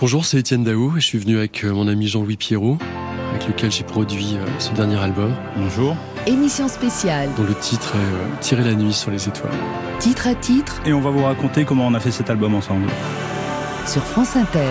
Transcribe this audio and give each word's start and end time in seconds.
Bonjour, 0.00 0.24
c'est 0.24 0.38
Étienne 0.38 0.62
Daou 0.62 0.96
et 0.96 1.00
je 1.00 1.06
suis 1.06 1.18
venu 1.18 1.38
avec 1.38 1.64
euh, 1.64 1.72
mon 1.72 1.88
ami 1.88 2.06
Jean-Louis 2.06 2.36
Pierrot, 2.36 2.78
avec 3.30 3.48
lequel 3.48 3.72
j'ai 3.72 3.82
produit 3.82 4.36
euh, 4.36 4.46
ce 4.60 4.70
dernier 4.70 4.94
album. 4.94 5.34
Bonjour. 5.56 5.96
Émission 6.24 6.68
spéciale. 6.68 7.28
Dont 7.36 7.42
le 7.42 7.54
titre 7.54 7.96
est 7.96 7.98
euh, 7.98 8.40
Tirer 8.40 8.62
la 8.62 8.74
nuit 8.74 8.92
sur 8.92 9.10
les 9.10 9.26
étoiles. 9.26 9.50
Titre 9.98 10.28
à 10.28 10.36
titre. 10.36 10.80
Et 10.86 10.92
on 10.92 11.00
va 11.00 11.10
vous 11.10 11.24
raconter 11.24 11.64
comment 11.64 11.88
on 11.88 11.94
a 11.94 11.98
fait 11.98 12.12
cet 12.12 12.30
album 12.30 12.54
ensemble. 12.54 12.86
Sur 13.88 14.04
France 14.04 14.36
Inter. 14.36 14.70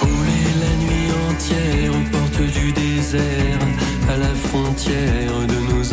Rouler 0.00 0.46
la 0.58 0.76
nuit 0.82 1.10
entière 1.30 1.90
aux 1.90 2.10
portes 2.10 2.50
du 2.58 2.72
désert, 2.72 3.58
à 4.08 4.16
la 4.16 4.34
frontière 4.34 5.46
de 5.48 5.74
nos 5.74 5.85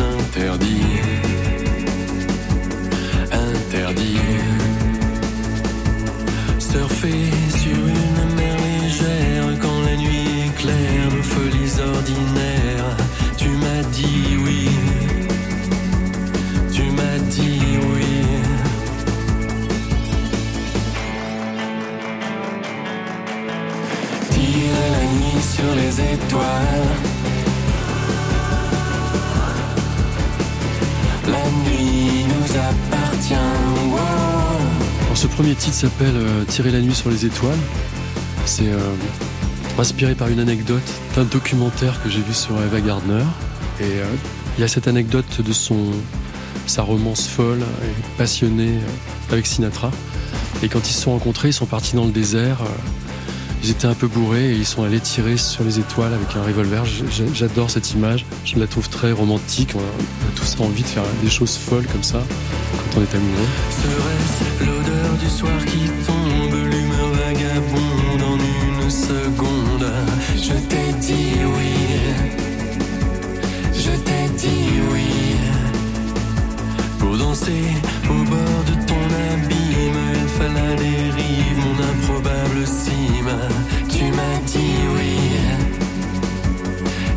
premier 35.43 35.55
titre 35.55 35.75
s'appelle 35.75 36.15
euh, 36.15 36.45
Tirer 36.45 36.71
la 36.71 36.79
nuit 36.79 36.95
sur 36.95 37.09
les 37.09 37.25
étoiles. 37.25 37.57
C'est 38.45 38.69
euh, 38.69 38.77
inspiré 39.77 40.15
par 40.15 40.29
une 40.29 40.39
anecdote 40.39 40.89
d'un 41.17 41.25
documentaire 41.25 42.01
que 42.01 42.07
j'ai 42.07 42.21
vu 42.21 42.33
sur 42.33 42.55
Eva 42.61 42.79
Gardner. 42.79 43.25
Et 43.81 43.83
euh, 43.83 44.05
il 44.57 44.61
y 44.61 44.63
a 44.63 44.69
cette 44.69 44.87
anecdote 44.87 45.41
de 45.41 45.51
son 45.51 45.91
sa 46.65 46.81
romance 46.81 47.27
folle 47.27 47.59
et 47.59 48.17
passionnée 48.17 48.75
avec 49.31 49.45
Sinatra. 49.45 49.91
Et 50.63 50.69
quand 50.69 50.79
ils 50.89 50.93
se 50.93 51.01
sont 51.01 51.11
rencontrés, 51.11 51.49
ils 51.49 51.53
sont 51.53 51.65
partis 51.65 51.97
dans 51.97 52.05
le 52.05 52.13
désert. 52.13 52.59
Ils 53.65 53.69
étaient 53.69 53.87
un 53.87 53.95
peu 53.95 54.07
bourrés 54.07 54.51
et 54.51 54.55
ils 54.55 54.65
sont 54.65 54.83
allés 54.83 55.01
tirer 55.01 55.35
sur 55.35 55.65
les 55.65 55.77
étoiles 55.77 56.13
avec 56.13 56.37
un 56.37 56.43
revolver. 56.43 56.85
J'adore 57.33 57.69
cette 57.69 57.91
image. 57.91 58.25
Je 58.45 58.57
la 58.57 58.67
trouve 58.67 58.87
très 58.87 59.11
romantique. 59.11 59.71
On 59.75 59.79
a 59.79 60.39
tous 60.39 60.63
envie 60.63 60.83
de 60.83 60.87
faire 60.87 61.03
des 61.21 61.29
choses 61.29 61.57
folles 61.57 61.87
comme 61.87 62.03
ça 62.03 62.23
Serait-ce 62.95 64.63
l'odeur 64.63 65.13
du 65.19 65.27
soir 65.27 65.65
qui 65.65 65.89
tombe, 66.05 66.53
l'humeur 66.53 67.09
vagabonde 67.13 68.21
en 68.21 68.37
une 68.37 68.89
seconde? 68.89 69.91
Je 70.35 70.53
t'ai 70.69 70.93
dit 70.99 71.39
oui, 71.57 71.73
je 73.73 73.89
t'ai 73.89 74.29
dit 74.37 74.79
oui. 74.91 75.11
Pour 76.99 77.17
danser 77.17 77.65
au 78.11 78.23
bord 78.29 78.63
de 78.67 78.75
ton 78.85 79.05
abîme, 79.31 80.03
il 80.13 80.27
fallait 80.27 80.77
la 80.77 81.33
mon 81.61 81.75
improbable 81.91 82.67
cime. 82.67 83.35
Tu 83.89 84.03
m'as 84.11 84.39
dit 84.45 84.77
oui, 84.95 85.15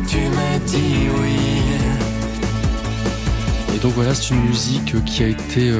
tu 0.07 0.17
m'as 0.17 0.57
dit 0.65 1.07
oui. 1.21 1.56
Et 3.77 3.79
donc 3.79 3.93
voilà, 3.93 4.15
c'est 4.15 4.33
une 4.33 4.41
musique 4.41 5.05
qui 5.05 5.23
a 5.23 5.27
été 5.27 5.69
euh, 5.69 5.79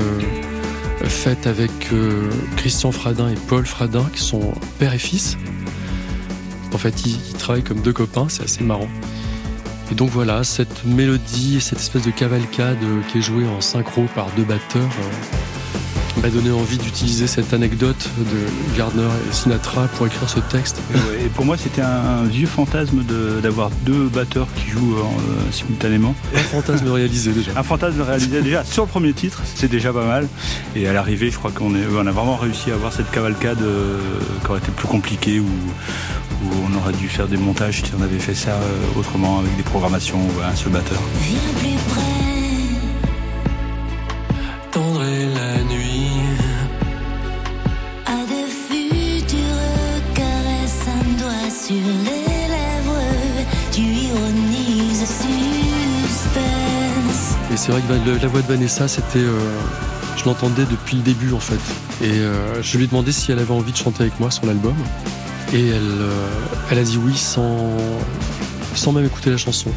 faite 1.05 1.47
avec 1.47 1.71
euh, 1.93 2.29
Christian 2.55 2.91
Fradin 2.91 3.27
et 3.27 3.35
Paul 3.47 3.65
Fradin, 3.65 4.07
qui 4.13 4.21
sont 4.21 4.53
père 4.77 4.93
et 4.93 4.99
fils. 4.99 5.35
En 6.75 6.77
fait, 6.77 7.07
ils, 7.07 7.33
travaillent 7.39 7.63
comme 7.63 7.81
deux 7.81 7.93
copains, 7.93 8.27
c'est 8.29 8.43
assez 8.43 8.63
marrant. 8.63 8.87
Et 9.91 9.95
donc 9.95 10.11
voilà, 10.11 10.43
cette 10.43 10.85
mélodie, 10.85 11.59
cette 11.59 11.79
espèce 11.79 12.03
de 12.03 12.11
cavalcade 12.11 12.77
euh, 12.83 13.01
qui 13.11 13.17
est 13.17 13.21
jouée 13.21 13.47
en 13.47 13.61
synchro 13.61 14.05
par 14.13 14.27
deux 14.37 14.43
batteurs 14.43 14.83
euh, 14.83 15.35
m'a 16.21 16.29
donné 16.29 16.51
envie 16.51 16.77
d'utiliser 16.77 17.27
cette 17.27 17.53
anecdote 17.53 18.09
de 18.17 18.77
Gardner 18.77 19.07
et 19.29 19.33
Sinatra 19.33 19.87
pour 19.95 20.07
écrire 20.07 20.29
ce 20.29 20.39
texte. 20.39 20.77
Et, 20.93 20.97
ouais, 20.97 21.25
et 21.25 21.29
pour 21.29 21.45
moi, 21.45 21.57
c'était 21.57 21.81
un, 21.81 22.23
vieux 22.23 22.47
fantasme 22.47 23.03
de- 23.03 23.39
d'avoir 23.41 23.69
deux 23.85 24.07
batteurs 24.07 24.47
qui 24.55 24.69
jouent 24.71 24.95
euh, 24.97 25.51
simultanément. 25.51 26.15
Un 26.35 26.39
fantasme 26.39 26.89
réalisé 26.89 27.31
déjà. 27.31 27.51
Un 27.55 27.63
fantasme 27.63 28.01
réalisé 28.01 28.41
déjà 28.41 28.63
sur 28.63 28.83
le 28.83 28.89
premier 28.89 29.13
titre, 29.13 29.41
c'est 29.55 29.69
déjà 29.69 29.93
pas 29.93 30.05
mal. 30.05 30.27
Et 30.75 30.87
à 30.87 30.93
l'arrivée, 30.93 31.29
je 31.31 31.37
crois 31.37 31.51
qu'on 31.51 31.75
est- 31.75 31.85
on 31.95 32.05
a 32.07 32.11
vraiment 32.11 32.35
réussi 32.37 32.71
à 32.71 32.75
avoir 32.75 32.93
cette 32.93 33.11
cavalcade 33.11 33.61
euh, 33.61 33.99
qui 34.43 34.49
aurait 34.49 34.59
été 34.59 34.71
plus 34.71 34.87
compliquée, 34.87 35.39
où, 35.39 35.45
où 35.45 36.49
on 36.71 36.77
aurait 36.77 36.93
dû 36.93 37.07
faire 37.09 37.27
des 37.27 37.37
montages 37.37 37.83
si 37.83 37.91
on 37.97 38.01
avait 38.01 38.19
fait 38.19 38.35
ça 38.35 38.51
euh, 38.51 38.99
autrement, 38.99 39.39
avec 39.39 39.55
des 39.55 39.63
programmations 39.63 40.19
ou 40.19 40.31
un 40.43 40.55
seul 40.55 40.71
batteur. 40.71 40.99
C'est 57.67 57.73
vrai 57.73 57.81
que 57.81 58.21
la 58.21 58.27
voix 58.29 58.41
de 58.41 58.47
Vanessa, 58.47 58.87
c'était, 58.87 59.19
euh, 59.19 59.37
je 60.15 60.23
l'entendais 60.23 60.63
depuis 60.71 60.95
le 60.95 61.03
début 61.03 61.33
en 61.33 61.39
fait. 61.39 61.59
Et 62.01 62.11
euh, 62.11 62.63
je 62.63 62.77
lui 62.77 62.85
ai 62.85 62.87
demandé 62.87 63.11
si 63.11 63.29
elle 63.33 63.39
avait 63.39 63.51
envie 63.51 63.73
de 63.73 63.77
chanter 63.77 64.03
avec 64.03 64.17
moi 64.21 64.31
sur 64.31 64.45
l'album. 64.45 64.73
Et 65.53 65.67
elle, 65.67 65.81
euh, 65.83 66.27
elle 66.71 66.77
a 66.79 66.83
dit 66.83 66.97
oui 66.97 67.17
sans, 67.17 67.75
sans 68.73 68.93
même 68.93 69.03
écouter 69.03 69.31
la 69.31 69.35
chanson. 69.37 69.69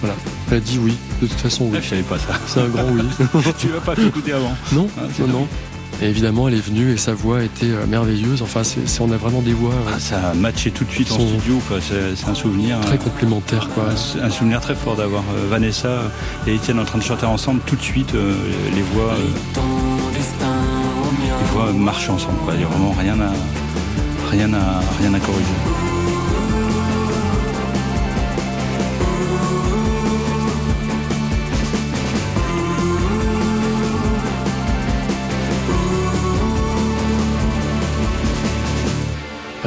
Voilà. 0.00 0.14
Elle 0.52 0.58
a 0.58 0.60
dit 0.60 0.78
oui, 0.78 0.96
de 1.20 1.26
toute 1.26 1.40
façon 1.40 1.64
oui. 1.64 1.78
Ah, 1.78 1.80
je 1.82 1.88
savais 1.88 2.02
pas 2.02 2.18
ça. 2.18 2.34
C'est 2.46 2.60
un 2.60 2.68
grand 2.68 2.84
oui. 2.84 3.02
tu 3.58 3.70
l'as 3.72 3.80
pas 3.80 3.96
fait 3.96 4.06
écouter 4.06 4.34
avant. 4.34 4.54
non, 4.72 4.86
Ah, 4.96 5.02
non, 5.18 5.26
non. 5.26 5.48
Et 6.02 6.06
évidemment, 6.06 6.48
elle 6.48 6.54
est 6.54 6.60
venue 6.66 6.90
et 6.92 6.96
sa 6.96 7.14
voix 7.14 7.42
était 7.44 7.66
euh, 7.70 7.86
merveilleuse. 7.86 8.42
Enfin, 8.42 8.64
c'est, 8.64 8.88
c'est- 8.88 9.00
on 9.02 9.10
a 9.12 9.16
vraiment 9.16 9.40
des 9.40 9.52
voix 9.52 9.72
Ah, 9.94 10.00
ça 10.00 10.30
a 10.30 10.34
matché 10.34 10.70
tout 10.72 10.84
de 10.84 10.90
suite 10.90 11.10
en 11.12 11.14
studio, 11.14 11.60
quoi. 11.68 11.78
C'est, 11.80 12.16
c'est 12.16 12.28
un 12.28 12.34
souvenir. 12.34 12.80
très 12.80 12.98
complémentaires. 12.98 13.68
Quoi. 13.74 13.84
un, 14.20 14.26
un 14.26 14.30
souvenir 14.30 14.60
très 14.60 14.74
fort 14.74 14.96
d'avoir 14.96 15.22
euh, 15.36 15.46
Vanessa 15.48 16.02
et 16.46 16.54
Étienne 16.56 16.80
en 16.80 16.84
train 16.84 16.98
de 16.98 17.04
chanter 17.04 17.26
ensemble 17.26 17.60
tout 17.66 17.76
de 17.76 17.82
suite. 17.82 18.14
euh, 18.14 18.34
les 18.74 18.82
voix, 18.82 19.12
euh, 19.14 19.28
les 21.72 21.78
marchent 21.78 22.08
ensemble. 22.10 22.38
Quoi. 22.44 22.54
Il 22.54 22.58
n'y 22.58 22.64
a 22.64 22.68
vraiment 22.68 22.92
rien 22.98 23.18
à, 23.20 23.32
rien 24.30 24.52
à, 24.54 24.80
rien 25.00 25.14
à 25.14 25.20
corriger. 25.20 25.48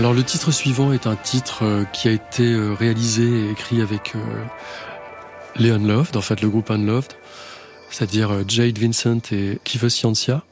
Alors 0.06 0.14
le 0.14 0.22
titre 0.22 0.52
suivant 0.52 0.94
est 0.94 1.08
un 1.08 1.16
titre 1.16 1.64
euh, 1.64 1.84
qui 1.86 2.08
a 2.08 2.12
été 2.12 2.44
euh, 2.44 2.76
réalisé 2.76 3.24
et 3.24 3.50
écrit 3.50 3.82
avec 3.82 4.14
euh, 4.16 4.20
les 5.56 5.72
Unloved, 5.72 6.16
en 6.16 6.22
fait 6.22 6.42
le 6.42 6.50
groupe 6.52 6.70
Unloved, 6.70 7.14
c'est-à-dire 7.90 8.48
Jade 8.48 8.78
Vincent 8.78 9.18
et 9.32 9.58
Kiefer 9.64 9.90
Scientia, 9.90 10.44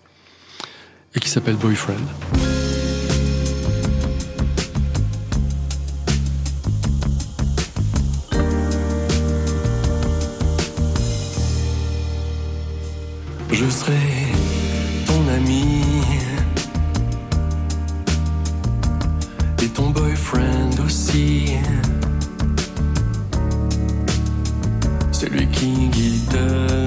et 1.14 1.20
qui 1.20 1.30
s'appelle 1.30 1.54
Boyfriend. 1.58 1.94
Je 13.52 13.70
serai 13.70 14.13
ton 19.74 19.90
boyfriend 19.90 20.80
aussi. 20.86 21.58
Celui 25.12 25.48
qui 25.48 25.88
guidera 25.90 26.83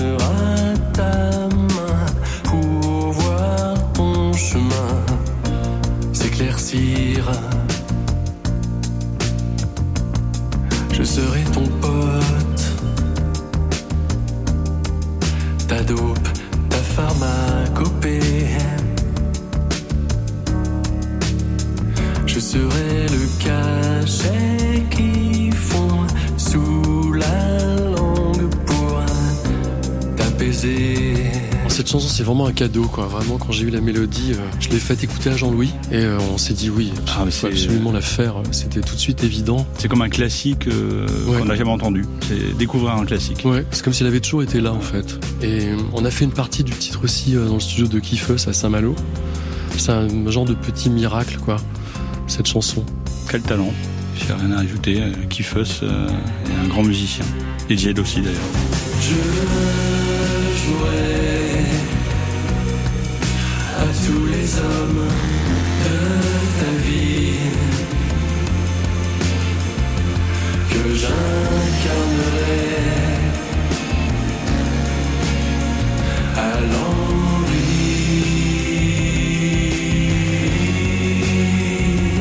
cette 31.86 31.92
chanson, 31.92 32.08
c'est 32.08 32.22
vraiment 32.24 32.46
un 32.46 32.52
cadeau, 32.52 32.82
quoi. 32.84 33.06
Vraiment, 33.06 33.38
quand 33.38 33.52
j'ai 33.52 33.64
eu 33.64 33.70
la 33.70 33.80
mélodie, 33.80 34.32
euh, 34.32 34.36
je 34.60 34.68
l'ai 34.70 34.78
faite 34.78 35.04
écouter 35.04 35.30
à 35.30 35.36
Jean-Louis 35.36 35.70
et 35.92 35.96
euh, 35.98 36.18
on 36.32 36.38
s'est 36.38 36.52
dit 36.54 36.68
oui, 36.68 36.92
Ah, 37.06 37.22
mais 37.24 37.30
faut 37.30 37.46
c'est- 37.46 37.52
absolument 37.52 37.92
la 37.92 38.00
faire. 38.00 38.34
C'était 38.50 38.80
tout 38.80 38.94
de 38.94 39.00
suite 39.00 39.22
évident. 39.24 39.64
C'est 39.78 39.88
comme 39.88 40.02
un 40.02 40.08
classique 40.08 40.66
euh, 40.66 41.06
Ouais. 41.28 41.38
qu'on 41.38 41.44
n'a 41.44 41.54
jamais 41.54 41.70
entendu. 41.70 42.04
C'est 42.28 42.56
découvrir 42.56 42.94
un 42.94 43.04
classique. 43.06 43.42
Ouais, 43.44 43.64
c'est 43.70 43.84
comme 43.84 43.92
s'il 43.92 44.06
avait 44.06 44.20
toujours 44.20 44.42
été 44.42 44.60
là, 44.60 44.72
en 44.72 44.80
fait. 44.80 45.18
Et 45.42 45.66
euh, 45.66 45.76
on 45.92 46.04
a 46.04 46.10
fait 46.10 46.24
une 46.24 46.32
partie 46.32 46.64
du 46.64 46.72
titre 46.72 47.00
aussi 47.04 47.36
euh, 47.36 47.46
dans 47.46 47.54
le 47.54 47.60
studio 47.60 47.86
de 47.86 47.98
Kiffeus 48.00 48.48
à 48.48 48.52
Saint-Malo. 48.52 48.94
C'est 49.78 49.92
un 49.92 50.08
genre 50.30 50.44
de 50.46 50.54
petit 50.54 50.90
miracle, 50.90 51.38
quoi, 51.44 51.56
cette 52.26 52.46
chanson. 52.46 52.84
Quel 53.30 53.42
talent. 53.42 53.72
J'ai 54.18 54.32
rien 54.32 54.50
à 54.56 54.60
ajouter. 54.60 55.02
Kiffus 55.28 55.82
euh, 55.82 56.08
est 56.08 56.64
un 56.64 56.68
grand 56.68 56.82
musicien. 56.82 57.24
Et 57.70 57.76
Jed 57.76 57.98
aussi 57.98 58.20
d'ailleurs. 58.22 58.40
Je 59.00 59.14
jouerai 60.66 61.15
hommes 64.58 65.08
de 65.84 65.98
ta 66.60 66.70
vie 66.86 67.38
que 70.70 70.94
j'incarnerai 70.94 72.66
à 76.36 76.60
l'envie. 76.60 77.66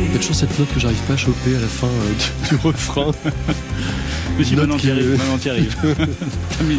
Il 0.08 0.14
y 0.14 0.16
a 0.16 0.18
toujours 0.20 0.36
cette 0.36 0.58
note 0.60 0.74
que 0.74 0.80
j'arrive 0.80 1.02
pas 1.08 1.14
à 1.14 1.18
choper 1.18 1.56
à 1.56 1.60
la 1.60 1.68
fin 1.68 1.88
euh, 1.88 2.14
du, 2.20 2.50
du 2.50 2.56
refrain. 2.62 3.12
Mais 4.38 4.44
si 4.44 4.54
Une 4.54 4.60
maintenant 4.60 4.76
arrives. 4.76 5.76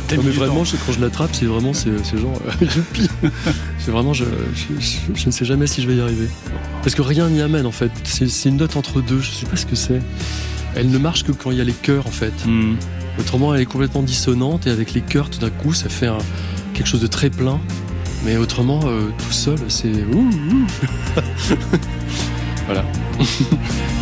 T'as 0.08 0.17
mais 0.17 0.31
vraiment, 0.31 0.64
je- 0.64 0.76
quand 0.76 0.93
je 0.93 1.00
l'attrape, 1.00 1.31
c'est 1.32 1.47
vraiment, 1.47 1.73
c'est 1.73 1.91
genre, 2.19 2.38
euh. 2.62 2.67
C'est 3.79 3.91
vraiment, 3.91 4.12
je, 4.12 4.25
je, 5.14 5.26
ne 5.26 5.31
sais 5.31 5.44
jamais 5.44 5.67
si 5.67 5.81
je 5.82 5.88
vais 5.88 5.97
y 5.97 6.00
arriver. 6.00 6.29
Parce 6.82 6.94
que 6.94 7.03
rien 7.03 7.29
n'y 7.31 7.41
amène, 7.41 7.64
en 7.67 7.70
fait. 7.73 7.91
C'est 8.05 8.49
une 8.49 8.56
note 8.58 8.76
entre 8.76 9.00
deux, 9.00 9.20
je 9.20 9.31
sais 9.31 9.47
pas 9.47 9.56
ce 9.56 9.64
que 9.67 9.76
c'est. 9.76 10.00
Elle 10.75 10.91
ne 10.91 10.99
marche 10.99 11.25
que 11.25 11.32
quand 11.32 11.50
il 11.50 11.56
y 11.56 11.61
a 11.61 11.64
les 11.64 11.73
chœurs, 11.73 12.06
en 12.06 12.11
fait. 12.11 12.32
Hmm. 12.47 12.75
Autrement, 13.19 13.55
elle 13.55 13.62
est 13.62 13.67
complètement 13.67 14.02
dissonante, 14.02 14.67
et 14.67 14.70
avec 14.70 14.93
les 14.93 15.00
chœurs, 15.00 15.31
tout 15.31 15.38
d'un 15.41 15.49
coup, 15.50 15.73
ça 15.73 15.88
fait 15.88 16.09
un- 16.09 16.19
quelque 16.75 16.88
chose 16.88 17.00
de 17.00 17.06
très 17.06 17.31
plein. 17.31 17.59
Mais 18.25 18.37
autrement, 18.37 18.81
euh, 18.87 19.09
tout 19.17 19.32
seul, 19.32 19.59
c'est... 19.69 19.93
voilà. 22.67 22.85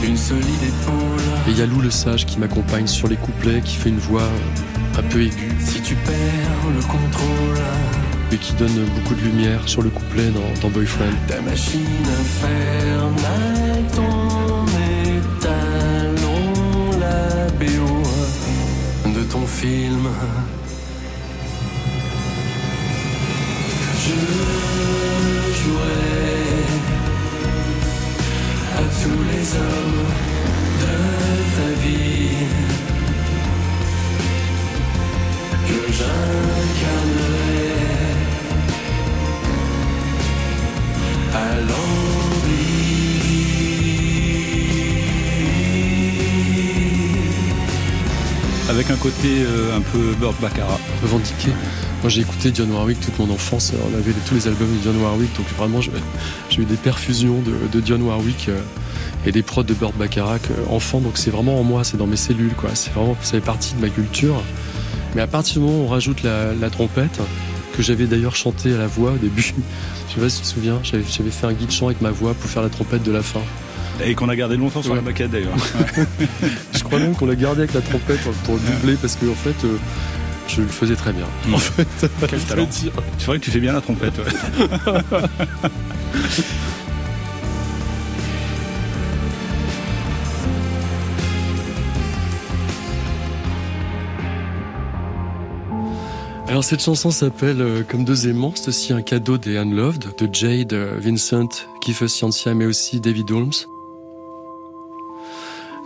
Une 0.07 0.17
solide 0.19 0.45
épaule. 0.63 1.21
Et 1.49 1.51
il 1.53 1.59
y 1.59 1.63
a 1.63 1.67
Lou 1.67 1.81
le 1.81 1.91
Sage 1.91 2.27
qui 2.27 2.39
m'accompagne 2.39 2.87
sur 2.87 3.09
les 3.09 3.17
couplets, 3.17 3.63
qui 3.63 3.77
fait 3.77 3.89
une 3.89 3.99
voix 3.99 4.23
euh, 4.23 4.99
un 4.99 5.03
peu 5.03 5.23
aiguë. 5.23 5.55
Si 5.61 5.81
tu 5.81 5.95
perds 5.95 6.71
le 6.75 6.83
contrôle, 6.83 7.65
et 8.33 8.37
qui 8.37 8.53
donne 8.55 8.85
beaucoup 8.95 9.15
de 9.15 9.21
lumière 9.21 9.67
sur 9.67 9.83
le 9.83 9.91
couplet 9.91 10.31
dans, 10.31 10.61
dans 10.61 10.69
Boyfriend. 10.69 11.15
ta 11.29 11.41
machine 11.41 11.81
infernale, 12.21 13.85
ton 13.95 14.67
étalon, 15.07 16.51
la 17.01 17.47
BO 17.53 18.03
de 19.19 19.25
ton 19.25 19.47
film. 19.47 20.09
Je 24.05 24.15
jouerai 25.63 26.21
à 26.21 26.24
tous 29.05 29.23
les 29.33 29.47
hommes 29.61 30.07
de 30.83 30.97
ta 31.57 31.69
vie 31.83 32.41
que 35.69 35.81
j'incarnerai 35.97 37.45
à 41.35 41.37
l'envie. 41.69 42.95
Avec 48.71 48.91
un 48.91 48.97
côté 48.97 49.29
euh, 49.45 49.77
un 49.77 49.83
peu 49.83 50.15
Burt 50.19 50.41
Baccarat. 50.41 50.81
Revendiqué. 51.03 51.51
Moi 52.05 52.11
j'ai 52.11 52.21
écouté 52.21 52.53
John 52.55 52.71
Warwick 52.71 53.01
toute 53.01 53.19
mon 53.19 53.33
enfance, 53.33 53.73
on 53.91 53.97
avait 53.97 54.13
tous 54.29 54.35
les 54.35 54.47
albums 54.47 54.69
de 54.69 54.85
John 54.85 54.95
Warwick, 55.01 55.35
donc 55.39 55.47
vraiment 55.57 55.81
j'ai 55.81 56.61
eu 56.61 56.67
des 56.67 56.77
perfusions 56.77 57.41
de, 57.41 57.81
de 57.81 57.87
John 57.87 58.03
Warwick 58.03 58.51
euh, 58.51 58.61
et 59.25 59.33
des 59.33 59.43
prods 59.43 59.63
de 59.63 59.73
Burt 59.73 59.95
Bacharach 59.97 60.43
euh, 60.51 60.67
enfant, 60.71 61.01
donc 61.01 61.13
c'est 61.17 61.31
vraiment 61.31 61.59
en 61.59 61.63
moi, 61.63 61.83
c'est 61.83 61.97
dans 61.97 62.07
mes 62.07 62.17
cellules, 62.19 62.53
quoi. 62.53 62.69
C'est 62.75 62.93
vraiment, 62.93 63.17
ça 63.23 63.31
fait 63.31 63.41
partie 63.41 63.73
de 63.75 63.81
ma 63.81 63.89
culture. 63.89 64.43
Mais 65.15 65.23
à 65.23 65.27
partir 65.27 65.55
du 65.55 65.61
moment 65.61 65.79
où 65.81 65.87
on 65.87 65.89
rajoute 65.89 66.23
la, 66.23 66.53
la 66.53 66.69
trompette, 66.69 67.21
que 67.75 67.83
j'avais 67.83 68.05
d'ailleurs 68.05 68.37
chanté 68.37 68.75
à 68.75 68.77
la 68.77 68.87
voix 68.87 69.13
au 69.13 69.17
début, 69.17 69.41
je 70.11 70.15
sais 70.15 70.21
pas 70.21 70.29
si 70.29 70.43
tu 70.43 70.43
te 70.43 70.49
souviens, 70.49 70.81
j'avais 70.83 71.31
fait 71.31 71.47
un 71.47 71.55
guide 71.55 71.71
chant 71.71 71.87
avec 71.87 72.03
ma 72.03 72.11
voix 72.11 72.35
pour 72.35 72.51
faire 72.51 72.63
la 72.63 72.69
trompette 72.69 73.03
de 73.03 73.13
la 73.13 73.23
fin. 73.23 73.41
Et 74.05 74.15
qu'on 74.15 74.29
a 74.29 74.37
gardé 74.37 74.59
longtemps 74.59 74.83
sur 74.83 74.91
Ouais. 74.91 74.97
la 74.99 75.03
maquette 75.03 75.31
d'ailleurs. 75.31 75.55
Je 76.75 76.83
crois 76.83 76.99
même 76.99 77.15
qu'on 77.15 77.25
l'a 77.27 77.37
gardé 77.37 77.61
avec 77.63 77.73
la 77.73 77.81
trompette 77.81 78.21
pour 78.45 78.59
doubler 78.59 78.97
parce 79.01 79.17
que 79.17 79.25
en 79.25 79.35
fait, 79.35 79.55
euh, 79.65 79.79
je 80.49 80.63
le 80.63 80.69
faisais 80.69 80.97
très 80.97 81.13
bien. 81.13 81.27
Mm. 81.47 81.55
En 81.55 81.59
fait, 81.59 82.11
Quel 82.29 82.41
talent. 82.41 82.69
C'est 82.71 83.27
vrai 83.27 83.39
que 83.39 83.45
tu 83.45 83.51
fais 83.51 83.61
bien 83.61 83.73
la 83.73 83.81
trompette. 83.81 84.15
ouais. 84.19 84.25
Alors 96.55 96.63
cette 96.63 96.83
chanson 96.83 97.11
s'appelle 97.11 97.61
euh, 97.61 97.83
Comme 97.83 98.05
deux 98.05 98.29
aimants, 98.29 98.53
c'est 98.55 98.69
aussi 98.69 98.93
un 98.93 99.03
cadeau 99.03 99.39
des 99.39 99.57
Unloved, 99.57 100.15
de 100.17 100.33
Jade, 100.33 100.73
euh, 100.73 101.01
Vincent, 101.01 101.49
Kiefer 101.81 102.07
Scientia, 102.07 102.55
mais 102.55 102.65
aussi 102.65 103.01
David 103.01 103.33
Holmes. 103.33 103.51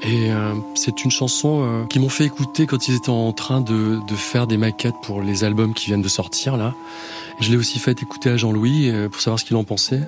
Et 0.03 0.31
euh, 0.31 0.55
c'est 0.75 1.05
une 1.05 1.11
chanson 1.11 1.65
euh, 1.65 1.85
qu'ils 1.87 2.01
m'ont 2.01 2.09
fait 2.09 2.25
écouter 2.25 2.67
quand 2.67 2.89
ils 2.89 2.95
étaient 2.95 3.09
en 3.11 3.33
train 3.33 3.61
de, 3.61 4.01
de 4.07 4.15
faire 4.15 4.47
des 4.47 4.57
maquettes 4.57 4.95
pour 5.03 5.23
les 5.23 5.45
albums 5.45 5.75
qui 5.75 5.87
viennent 5.87 6.03
de 6.03 6.09
sortir 6.09 6.57
là. 6.57 6.75
Je 7.41 7.51
l'ai 7.51 7.57
aussi 7.57 7.79
fait 7.79 8.03
écouter 8.03 8.31
à 8.31 8.37
Jean-Louis 8.37 8.91
euh, 8.91 9.09
pour 9.09 9.21
savoir 9.21 9.39
ce 9.39 9.45
qu'il 9.45 9.57
en 9.57 9.63
pensait. 9.65 10.01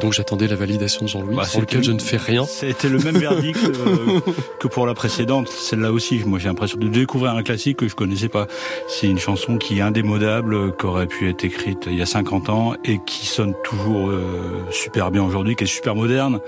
Donc 0.00 0.12
j'attendais 0.12 0.48
la 0.48 0.56
validation 0.56 1.02
de 1.04 1.08
Jean-Louis, 1.10 1.36
Bah, 1.36 1.44
sur 1.44 1.60
lequel 1.60 1.84
je 1.84 1.92
ne 1.92 1.98
fais 2.00 2.16
rien. 2.16 2.44
C'était 2.44 2.88
le 2.88 2.98
même 2.98 3.16
verdict 3.18 3.58
euh, 3.64 4.20
que 4.60 4.66
pour 4.66 4.86
la 4.86 4.94
précédente. 4.94 5.48
Celle-là 5.48 5.92
aussi, 5.92 6.22
moi 6.26 6.38
j'ai 6.40 6.48
l'impression 6.48 6.78
de 6.78 6.88
découvrir 6.88 7.32
un 7.34 7.42
classique 7.44 7.76
que 7.76 7.88
je 7.88 7.94
connaissais 7.94 8.28
pas. 8.28 8.46
C'est 8.88 9.06
une 9.06 9.18
chanson 9.18 9.58
qui 9.58 9.78
est 9.78 9.82
indémodable, 9.82 10.76
qui 10.76 10.86
aurait 10.86 11.06
pu 11.06 11.28
être 11.28 11.44
écrite 11.44 11.84
il 11.86 11.96
y 11.98 12.02
a 12.02 12.06
50 12.06 12.48
ans 12.48 12.74
et 12.84 12.98
qui 13.06 13.26
sonne 13.26 13.54
toujours 13.64 14.08
euh, 14.08 14.64
super 14.70 15.10
bien 15.12 15.22
aujourd'hui, 15.22 15.54
qui 15.54 15.64
est 15.64 15.66
super 15.68 15.94
moderne. 15.94 16.40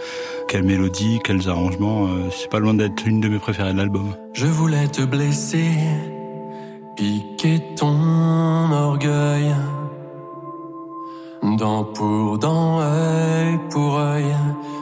Quelle 0.49 0.64
mélodie, 0.64 1.21
quels 1.23 1.49
arrangements. 1.49 2.07
euh, 2.07 2.29
c'est 2.37 2.50
pas 2.50 2.59
loin 2.59 2.75
d'être 2.75 3.07
une 3.07 3.21
de 3.21 3.29
mes 3.29 3.38
préférées 3.38 3.73
de 3.73 3.79
l'album. 3.79 4.14
Je 4.33 4.47
voulais 4.47 4.88
te 4.88 5.03
blesser, 5.03 5.69
piquer 6.97 7.61
ton 7.76 8.24
Dent 11.57 11.85
pour 11.85 12.39
dent, 12.39 12.81
œil 12.81 13.59
pour 13.71 13.99
œil, 13.99 14.35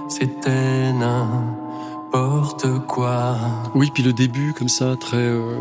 c'était 0.09 0.93
n'importe 0.93 2.67
quoi. 2.87 3.37
Oui, 3.75 3.91
puis 3.93 4.03
le 4.03 4.13
début 4.13 4.53
comme 4.55 4.69
ça, 4.69 4.97
très 4.97 5.17
euh, 5.19 5.59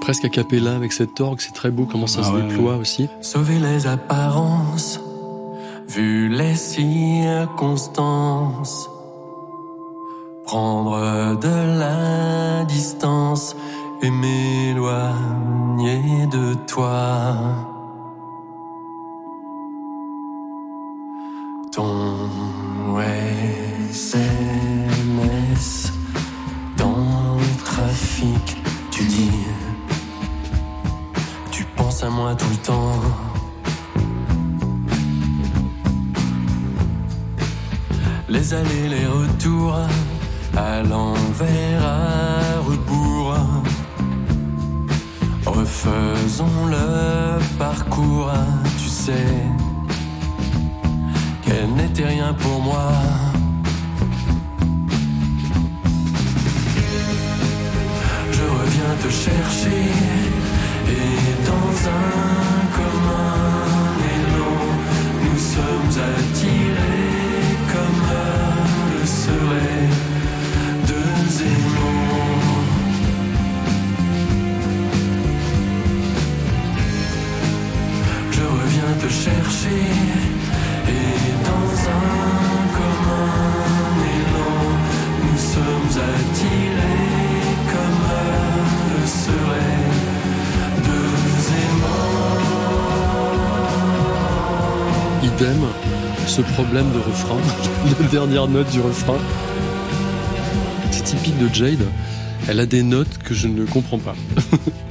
presque 0.00 0.24
a 0.24 0.28
cappella 0.28 0.74
avec 0.74 0.92
cet 0.92 1.20
orgue, 1.20 1.40
c'est 1.40 1.52
très 1.52 1.70
beau 1.70 1.86
comment 1.90 2.06
ça 2.06 2.20
Ah 2.22 2.26
se 2.28 2.32
ouais, 2.32 2.42
déploie 2.42 2.76
aussi. 2.76 3.08
Sauver 3.20 3.58
les 3.58 3.86
apparences, 3.86 5.00
vu 5.88 6.28
les 6.28 6.54
circonstances. 6.54 8.88
Prendre 10.46 11.36
de 11.38 11.78
la 11.78 12.64
distance 12.64 13.54
et 14.00 14.10
m'éloigner 14.10 15.12
de 16.32 16.54
toi. 16.66 17.36
Ton 21.78 22.98
SMS 23.78 24.52
dans 26.76 27.36
le 27.38 27.64
trafic, 27.64 28.56
tu 28.90 29.04
dis, 29.04 29.30
tu 31.52 31.62
penses 31.76 32.02
à 32.02 32.10
moi 32.10 32.34
tout 32.34 32.50
le 32.50 32.56
temps. 32.56 33.00
Les 38.28 38.54
allées, 38.54 38.88
les 38.88 39.06
retours, 39.06 39.78
à 40.56 40.82
l'envers, 40.82 41.84
à 41.84 42.58
rebours. 42.68 43.36
Refaisons 45.46 46.66
le 46.66 47.38
parcours, 47.56 48.32
tu 48.78 48.88
sais, 48.88 49.44
elle 51.50 51.72
n'était 51.74 52.06
rien 52.06 52.34
pour 52.34 52.60
moi. 52.60 52.92
Je 58.32 58.42
reviens 58.42 58.94
te 59.02 59.10
chercher 59.10 59.82
et 60.88 61.46
dans 61.50 61.74
un 62.00 62.58
commun 62.78 63.28
élan, 64.14 64.60
nous 65.24 65.38
sommes 65.38 65.94
attirés 66.12 67.16
comme 67.72 68.02
le 68.92 69.06
seraient 69.06 69.90
deux 70.90 71.22
aimants. 71.54 72.58
Je 78.30 78.42
reviens 78.42 78.92
te 79.02 79.08
chercher 79.24 79.82
et 80.88 81.37
Idem, 95.22 95.56
ce 96.26 96.42
problème 96.42 96.86
de 96.92 96.98
refrain, 96.98 97.36
la 98.00 98.06
dernière 98.08 98.48
note 98.48 98.70
du 98.70 98.80
refrain. 98.80 99.18
C'est 100.90 101.04
typique 101.04 101.38
de 101.38 101.52
Jade. 101.52 101.84
Elle 102.48 102.60
a 102.60 102.66
des 102.66 102.82
notes 102.82 103.18
que 103.24 103.34
je 103.34 103.46
ne 103.46 103.64
comprends 103.64 103.98
pas. 103.98 104.14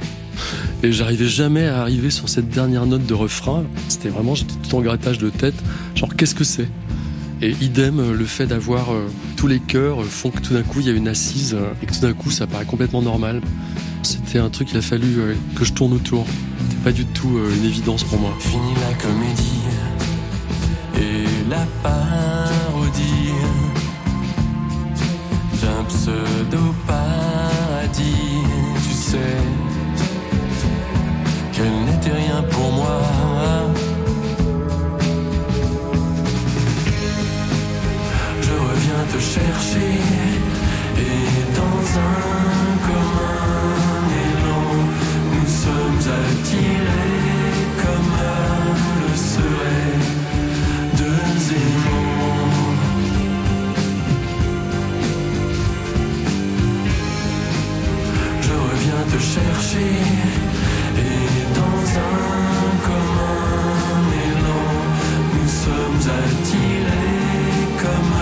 Et 0.82 0.92
j'arrivais 0.92 1.26
jamais 1.26 1.66
à 1.66 1.80
arriver 1.80 2.10
sur 2.10 2.28
cette 2.28 2.48
dernière 2.50 2.86
note 2.86 3.04
de 3.04 3.14
refrain. 3.14 3.64
C'était 3.88 4.10
vraiment, 4.10 4.34
j'étais 4.34 4.54
tout 4.54 4.76
en 4.76 4.80
grattage 4.80 5.18
de 5.18 5.28
tête. 5.28 5.56
Genre, 5.94 6.14
qu'est-ce 6.14 6.34
que 6.34 6.44
c'est? 6.44 6.68
Et 7.40 7.54
idem, 7.60 8.12
le 8.12 8.24
fait 8.24 8.46
d'avoir 8.46 8.92
euh, 8.92 9.08
tous 9.36 9.46
les 9.46 9.60
chœurs 9.60 10.02
euh, 10.02 10.04
font 10.04 10.30
que 10.30 10.40
tout 10.40 10.54
d'un 10.54 10.62
coup, 10.62 10.80
il 10.80 10.86
y 10.86 10.90
a 10.90 10.92
une 10.92 11.06
assise 11.06 11.54
euh, 11.54 11.72
et 11.82 11.86
que 11.86 11.94
tout 11.94 12.00
d'un 12.00 12.12
coup, 12.12 12.30
ça 12.32 12.46
paraît 12.48 12.64
complètement 12.64 13.00
normal. 13.00 13.40
C'était 14.02 14.38
un 14.38 14.48
truc 14.48 14.68
qu'il 14.68 14.76
a 14.78 14.82
fallu 14.82 15.18
euh, 15.18 15.34
que 15.54 15.64
je 15.64 15.72
tourne 15.72 15.92
autour. 15.92 16.26
C'était 16.58 16.82
pas 16.82 16.92
du 16.92 17.04
tout 17.04 17.36
euh, 17.38 17.54
une 17.56 17.64
évidence 17.64 18.02
pour 18.04 18.18
moi. 18.18 18.32
Fini 18.40 18.74
la 18.80 18.94
comédie 18.94 19.62
et 20.96 21.48
la 21.48 21.64
parodie 21.82 23.32
d'un 25.62 25.84
pseudo 25.84 26.74
paradis, 26.86 28.02
tu 28.82 28.94
sais 28.94 29.18
qu'elle 31.52 31.84
n'était 31.84 32.12
rien 32.12 32.42
pour 32.50 32.72
moi. 32.72 33.02
Te 39.12 39.18
chercher 39.18 40.00
et 40.96 41.54
dans 41.56 41.82
un 41.98 42.20
commun 42.86 44.08
élan, 44.26 44.70
nous 45.32 45.48
sommes 45.62 46.04
attirés 46.20 47.26
comme 47.82 48.12
le 49.00 49.12
serait 49.32 49.98
deux 51.00 51.38
aimants. 51.62 52.74
Je 58.42 58.54
reviens 58.68 59.04
te 59.12 59.18
chercher 59.34 59.94
et 60.96 61.24
dans 61.58 61.80
un 62.10 62.20
commun 62.88 64.00
élan, 64.28 64.70
nous 65.34 65.48
sommes 65.64 66.04
attirés 66.22 67.28
comme 67.82 68.17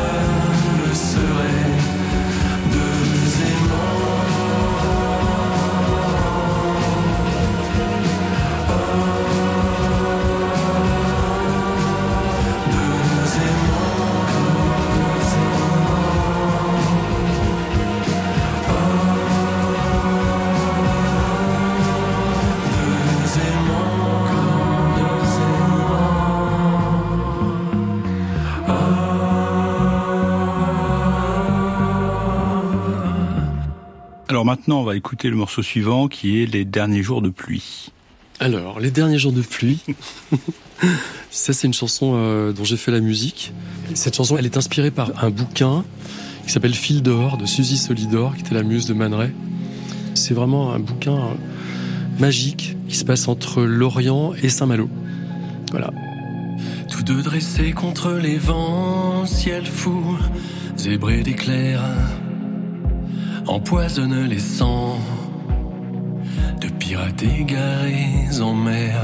Alors 34.37 34.45
maintenant, 34.45 34.83
on 34.83 34.85
va 34.85 34.97
écouter 34.97 35.31
le 35.31 35.37
morceau 35.37 35.63
suivant 35.63 36.09
qui 36.09 36.43
est 36.43 36.45
Les 36.45 36.67
derniers 36.67 37.03
jours 37.03 37.23
de 37.23 37.31
pluie. 37.31 37.91
Alors, 38.39 38.81
les 38.81 38.91
derniers 38.91 39.19
jours 39.19 39.33
de 39.33 39.41
pluie. 39.41 39.81
Ça, 41.31 41.55
c'est 41.55 41.67
une 41.67 41.73
chanson 41.73 42.13
euh, 42.17 42.53
dont 42.53 42.63
j'ai 42.63 42.77
fait 42.77 42.93
la 42.93 43.01
musique. 43.01 43.55
Cette 43.95 44.15
chanson, 44.15 44.37
elle 44.37 44.45
est 44.45 44.59
inspirée 44.59 44.91
par 44.91 45.25
un 45.25 45.31
bouquin 45.31 45.87
qui 46.45 46.53
s'appelle 46.53 46.75
Fil 46.75 47.03
d'or 47.03 47.39
de 47.39 47.47
Suzy 47.47 47.79
Solidor, 47.79 48.35
qui 48.35 48.43
était 48.43 48.55
la 48.55 48.63
muse 48.63 48.85
de 48.85 48.93
Man 48.93 49.15
Ray. 49.15 49.31
C'est 50.13 50.35
vraiment 50.35 50.75
un 50.75 50.81
bouquin 50.81 51.17
euh, 51.17 52.19
magique 52.19 52.77
qui 52.91 52.97
se 52.97 53.07
passe 53.07 53.29
entre 53.29 53.63
Lorient 53.63 54.35
et 54.43 54.51
Saint-Malo. 54.51 54.91
Voilà. 55.71 55.95
Tous 56.91 57.03
deux 57.03 57.23
dressés 57.23 57.73
contre 57.73 58.13
les 58.13 58.37
vents, 58.37 59.25
ciel 59.25 59.65
fou, 59.65 60.19
zébré 60.77 61.23
d'éclairs, 61.23 61.81
empoisonne 63.47 64.27
les 64.27 64.39
sangs 64.39 64.99
de 66.61 66.69
pirates 66.69 67.23
égarés 67.23 68.41
en 68.41 68.55
mer. 68.55 69.01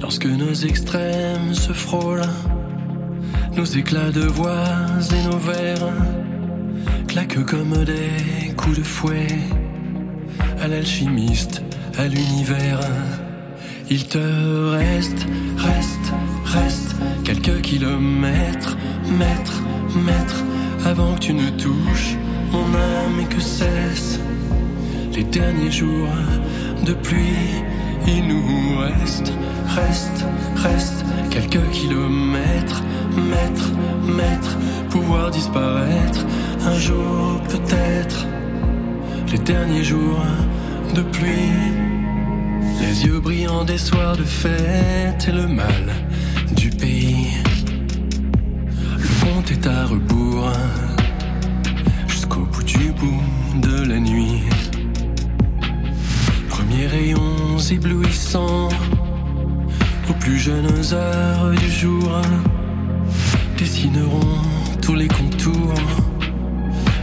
Lorsque 0.00 0.26
nos 0.26 0.54
extrêmes 0.54 1.54
se 1.54 1.72
frôlent, 1.72 2.28
nos 3.56 3.64
éclats 3.64 4.10
de 4.10 4.22
voix 4.22 4.64
et 5.12 5.22
nos 5.24 5.38
vers 5.38 5.92
claquent 7.06 7.44
comme 7.44 7.84
des 7.84 8.54
coups 8.56 8.78
de 8.78 8.82
fouet 8.82 9.26
à 10.62 10.68
l'alchimiste, 10.68 11.62
à 11.98 12.06
l'univers. 12.06 12.80
Il 13.90 14.06
te 14.06 14.18
reste, 14.70 15.26
reste, 15.56 16.12
reste 16.44 16.96
quelques 17.24 17.62
kilomètres, 17.62 18.76
mètres, 19.18 19.62
mètres, 19.96 20.44
avant 20.84 21.14
que 21.14 21.20
tu 21.20 21.34
ne 21.34 21.50
touches 21.50 22.16
mon 22.52 22.74
âme 22.74 23.20
et 23.20 23.34
que 23.34 23.40
cessent 23.40 24.20
les 25.14 25.24
derniers 25.24 25.70
jours 25.70 26.08
de 26.84 26.92
pluie. 26.92 27.62
Il 28.06 28.28
nous 28.28 28.78
reste, 28.78 29.32
reste, 29.68 30.24
reste 30.56 31.04
quelques 31.30 31.70
kilomètres, 31.70 32.82
mètres, 33.16 33.70
mètres, 34.06 34.56
pouvoir 34.90 35.30
disparaître 35.30 36.24
un 36.64 36.78
jour 36.78 37.40
peut-être. 37.48 38.26
Les 39.32 39.38
derniers 39.38 39.84
jours 39.84 40.22
de 40.94 41.02
pluie. 41.02 41.52
Les 42.80 43.04
yeux 43.04 43.20
brillants 43.20 43.64
des 43.64 43.76
soirs 43.76 44.16
de 44.16 44.22
fête 44.22 45.26
et 45.28 45.32
le 45.32 45.46
mal 45.46 45.84
du 46.56 46.70
pays. 46.70 47.28
Le 48.96 49.24
compte 49.24 49.50
est 49.50 49.66
à 49.66 49.84
rebours 49.84 50.50
du 52.68 52.92
bout 52.92 53.22
de 53.62 53.88
la 53.88 53.98
nuit. 53.98 54.42
Premiers 56.50 56.86
rayons 56.86 57.58
éblouissants 57.70 58.68
aux 60.08 60.12
plus 60.20 60.38
jeunes 60.38 60.82
heures 60.92 61.50
du 61.52 61.70
jour 61.70 62.20
dessineront 63.56 64.42
tous 64.82 64.94
les 64.94 65.08
contours 65.08 65.74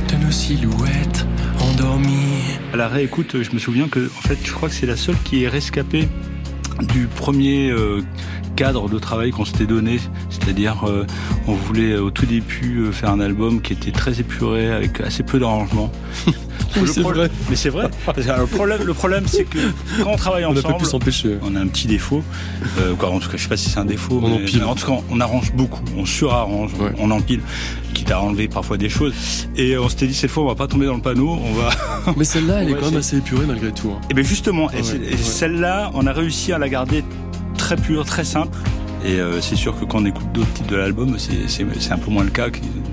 de 0.09 0.15
nos 0.23 0.31
silhouettes 0.31 1.25
endormies. 1.59 2.59
À 2.73 2.77
la 2.77 2.87
réécoute, 2.87 3.41
je 3.41 3.51
me 3.51 3.59
souviens 3.59 3.87
que, 3.87 4.07
en 4.17 4.21
fait, 4.21 4.37
je 4.43 4.51
crois 4.51 4.69
que 4.69 4.75
c'est 4.75 4.85
la 4.85 4.97
seule 4.97 5.17
qui 5.23 5.45
est 5.45 5.49
rescapée 5.49 6.07
du 6.93 7.07
premier 7.07 7.71
euh, 7.71 8.03
cadre 8.55 8.87
de 8.87 8.99
travail 8.99 9.31
qu'on 9.31 9.45
s'était 9.45 9.65
donné. 9.65 9.99
C'est-à-dire, 10.45 10.83
euh, 10.87 11.05
on 11.47 11.53
voulait 11.53 11.93
euh, 11.93 12.03
au 12.03 12.11
tout 12.11 12.25
début 12.27 12.77
euh, 12.83 12.91
faire 12.91 13.09
un 13.09 13.19
album 13.19 13.61
qui 13.61 13.73
était 13.73 13.91
très 13.91 14.19
épuré, 14.19 14.71
avec 14.71 15.01
assez 15.01 15.23
peu 15.23 15.39
d'arrangements. 15.39 15.91
Oui, 16.77 16.81
Le 16.81 16.87
c'est 16.87 17.01
problème- 17.01 17.27
vrai. 17.27 17.31
Mais 17.49 17.55
c'est 17.55 17.69
vrai. 17.69 17.89
Parce 18.05 18.17
que, 18.17 18.23
alors, 18.29 18.41
le 18.41 18.47
problème, 18.47 18.83
le 18.83 18.93
problème 18.93 19.23
c'est 19.27 19.45
que 19.45 19.59
quand 20.03 20.11
on 20.11 20.15
travaille 20.17 20.43
On 20.43 20.51
ensemble, 20.51 20.77
pu 20.79 20.83
s'empêcher. 20.85 21.37
on 21.41 21.55
a 21.55 21.59
un 21.61 21.67
petit 21.67 21.87
défaut. 21.87 22.21
Euh, 22.79 22.95
quoi, 22.95 23.11
en 23.11 23.19
tout 23.19 23.29
cas, 23.29 23.37
je 23.37 23.43
sais 23.43 23.47
pas 23.47 23.55
si 23.55 23.69
c'est 23.69 23.79
un 23.79 23.85
défaut. 23.85 24.19
On 24.21 24.27
mais, 24.27 24.35
empile. 24.43 24.59
mais 24.59 24.65
en 24.65 24.75
tout 24.75 24.85
cas, 24.85 24.97
on 25.09 25.21
arrange 25.21 25.53
beaucoup. 25.53 25.79
On 25.97 26.05
surarrange, 26.05 26.71
Ouais. 26.73 26.91
on 26.99 27.11
empile, 27.11 27.39
quitte 27.93 28.11
à 28.11 28.19
enlever 28.21 28.49
parfois 28.49 28.75
des 28.75 28.89
choses. 28.89 29.13
Et 29.55 29.77
on 29.77 29.87
s'était 29.87 30.07
dit, 30.07 30.13
cette 30.13 30.31
fois, 30.31 30.43
on 30.43 30.47
va 30.47 30.55
pas 30.55 30.67
tomber 30.67 30.85
dans 30.85 30.95
le 30.95 31.01
panneau. 31.01 31.39
On 31.41 31.53
va. 31.53 31.69
Mais 32.17 32.25
celle-là, 32.25 32.61
elle 32.63 32.67
On 32.73 32.77
est 32.77 32.79
quand 32.81 32.89
même 32.91 32.99
assez 32.99 33.17
épurée 33.19 33.45
malgré 33.45 33.71
tout. 33.71 33.91
hein. 33.95 34.01
Et 34.09 34.13
bien 34.13 34.23
justement, 34.25 34.69
et 34.71 34.81
Ouais, 34.81 34.99
et 35.13 35.17
celle-là, 35.17 35.91
on 35.93 36.05
a 36.07 36.11
réussi 36.11 36.51
à 36.51 36.57
la 36.57 36.67
garder 36.67 37.05
très 37.57 37.77
pure, 37.77 38.03
très 38.05 38.25
simple. 38.25 38.57
Et 39.05 39.19
euh, 39.19 39.39
c'est 39.39 39.55
sûr 39.55 39.79
que 39.79 39.85
quand 39.85 39.99
on 40.01 40.05
écoute 40.05 40.25
d'autres 40.33 40.51
titres 40.53 40.69
de 40.69 40.75
l'album, 40.77 41.15
c'est- 41.19 41.91
un 41.91 41.97
peu 41.97 42.09
moins 42.09 42.23
le 42.23 42.31
cas, 42.31 42.47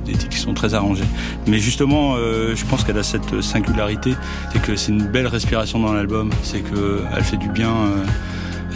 des 0.04 0.12
titres 0.12 0.28
qui 0.28 0.38
sont 0.38 0.52
très 0.52 0.74
arrangés. 0.74 1.04
Mais 1.46 1.58
justement, 1.58 2.14
euh, 2.16 2.54
je 2.54 2.64
pense 2.66 2.84
qu'elle 2.84 2.98
a 2.98 3.02
cette 3.02 3.40
singularité, 3.40 4.14
c'est 4.52 4.60
que 4.60 4.76
c'est 4.76 4.92
une 4.92 5.04
belle 5.06 5.26
respiration 5.26 5.78
dans 5.80 5.92
l'album, 5.94 6.30
c'est 6.42 6.60
que 6.60 7.00
elle 7.16 7.24
fait 7.24 7.38
du 7.38 7.48
bien, 7.48 7.70
euh, 7.70 8.04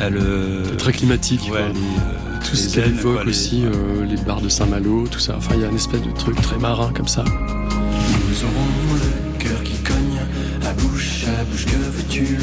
elle... 0.00 0.16
euh, 0.16 0.64
Très 0.78 0.92
climatique. 0.92 1.42
ouais, 1.44 1.48
quoi. 1.50 1.58
euh, 1.60 2.38
Tout 2.48 2.56
ce 2.56 2.74
qu'elle 2.74 2.88
évoque 2.92 3.14
quoi, 3.16 3.24
les- 3.24 3.30
aussi, 3.30 3.64
euh, 3.66 4.04
les 4.08 4.16
bars 4.16 4.40
de 4.40 4.48
Saint-Malo, 4.48 5.06
tout 5.10 5.18
ça. 5.18 5.34
Enfin, 5.36 5.56
il 5.56 5.60
y 5.60 5.64
a 5.64 5.68
une 5.68 5.76
espèce 5.76 6.00
de 6.02 6.10
truc 6.12 6.40
très 6.40 6.58
marin 6.58 6.90
comme 6.94 7.08
ça. 7.08 7.22
Nous 7.24 8.44
aurons 8.44 8.94
le 8.94 9.38
cœur 9.44 9.62
qui 9.62 9.74
cogne, 9.82 10.20
à 10.66 10.72
bouche 10.72 11.24
à 11.40 11.44
bouche, 11.44 11.66
que 11.66 11.76
veux-tu 11.76 12.38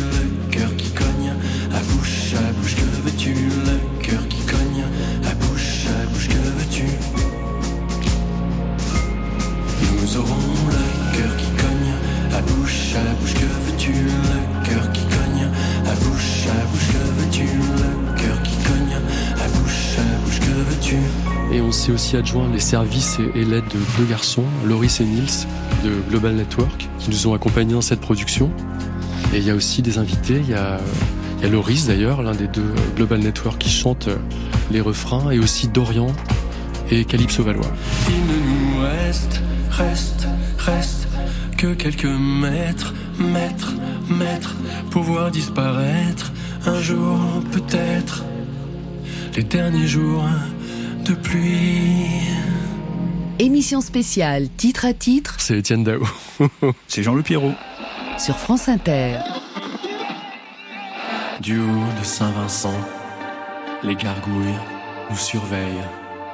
Et 21.54 21.62
on 21.62 21.72
s'est 21.72 21.92
aussi 21.92 22.18
adjoint 22.18 22.50
les 22.52 22.60
services 22.60 23.20
et, 23.36 23.46
l'aide 23.46 23.68
de 23.68 23.80
deux 24.00 24.10
garçons, 24.10 24.44
Loris 24.66 25.00
et 25.02 25.06
Nils, 25.06 25.46
de 25.84 25.92
Global 26.10 26.34
Network, 26.34 26.90
qui 26.98 27.12
nous 27.12 27.28
ont 27.28 27.36
accompagnés 27.36 27.74
dans 27.74 27.82
cette 27.82 28.02
production. 28.02 28.50
Et 29.36 29.38
il 29.38 29.44
y 29.44 29.52
a 29.52 29.56
aussi 29.56 29.84
des 29.84 30.00
invités, 30.00 30.40
il 30.40 30.50
y 30.50 30.56
a, 30.56 30.80
il 31.38 31.44
y 31.44 31.46
a 31.46 31.50
Loris 31.50 31.86
d'ailleurs, 31.86 32.24
l'un 32.24 32.32
des 32.32 32.48
deux 32.48 32.74
Global 32.96 33.20
Network 33.20 33.60
qui 33.60 33.70
chante 33.70 34.08
euh, 34.08 34.18
les 34.72 34.82
refrains, 34.82 35.30
et 35.30 35.38
aussi 35.38 35.68
Dorian 35.68 36.08
et 36.90 37.06
Calypso 37.06 37.44
Valois. 37.44 37.72
Il 38.10 38.16
ne 38.16 38.40
nous 38.50 38.82
reste, 38.82 39.40
reste, 39.70 40.28
reste 40.58 41.08
que 41.56 41.76
quelques 41.76 42.06
mètres, 42.06 42.96
mètres, 43.20 43.76
mètres 44.10 44.56
pour 44.90 45.04
voir 45.04 45.30
disparaître 45.30 46.34
un 46.66 46.82
jour 46.82 47.20
peut-être 47.52 48.24
les 49.36 49.44
derniers 49.44 49.88
jours 49.88 50.24
de 51.04 51.14
pluie. 51.14 52.22
Émission 53.40 53.82
spéciale 53.82 54.48
titre 54.56 54.86
à 54.86 54.94
titre 54.94 55.36
C'est 55.40 55.58
Étienne 55.58 55.84
Dao. 55.84 56.04
C'est 56.88 57.04
Jean 57.04 57.14
Le 57.16 57.24
Pierrot. 57.24 57.54
sur 58.18 58.38
France 58.38 58.70
Inter. 58.70 59.18
Du 61.42 61.60
haut 61.60 62.00
de 62.00 62.06
Saint-Vincent, 62.06 62.74
les 63.84 63.96
gargouilles 63.96 64.54
nous 65.10 65.18
surveillent. 65.18 65.84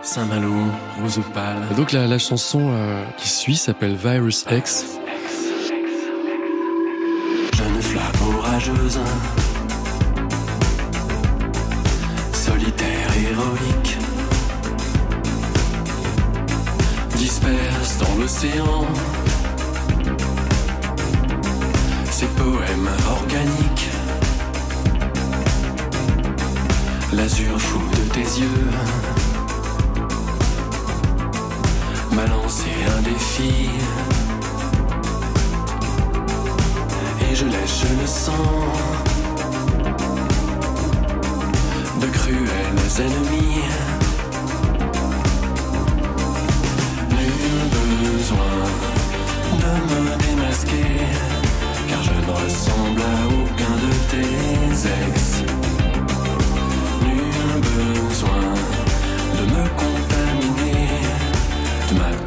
Saint-Malo, 0.02 0.54
rose 1.02 1.20
pâle. 1.34 1.58
Donc 1.76 1.92
la, 1.92 2.08
la 2.08 2.18
chanson 2.20 2.70
euh, 2.72 3.04
qui 3.18 3.28
suit 3.28 3.56
s'appelle 3.58 3.96
Virus 3.96 4.46
X. 4.50 4.86
Jeune 7.54 7.82
flamme 7.82 8.36
orageuse, 8.38 9.00
dans 18.00 18.16
l'océan 18.20 18.86
ses 22.10 22.26
poèmes 22.28 22.90
organiques. 23.10 23.90
L'azur 27.14 27.60
fou 27.60 27.80
de 27.96 28.14
tes 28.14 28.40
yeux 28.42 28.72
m'a 32.12 32.26
lancé 32.28 32.70
un 32.98 33.02
défi. 33.02 33.70
et 37.32 37.36
je 37.36 37.46
lèche 37.46 37.84
le 38.02 38.08
sang 38.08 38.48
de 42.02 42.08
cruels 42.08 42.86
ennemis. 43.00 43.60
Besoin 48.30 48.62
de 49.58 49.72
me 50.04 50.16
démasquer, 50.22 50.92
car 51.88 52.02
je 52.04 52.12
ne 52.12 52.32
ressemble 52.32 53.02
à 53.02 53.26
aucun 53.26 53.76
de 53.84 53.92
tes 54.12 54.86
ex. 55.08 55.18
Nul 57.02 57.60
besoin 57.62 58.54
de 59.34 59.44
me 59.56 59.64
contaminer, 59.82 60.92
de 61.90 61.94
m'intoxiquer 61.96 62.19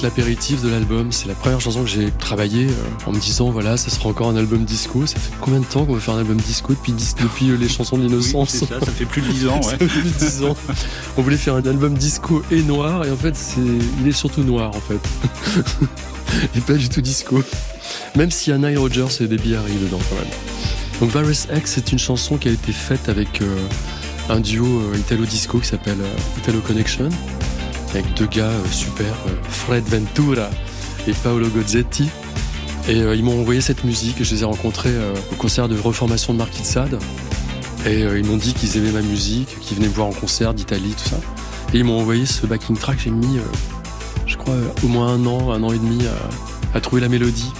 fait 0.00 0.06
l'apéritif 0.06 0.62
de 0.62 0.68
l'album. 0.68 1.12
C'est 1.12 1.28
la 1.28 1.34
première 1.34 1.60
chanson 1.60 1.82
que 1.82 1.88
j'ai 1.88 2.10
travaillée 2.10 2.66
euh, 2.66 3.06
en 3.06 3.12
me 3.12 3.18
disant 3.18 3.50
voilà, 3.50 3.76
ça 3.76 3.90
sera 3.90 4.08
encore 4.08 4.28
un 4.28 4.36
album 4.36 4.64
disco. 4.64 5.06
Ça 5.06 5.18
fait 5.18 5.32
combien 5.40 5.60
de 5.60 5.64
temps 5.64 5.84
qu'on 5.84 5.94
veut 5.94 6.00
faire 6.00 6.14
un 6.14 6.20
album 6.20 6.36
disco 6.36 6.72
depuis, 6.72 7.50
euh, 7.50 7.56
les 7.56 7.68
chansons 7.68 7.98
d'innocence? 7.98 8.50
Ça, 8.50 8.80
ça 8.80 8.86
fait 8.86 9.04
plus 9.04 9.22
de 9.22 9.28
10 9.28 9.48
ans, 9.48 9.62
Ça 9.62 9.70
ouais. 9.70 9.78
fait 9.78 9.86
plus 9.86 10.02
de 10.02 10.08
10 10.08 10.44
ans. 10.44 10.56
On 11.16 11.22
voulait 11.22 11.36
faire 11.36 11.54
un 11.54 11.66
album 11.66 11.94
disco 11.94 12.42
et 12.50 12.62
noir, 12.62 13.04
et 13.04 13.10
en 13.10 13.16
fait, 13.16 13.36
c'est, 13.36 13.60
il 14.00 14.08
est 14.08 14.12
surtout 14.12 14.42
noir, 14.42 14.70
en 14.74 14.80
fait. 14.80 15.00
et 16.56 16.60
pas 16.60 16.74
du 16.74 16.88
tout 16.88 17.00
disco. 17.00 17.42
Même 18.16 18.30
s'il 18.30 18.52
y 18.52 18.56
a 18.56 18.58
Nile 18.58 18.78
Rodgers 18.78 19.08
et 19.20 19.26
des 19.26 19.54
Harry 19.54 19.74
dedans, 19.74 20.00
quand 20.08 20.16
même. 20.16 20.32
Donc, 21.00 21.10
Virus 21.10 21.46
X, 21.54 21.72
c'est 21.74 21.92
une 21.92 21.98
chanson 21.98 22.36
qui 22.36 22.48
a 22.48 22.52
été 22.52 22.72
faite 22.72 23.08
avec 23.08 23.40
euh, 23.42 23.56
un 24.28 24.40
duo 24.40 24.66
euh, 24.66 24.96
italo-disco 24.98 25.58
qui 25.58 25.68
s'appelle 25.68 25.98
Italo 26.38 26.60
Connection, 26.60 27.08
avec 27.94 28.14
deux 28.14 28.26
gars 28.26 28.44
euh, 28.44 28.64
super, 28.70 29.12
euh, 29.26 29.34
Fred 29.48 29.84
Ventura 29.84 30.48
et 31.06 31.12
Paolo 31.12 31.48
Gozzetti. 31.48 32.08
Et 32.88 33.02
euh, 33.02 33.14
ils 33.14 33.24
m'ont 33.24 33.40
envoyé 33.40 33.60
cette 33.60 33.84
musique, 33.84 34.22
je 34.22 34.34
les 34.34 34.42
ai 34.42 34.44
rencontrés 34.44 34.94
au 35.32 35.34
concert 35.36 35.68
de 35.68 35.78
reformation 35.78 36.32
de 36.32 36.38
Marquis 36.38 36.62
de 36.62 36.66
Sade. 36.66 36.98
Et 37.86 38.00
ils 38.00 38.24
m'ont 38.24 38.36
dit 38.36 38.52
qu'ils 38.52 38.76
aimaient 38.76 38.92
ma 38.92 39.00
musique, 39.00 39.58
qu'ils 39.60 39.78
venaient 39.78 39.88
me 39.88 39.94
voir 39.94 40.08
en 40.08 40.12
concert 40.12 40.52
d'Italie, 40.52 40.94
tout 41.02 41.08
ça. 41.08 41.16
Et 41.72 41.78
ils 41.78 41.84
m'ont 41.84 41.98
envoyé 41.98 42.26
ce 42.26 42.46
backing 42.46 42.76
track. 42.76 42.98
J'ai 43.02 43.10
mis, 43.10 43.38
je 44.26 44.36
crois, 44.36 44.54
au 44.82 44.88
moins 44.88 45.08
un 45.08 45.24
an, 45.26 45.50
un 45.50 45.62
an 45.62 45.72
et 45.72 45.78
demi 45.78 46.00
à, 46.74 46.80
trouver 46.80 47.00
la 47.00 47.08
mélodie. 47.08 47.52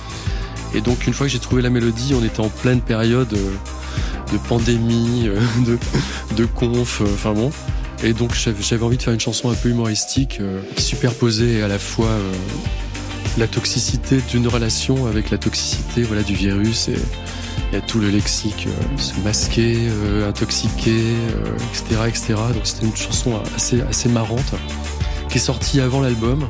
Et 0.74 0.82
donc, 0.82 1.06
une 1.06 1.14
fois 1.14 1.26
que 1.26 1.32
j'ai 1.32 1.38
trouvé 1.38 1.62
la 1.62 1.70
mélodie, 1.70 2.14
on 2.14 2.22
était 2.22 2.40
en 2.40 2.50
pleine 2.50 2.82
période 2.82 3.28
de 3.28 4.38
pandémie, 4.48 5.30
de, 6.36 6.44
conf, 6.44 7.00
enfin 7.14 7.32
bon. 7.32 7.50
Et 8.02 8.12
donc, 8.12 8.34
j'avais 8.34 8.84
envie 8.84 8.96
de 8.96 9.02
faire 9.02 9.12
une 9.12 9.20
chanson 9.20 9.50
un 9.50 9.54
peu 9.54 9.68
humoristique 9.68 10.38
euh, 10.40 10.60
qui 10.74 10.82
superposait 10.82 11.62
à 11.62 11.68
la 11.68 11.78
fois 11.78 12.06
euh, 12.06 12.32
la 13.38 13.46
toxicité 13.46 14.20
d'une 14.30 14.48
relation 14.48 15.06
avec 15.06 15.30
la 15.30 15.38
toxicité 15.38 16.02
voilà, 16.02 16.22
du 16.22 16.34
virus 16.34 16.88
et, 16.88 16.96
il 17.70 17.74
y 17.74 17.78
a 17.78 17.80
tout 17.80 18.00
le 18.00 18.10
lexique, 18.10 18.66
euh, 18.66 18.98
se 18.98 19.14
masquer, 19.20 19.76
euh, 19.88 20.28
intoxiquer, 20.28 21.00
euh, 21.00 21.56
etc., 21.72 22.00
etc. 22.08 22.34
Donc 22.52 22.62
c'était 22.64 22.86
une 22.86 22.96
chanson 22.96 23.40
assez, 23.54 23.80
assez 23.82 24.08
marrante 24.08 24.54
qui 25.28 25.38
est 25.38 25.40
sortie 25.40 25.80
avant 25.80 26.00
l'album 26.00 26.48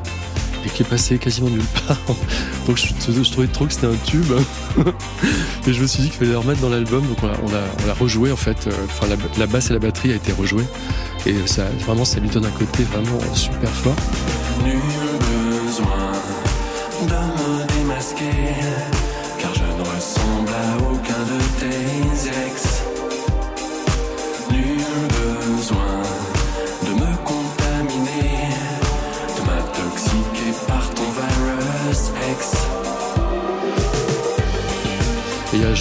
et 0.65 0.69
qui 0.69 0.83
est 0.83 0.85
passée 0.85 1.17
quasiment 1.17 1.49
nulle 1.49 1.61
part. 1.87 1.97
Donc 2.67 2.77
je, 2.77 3.31
trouvais 3.31 3.47
trop 3.47 3.65
que 3.65 3.73
c'était 3.73 3.87
un 3.87 3.95
tube 4.05 4.31
et 5.67 5.73
je 5.73 5.81
me 5.81 5.87
suis 5.87 6.03
dit 6.03 6.09
qu'il 6.09 6.19
fallait 6.19 6.33
la 6.33 6.39
remettre 6.39 6.61
dans 6.61 6.69
l'album. 6.69 7.05
Donc 7.07 7.17
on 7.23 7.51
l'a, 7.51 7.93
rejoué 7.93 8.31
en 8.31 8.37
fait. 8.37 8.67
Euh, 8.67 8.71
Enfin 8.85 9.07
la, 9.37 9.47
basse 9.47 9.69
et 9.69 9.73
la 9.73 9.79
batterie 9.79 10.11
a 10.11 10.15
été 10.15 10.31
rejouée 10.31 10.65
et 11.25 11.35
ça 11.45 11.63
vraiment 11.85 12.05
ça 12.05 12.19
lui 12.19 12.29
donne 12.29 12.45
un 12.45 12.51
côté 12.51 12.83
vraiment 12.83 13.19
super 13.33 13.69
fort. 13.69 13.95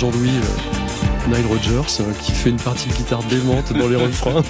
Jean-Louis 0.01 0.31
euh, 0.31 1.29
Nile 1.37 1.47
Rodgers 1.47 2.01
euh, 2.01 2.13
qui 2.23 2.33
fait 2.33 2.51
une 2.51 2.57
partie 2.57 2.89
de 2.89 2.95
guitare 2.95 3.23
démente 3.25 3.73
dans 3.73 3.87
les 3.89 3.97
refrains. 4.07 4.43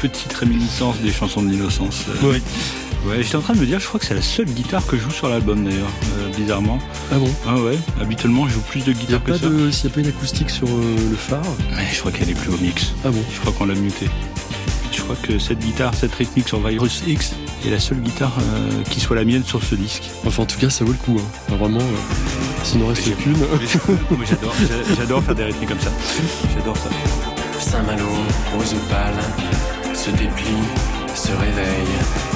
Petite 0.00 0.32
réminiscence 0.32 0.96
des 0.98 1.10
chansons 1.12 1.42
de 1.42 1.50
l'innocence. 1.50 2.04
euh. 2.22 2.30
Ouais. 2.32 2.42
Ouais, 3.06 3.22
j'étais 3.22 3.36
en 3.36 3.40
train 3.40 3.54
de 3.54 3.60
me 3.60 3.66
dire, 3.66 3.78
je 3.78 3.86
crois 3.86 4.00
que 4.00 4.06
c'est 4.06 4.14
la 4.14 4.22
seule 4.22 4.46
guitare 4.46 4.84
que 4.84 4.96
je 4.96 5.02
joue 5.02 5.10
sur 5.12 5.28
l'album 5.28 5.62
d'ailleurs, 5.64 5.86
euh, 6.18 6.28
bizarrement. 6.36 6.78
Ah 7.12 7.16
bon 7.18 7.30
Ah 7.46 7.54
ouais, 7.56 7.78
habituellement 8.00 8.48
je 8.48 8.54
joue 8.54 8.60
plus 8.62 8.84
de 8.84 8.90
Il 8.90 8.96
n'y 8.96 9.00
a 9.14 9.18
guitare 9.18 9.22
que 9.22 9.30
pas 9.32 9.38
ça. 9.38 9.72
s'il 9.72 9.88
y 9.90 9.92
a 9.92 9.94
pas 9.94 10.00
une 10.00 10.08
acoustique 10.08 10.50
sur 10.50 10.66
euh, 10.66 10.96
le 11.10 11.14
phare 11.16 11.40
Ouais, 11.70 11.84
je 11.92 12.00
crois 12.00 12.10
qu'elle 12.10 12.30
est 12.30 12.34
plus 12.34 12.50
au 12.52 12.56
mix. 12.58 12.94
Ah 13.04 13.10
bon 13.10 13.22
Je 13.32 13.40
crois 13.40 13.52
qu'on 13.52 13.66
l'a 13.66 13.74
muté. 13.76 14.06
Je 15.08 15.12
crois 15.12 15.28
que 15.28 15.38
cette 15.38 15.60
guitare, 15.60 15.94
cette 15.94 16.12
rythmique 16.16 16.48
sur 16.48 16.58
Virus 16.58 17.04
X 17.06 17.36
est 17.64 17.70
la 17.70 17.78
seule 17.78 18.00
guitare 18.00 18.32
euh, 18.40 18.82
qui 18.90 18.98
soit 18.98 19.14
la 19.14 19.24
mienne 19.24 19.44
sur 19.44 19.62
ce 19.62 19.76
disque. 19.76 20.10
Enfin, 20.26 20.42
en 20.42 20.46
tout 20.46 20.58
cas, 20.58 20.68
ça 20.68 20.84
vaut 20.84 20.90
le 20.90 20.98
coup. 20.98 21.16
Hein. 21.16 21.24
Enfin, 21.46 21.56
vraiment, 21.58 21.78
euh, 21.78 22.64
s'il 22.64 22.80
n'en 22.80 22.88
reste 22.88 23.16
qu'une. 23.16 23.36
J'adore 24.98 25.22
faire 25.22 25.34
des 25.36 25.44
rythmiques 25.44 25.68
comme 25.68 25.78
ça. 25.78 25.92
J'adore 26.56 26.76
ça. 26.76 26.90
Saint-Malo, 27.60 28.02
rose 28.52 28.74
pâle, 28.90 29.94
se 29.94 30.10
déplie, 30.10 30.64
se 31.14 31.30
réveille. 31.30 32.35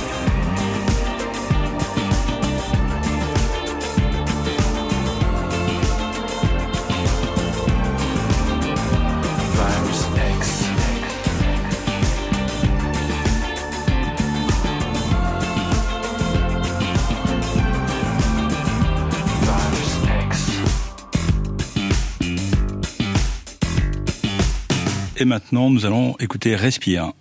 Et 25.21 25.25
maintenant, 25.27 25.69
nous 25.71 25.85
allons 25.85 26.15
écouter 26.19 26.57
Respire. 26.57 27.13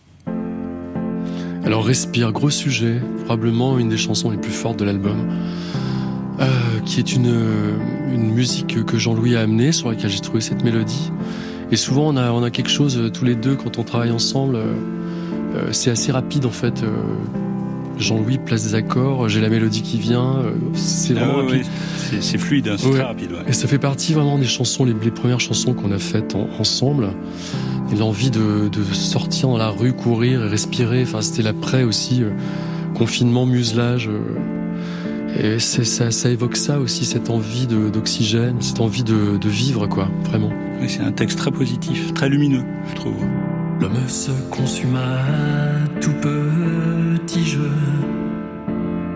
Alors 1.66 1.84
Respire, 1.86 2.32
gros 2.32 2.50
sujet, 2.50 3.02
probablement 3.26 3.78
une 3.78 3.90
des 3.90 3.98
chansons 3.98 4.32
les 4.32 4.38
plus 4.38 4.52
fortes 4.54 4.80
de 4.80 4.86
l'album, 4.86 5.28
euh, 6.40 6.46
qui 6.86 7.00
est 7.00 7.14
une, 7.14 7.34
une 8.14 8.32
musique 8.34 8.86
que 8.86 8.98
Jean-Louis 8.98 9.36
a 9.36 9.42
amenée, 9.42 9.74
sur 9.74 9.90
laquelle 9.90 10.10
j'ai 10.10 10.22
trouvé 10.22 10.40
cette 10.40 10.64
mélodie. 10.64 11.12
Et 11.72 11.76
souvent 11.76 12.08
on 12.08 12.16
a, 12.18 12.32
on 12.32 12.42
a 12.42 12.50
quelque 12.50 12.70
chose 12.72 12.98
euh, 12.98 13.10
tous 13.10 13.26
les 13.26 13.36
deux 13.36 13.56
quand 13.56 13.78
on 13.78 13.84
travaille 13.84 14.12
ensemble, 14.12 14.56
euh, 14.56 14.74
euh, 15.56 15.70
c'est 15.74 15.92
assez 15.92 16.12
rapide 16.12 16.46
en 16.46 16.52
fait. 16.52 16.82
euh, 16.84 16.90
Jean-Louis 18.00 18.38
place 18.38 18.64
des 18.64 18.76
accords, 18.76 19.28
j'ai 19.28 19.42
la 19.42 19.50
mélodie 19.50 19.82
qui 19.82 19.98
vient, 20.00 20.38
euh, 20.38 20.52
c'est 20.74 21.14
Ah 21.18 21.26
vraiment 21.26 21.40
ouais, 21.40 21.46
rapide. 21.58 21.66
ouais, 22.14 22.18
c'est- 22.22 22.38
fluide, 22.38 22.70
hein, 22.70 22.76
c'est 22.80 22.86
Ouais. 22.88 22.94
très 22.94 23.04
rapide. 23.04 23.32
Et 23.46 23.52
ça 23.52 23.68
fait 23.68 23.78
partie 23.78 24.14
vraiment 24.14 24.38
des 24.40 24.46
chansons, 24.46 24.86
les, 24.86 24.94
les 25.04 25.12
premières 25.12 25.42
chansons 25.42 25.74
qu'on 25.74 25.92
a 25.92 26.00
faites 26.00 26.34
en- 26.34 26.48
ensemble. 26.58 27.10
Et 27.91 27.95
l'envie 27.95 28.30
de, 28.30 28.69
de 28.69 28.84
sortir 28.84 29.49
dans 29.49 29.58
la 29.58 29.69
rue, 29.69 29.93
courir 29.93 30.45
et 30.45 30.47
respirer. 30.47 31.04
Enfin, 31.04 31.21
c'était 31.21 31.41
l'après 31.43 31.84
aussi, 31.84 32.23
euh, 32.23 32.32
confinement, 32.95 33.45
muselage. 33.45 34.08
euh, 34.08 35.56
et 35.56 35.60
ça, 35.60 36.12
ça 36.12 36.30
évoque 36.30 36.58
ça 36.58 36.80
aussi, 36.80 37.06
cette 37.06 37.30
envie 37.30 37.67
d'oxygène, 37.67 38.56
cette 38.62 38.80
envie 38.80 39.04
de, 39.04 39.38
de 39.38 39.49
vivre, 39.49 39.86
quoi, 39.88 40.10
vraiment. 40.25 40.49
Oui, 40.82 40.89
c'est 40.89 41.02
un 41.02 41.12
texte 41.12 41.38
très 41.38 41.52
positif, 41.52 42.13
très 42.13 42.30
lumineux, 42.30 42.63
je 42.89 42.95
trouve. 42.95 43.23
L'homme 43.80 44.08
se 44.08 44.32
consuma 44.49 44.99
à 44.99 45.99
tout 46.02 46.13
petit 46.21 47.45
jeu. 47.45 47.71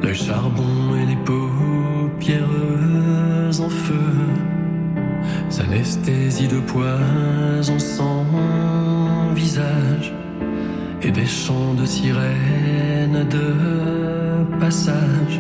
Le 0.03 0.13
charbon 0.13 0.95
et 1.01 1.05
les 1.07 1.17
paupières 1.25 2.47
en 3.59 3.69
feu. 3.69 3.95
S'anesthésie 5.55 6.47
de 6.47 6.59
poison 6.61 7.77
sans 7.77 8.25
visage. 9.35 10.11
Et 11.03 11.11
des 11.11 11.27
chants 11.27 11.75
de 11.75 11.85
sirènes 11.85 13.23
de 13.29 14.57
passage. 14.59 15.39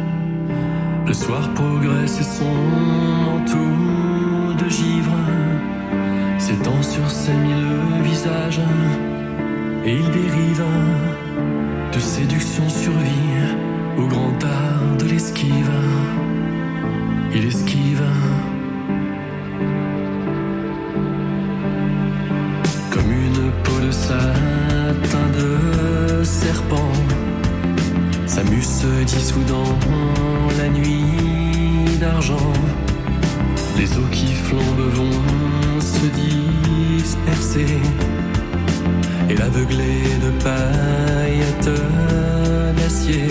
Le 1.07 1.13
soir 1.13 1.51
progresse 1.55 2.19
et 2.19 2.29
son 2.39 2.53
manteau 3.25 4.63
de 4.63 4.69
givre 4.69 5.17
s'étend 6.37 6.83
sur 6.83 7.09
ses 7.09 7.33
mille 7.33 8.03
visages 8.03 8.61
et 9.83 9.95
il 9.95 10.11
dérive 10.11 10.63
de 11.91 11.99
séduction 11.99 12.69
survie 12.69 13.39
au 13.97 14.05
grand 14.05 14.43
art 14.43 14.95
de 14.99 15.05
l'esquive. 15.05 15.71
Il 17.33 17.47
esquive 17.47 18.03
de 23.85 23.91
satin 23.91 25.27
de 25.37 26.23
serpent. 26.23 26.91
Sa 28.25 28.43
muse 28.43 28.81
se 28.81 29.03
dissout 29.03 29.43
dans 29.47 29.77
la 30.57 30.69
nuit 30.69 31.97
d'argent. 31.99 32.53
Les 33.77 33.89
eaux 33.97 34.09
qui 34.11 34.27
flambent 34.27 34.89
vont 34.99 35.79
se 35.79 36.05
disperser 37.01 37.79
et 39.29 39.35
l'aveuglé 39.35 39.93
de 40.25 40.31
paillettes 40.43 41.81
d'acier. 42.77 43.27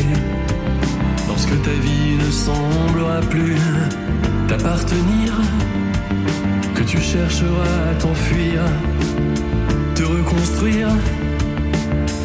Lorsque 1.29 1.63
ta 1.63 1.77
vie 1.87 2.17
ne 2.25 2.31
semblera 2.31 3.21
plus 3.21 3.57
t'appartenir, 4.49 5.33
que 6.75 6.83
tu 6.83 6.99
chercheras 6.99 7.91
à 7.91 7.95
t'enfuir, 7.95 8.61
te 9.32 9.32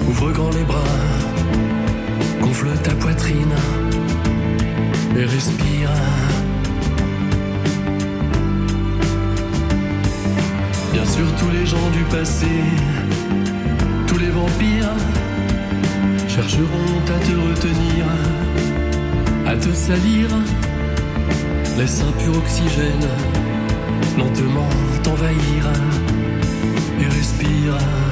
ouvre 0.07 0.31
grand 0.31 0.51
les 0.51 0.63
bras, 0.63 0.83
gonfle 2.39 2.69
ta 2.83 2.91
poitrine 2.91 3.55
et 5.17 5.25
respire. 5.25 5.89
Bien 10.93 11.05
sûr, 11.05 11.25
tous 11.39 11.49
les 11.49 11.65
gens 11.65 11.89
du 11.91 12.03
passé, 12.15 12.45
tous 14.05 14.19
les 14.19 14.29
vampires, 14.29 14.97
chercheront 16.27 16.97
à 17.07 17.19
te 17.25 17.33
retenir, 17.49 18.05
à 19.47 19.55
te 19.55 19.73
salir. 19.73 20.27
Laisse 21.77 22.01
un 22.01 22.11
pur 22.23 22.37
oxygène 22.37 23.07
lentement 24.17 24.69
t'envahir 25.03 25.63
et 26.99 27.05
respire. 27.05 28.06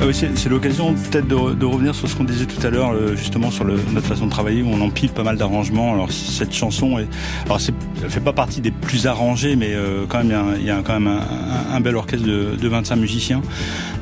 Oui, 0.00 0.14
c'est 0.14 0.48
l'occasion 0.48 0.94
peut-être 0.94 1.26
de, 1.26 1.54
de 1.54 1.66
revenir 1.66 1.94
sur 1.94 2.08
ce 2.08 2.14
qu'on 2.14 2.24
disait 2.24 2.46
tout 2.46 2.64
à 2.64 2.70
l'heure, 2.70 2.92
euh, 2.92 3.14
justement 3.16 3.50
sur 3.50 3.64
le- 3.64 3.78
notre 3.92 4.06
façon 4.06 4.26
de 4.26 4.30
travailler, 4.30 4.62
où 4.62 4.68
on 4.72 4.80
empile 4.80 5.10
pas 5.10 5.24
mal 5.24 5.36
d'arrangements. 5.36 5.92
Alors 5.92 6.10
cette 6.12 6.54
chanson, 6.54 6.98
est, 6.98 7.08
alors 7.46 7.60
c'est, 7.60 7.74
elle 8.02 8.08
fait 8.08 8.20
pas 8.20 8.32
partie 8.32 8.60
des 8.60 8.70
plus 8.70 9.06
arrangées, 9.06 9.54
mais 9.56 9.70
euh, 9.74 10.06
quand 10.08 10.22
même 10.24 10.54
il 10.56 10.62
y 10.62 10.66
y 10.66 10.70
a 10.70 10.80
quand 10.82 10.94
même 10.98 11.08
un, 11.08 11.74
un- 11.74 11.80
bel 11.80 11.96
orchestre 11.96 12.24
de, 12.26 12.54
de 12.58 12.68
25 12.68 12.96
musiciens, 12.96 13.42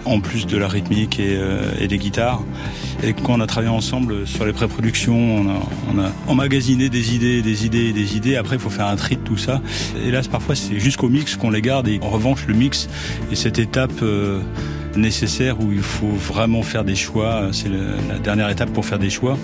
en 0.05 0.21
plus 0.21 0.47
de 0.47 0.57
la 0.59 0.69
rythmique 0.69 1.19
et, 1.19 1.35
euh, 1.39 1.63
et 1.81 1.89
des 1.89 1.99
guitares. 1.99 2.43
Et 3.03 3.13
quand 3.15 3.35
on 3.35 3.41
a 3.41 3.47
travaillé 3.47 3.73
ensemble 3.73 4.27
sur 4.27 4.45
les 4.45 4.53
pré-productions, 4.53 5.17
on 5.17 5.49
a, 5.49 5.61
on 5.95 5.99
a 5.99 6.11
emmagasiné 6.29 6.89
des 6.91 7.15
idées, 7.17 7.41
des 7.43 7.65
idées, 7.67 7.93
des 7.93 8.17
idées. 8.17 8.37
Après, 8.37 8.57
il 8.57 8.61
faut 8.61 8.71
faire 8.71 8.87
un 8.87 8.97
tri 8.97 9.17
de 9.17 9.23
tout 9.23 9.37
ça. 9.39 9.61
Hélas, 10.05 10.29
parfois, 10.29 10.55
c'est 10.55 10.79
jusqu'au 10.79 11.09
mix 11.09 11.37
qu'on 11.37 11.51
les 11.51 11.63
garde. 11.63 11.89
Et 11.89 11.99
en 12.03 12.11
revanche, 12.11 12.45
le 12.47 12.55
mix 12.55 12.89
est 13.33 13.35
cette 13.35 13.59
étape 13.59 13.93
euh, 14.03 14.41
nécessaire 14.97 15.61
où 15.61 15.73
il 15.73 15.83
faut 15.83 16.09
vraiment 16.09 16.63
faire 16.63 16.85
des 16.85 16.95
choix. 16.97 17.49
C'est 17.53 17.69
la 17.69 18.19
dernière 18.19 18.49
étape 18.49 18.71
pour 18.71 18.85
faire 18.85 18.99
des 18.99 19.11
choix. 19.11 19.39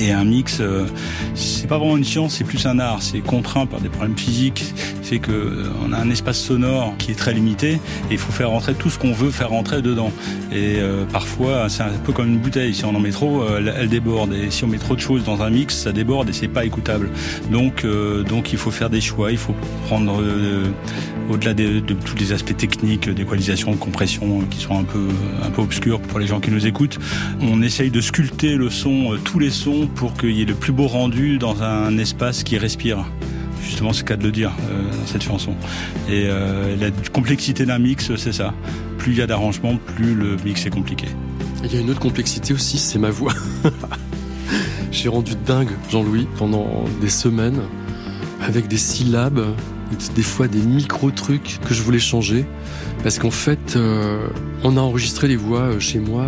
Et 0.00 0.12
un 0.12 0.24
mix, 0.24 0.58
euh, 0.60 0.86
c'est 1.34 1.66
pas 1.66 1.76
vraiment 1.76 1.96
une 1.96 2.04
science, 2.04 2.36
c'est 2.36 2.44
plus 2.44 2.66
un 2.66 2.78
art. 2.78 3.02
C'est 3.02 3.18
contraint 3.18 3.66
par 3.66 3.80
des 3.80 3.88
problèmes 3.88 4.16
physiques, 4.16 4.72
fait 5.02 5.18
que 5.18 5.32
euh, 5.32 5.64
on 5.84 5.92
a 5.92 5.98
un 5.98 6.08
espace 6.10 6.38
sonore 6.38 6.94
qui 6.98 7.10
est 7.10 7.16
très 7.16 7.34
limité 7.34 7.72
et 7.72 8.12
il 8.12 8.18
faut 8.18 8.30
faire 8.30 8.50
rentrer 8.50 8.74
tout 8.74 8.90
ce 8.90 8.98
qu'on 8.98 9.12
veut 9.12 9.30
faire 9.30 9.48
rentrer 9.48 9.82
dedans. 9.82 10.12
Et 10.52 10.76
euh, 10.78 11.04
parfois, 11.04 11.68
c'est 11.68 11.82
un 11.82 11.90
peu 12.04 12.12
comme 12.12 12.28
une 12.28 12.38
bouteille. 12.38 12.74
Si 12.74 12.84
on 12.84 12.94
en 12.94 13.00
met 13.00 13.10
trop, 13.10 13.42
elle, 13.56 13.88
déborde. 13.88 14.32
Et 14.34 14.50
si 14.52 14.62
on 14.62 14.68
met 14.68 14.78
trop 14.78 14.94
de 14.94 15.00
choses 15.00 15.24
dans 15.24 15.42
un 15.42 15.50
mix, 15.50 15.76
ça 15.76 15.90
déborde 15.90 16.28
et 16.28 16.32
c'est 16.32 16.46
pas 16.46 16.64
écoutable. 16.64 17.10
Donc, 17.50 17.84
donc 18.28 18.52
il 18.52 18.58
faut 18.58 18.70
faire 18.70 18.90
des 18.90 19.00
choix. 19.00 19.32
Il 19.32 19.38
faut 19.38 19.54
prendre 19.86 20.22
au-delà 21.30 21.54
des- 21.54 21.80
de, 21.80 21.94
tous 21.94 22.16
les 22.16 22.32
aspects 22.32 22.56
techniques 22.56 23.08
d'équalisation, 23.10 23.72
de 23.72 23.76
compression, 23.76 24.40
qui 24.50 24.60
sont 24.60 24.78
un 24.78 24.84
peu 24.84 25.08
un 25.42 25.50
peu 25.50 25.62
obscurs 25.62 26.00
pour 26.00 26.18
les 26.18 26.26
gens 26.26 26.40
qui 26.40 26.50
nous 26.50 26.66
écoutent. 26.66 26.98
On 27.40 27.62
essaye 27.62 27.90
de 27.90 28.00
sculpter 28.00 28.54
le 28.56 28.70
son, 28.70 29.16
tous 29.24 29.38
les 29.38 29.50
sons, 29.50 29.87
pour 29.94 30.14
qu'il 30.14 30.30
y 30.30 30.42
ait 30.42 30.46
le 30.46 30.54
plus 30.54 30.72
beau 30.72 30.86
rendu 30.86 31.38
dans 31.38 31.62
un 31.62 31.96
espace 31.98 32.42
qui 32.42 32.58
respire. 32.58 33.04
Justement, 33.62 33.92
c'est 33.92 34.02
le 34.02 34.08
cas 34.08 34.16
de 34.16 34.24
le 34.24 34.32
dire 34.32 34.52
euh, 34.70 34.90
dans 34.90 35.06
cette 35.06 35.22
chanson. 35.22 35.52
Et 36.08 36.24
euh, 36.26 36.74
la 36.76 36.90
complexité 37.12 37.66
d'un 37.66 37.78
mix, 37.78 38.14
c'est 38.16 38.32
ça. 38.32 38.54
Plus 38.96 39.12
il 39.12 39.18
y 39.18 39.22
a 39.22 39.26
d'arrangements, 39.26 39.76
plus 39.94 40.14
le 40.14 40.36
mix 40.44 40.64
est 40.66 40.70
compliqué. 40.70 41.06
Il 41.64 41.74
y 41.74 41.76
a 41.76 41.80
une 41.80 41.90
autre 41.90 42.00
complexité 42.00 42.54
aussi, 42.54 42.78
c'est 42.78 42.98
ma 42.98 43.10
voix. 43.10 43.34
J'ai 44.90 45.08
rendu 45.08 45.32
dingue 45.46 45.70
Jean-Louis 45.90 46.26
pendant 46.38 46.84
des 47.00 47.10
semaines 47.10 47.60
avec 48.40 48.68
des 48.68 48.78
syllabes, 48.78 49.44
des 50.14 50.22
fois 50.22 50.48
des 50.48 50.60
micro-trucs 50.60 51.58
que 51.66 51.74
je 51.74 51.82
voulais 51.82 51.98
changer. 51.98 52.46
Parce 53.02 53.18
qu'en 53.18 53.30
fait, 53.30 53.76
euh, 53.76 54.28
on 54.64 54.76
a 54.76 54.80
enregistré 54.80 55.28
les 55.28 55.36
voix 55.36 55.78
chez 55.78 55.98
moi 55.98 56.26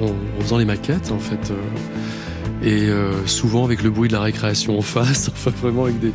en, 0.00 0.40
faisant 0.42 0.58
les 0.58 0.64
maquettes, 0.64 1.10
en 1.10 1.18
fait. 1.18 1.52
Et 2.62 2.88
euh, 2.88 3.26
souvent 3.26 3.64
avec 3.64 3.82
le 3.82 3.90
bruit 3.90 4.08
de 4.08 4.12
la 4.14 4.20
récréation 4.20 4.78
en 4.78 4.82
face, 4.82 5.28
enfin 5.32 5.50
vraiment 5.62 5.84
avec 5.84 5.98
des, 6.00 6.12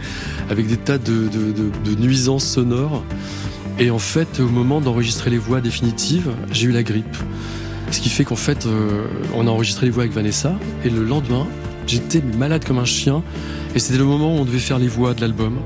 avec 0.50 0.68
des 0.68 0.78
tas 0.78 0.98
de, 0.98 1.28
de- 1.30 1.96
nuisances 2.02 2.46
sonores. 2.46 3.04
Et 3.80 3.92
en 3.92 4.00
fait, 4.00 4.40
au 4.40 4.48
moment 4.48 4.82
d'enregistrer 4.82 5.30
les 5.30 5.38
voix 5.38 5.62
définitives, 5.62 6.30
j'ai 6.52 6.68
eu 6.68 6.72
la 6.72 6.84
grippe. 6.84 7.16
Ce 7.92 8.00
qui 8.00 8.10
fait 8.10 8.24
qu'en 8.24 8.36
fait, 8.36 8.66
euh, 8.66 9.06
on 9.36 9.48
a 9.48 9.50
enregistré 9.52 9.86
les 9.86 9.92
voix 9.92 10.04
avec 10.04 10.14
Vanessa, 10.16 10.56
et 10.84 10.90
le 10.90 11.04
lendemain, 11.04 11.46
j'étais 11.86 12.22
malade 12.38 12.66
comme 12.66 12.80
un 12.80 12.86
chien, 12.86 13.22
et 13.76 13.80
c'était 13.80 14.00
le 14.00 14.06
moment 14.06 14.36
où 14.36 14.40
on 14.40 14.46
devait 14.46 14.58
faire 14.60 14.80
les 14.80 14.88
voix 14.88 15.14
de 15.14 15.22
l'album. 15.22 15.58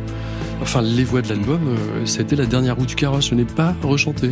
Enfin, 0.61 0.81
les 0.81 1.03
voix 1.03 1.21
de 1.21 1.29
l'album, 1.29 1.59
euh, 1.67 2.05
ça 2.05 2.19
a 2.19 2.21
été 2.21 2.35
la 2.35 2.45
dernière 2.45 2.75
roue 2.75 2.85
du 2.85 2.95
carrosse, 2.95 3.29
je 3.29 3.35
n'ai 3.35 3.45
pas 3.45 3.73
rechanté. 3.81 4.31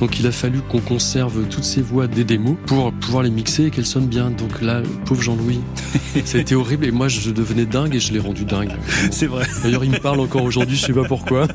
Donc 0.00 0.18
il 0.18 0.26
a 0.26 0.32
fallu 0.32 0.60
qu'on 0.62 0.80
conserve 0.80 1.46
toutes 1.50 1.64
ces 1.64 1.82
voix 1.82 2.06
des 2.06 2.24
démos 2.24 2.56
pour 2.66 2.90
pouvoir 2.92 3.22
les 3.22 3.30
mixer 3.30 3.66
et 3.66 3.70
qu'elles 3.70 3.86
sonnent 3.86 4.06
bien. 4.08 4.30
Donc 4.30 4.62
là, 4.62 4.80
pauvre 5.04 5.20
Jean-Louis, 5.22 5.60
ça 6.24 6.38
a 6.38 6.40
été 6.40 6.54
horrible, 6.54 6.86
et 6.86 6.90
moi 6.90 7.08
je 7.08 7.30
devenais 7.30 7.66
dingue 7.66 7.94
et 7.94 8.00
je 8.00 8.12
l'ai 8.12 8.18
rendu 8.18 8.44
dingue. 8.44 8.70
C'est 9.10 9.26
vrai, 9.26 9.46
D'ailleurs, 9.62 9.84
il 9.84 9.90
me 9.90 9.98
parle 9.98 10.20
encore 10.20 10.42
aujourd'hui, 10.44 10.76
je 10.76 10.86
sais 10.86 10.92
pas 10.92 11.04
pourquoi. 11.04 11.46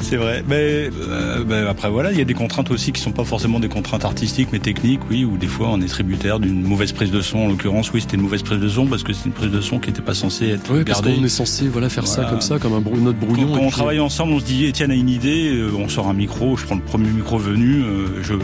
c'est 0.00 0.16
vrai. 0.16 0.44
Mais 0.48 0.90
euh, 1.08 1.44
ben, 1.44 1.66
après 1.66 1.88
voilà, 1.90 2.12
il 2.12 2.18
y 2.18 2.20
a 2.20 2.24
des 2.24 2.34
contraintes 2.34 2.70
aussi 2.70 2.92
qui 2.92 3.00
sont 3.00 3.12
pas 3.12 3.24
forcément 3.24 3.60
des 3.60 3.68
contraintes 3.68 4.04
artistiques, 4.04 4.48
mais 4.52 4.58
techniques, 4.58 5.00
oui, 5.10 5.24
où 5.24 5.36
des 5.36 5.46
fois 5.46 5.68
on 5.70 5.80
est 5.80 5.86
tributaire 5.88 6.40
d'une 6.40 6.62
mauvaise 6.62 6.92
prise 6.92 7.10
de 7.10 7.20
son. 7.20 7.38
En 7.38 7.48
l'occurrence, 7.48 7.92
oui, 7.92 8.00
c'était 8.00 8.16
une 8.16 8.22
mauvaise 8.22 8.42
prise 8.42 8.58
de 8.60 8.68
son 8.68 8.86
parce 8.86 9.02
que 9.02 9.12
c'est 9.12 9.26
une 9.26 9.32
prise 9.32 9.50
de 9.50 9.60
son 9.60 9.78
qui 9.78 9.88
n'était 9.90 10.02
pas 10.02 10.14
censée 10.14 10.48
être 10.48 10.70
Oui, 10.72 10.84
parce 10.84 11.00
gardée. 11.02 11.16
qu'on 11.18 11.24
est 11.24 11.28
censé 11.28 11.68
voilà, 11.68 11.88
faire 11.88 12.06
ça 12.06 12.24
comme 12.24 12.40
ça, 12.40 12.58
comme 12.58 12.74
un 12.74 12.80
brou- 12.80 12.98
notre 13.00 13.18
Quand, 13.20 13.26
brouillon. 13.26 13.48
quand 13.52 13.56
et 13.56 13.60
on 13.60 13.62
puis- 13.68 13.70
travaille 13.72 14.00
ensemble, 14.00 14.32
on 14.32 14.40
se 14.40 14.44
dit 14.44 14.66
Etienne 14.66 14.90
a 14.90 14.94
une 14.94 15.08
idée, 15.08 15.50
euh, 15.54 15.70
on 15.78 15.88
sort 15.88 16.08
un 16.08 16.14
micro, 16.24 16.56
je 16.56 16.64
prends 16.64 16.74
le 16.76 16.80
premier 16.82 17.08
micro 17.10 17.38
venu, 17.38 17.82
euh, 17.82 18.22
je 18.22 18.34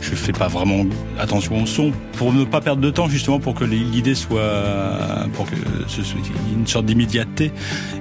je 0.00 0.14
fais 0.14 0.32
pas 0.32 0.48
vraiment 0.48 0.84
attention 1.18 1.62
au 1.62 1.66
son 1.66 1.92
pour 2.16 2.32
ne 2.32 2.44
pas 2.44 2.60
perdre 2.60 2.82
de 2.82 2.90
temps 2.90 3.08
justement 3.08 3.38
pour 3.40 3.54
que 3.54 3.64
l'idée 3.64 4.14
soit 4.14 5.26
pour 5.34 5.46
que 5.50 5.56
ce 5.86 6.02
soit 6.02 6.20
une 6.56 6.66
sorte 6.66 6.86
d'immédiateté 6.86 7.52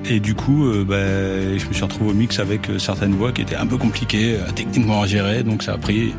et 0.06 0.20
du 0.20 0.34
coup 0.36 0.66
euh, 0.66 0.84
ben, 0.88 1.60
je 1.60 1.68
me 1.68 1.74
suis 1.74 1.84
retrouvé 1.84 2.12
au 2.12 2.14
mix 2.14 2.40
avec 2.40 2.70
euh, 2.70 2.80
certaines 2.80 3.14
voix 3.14 3.32
qui 3.32 3.42
étaient 3.42 3.56
un 3.56 3.68
peu 3.68 3.78
compliquées 3.78 4.38
techniquement 4.56 5.02
à 5.02 5.08
gérer 5.08 5.44
donc 5.44 5.64
ça 5.64 5.74
a 5.74 5.78
pris 5.78 6.14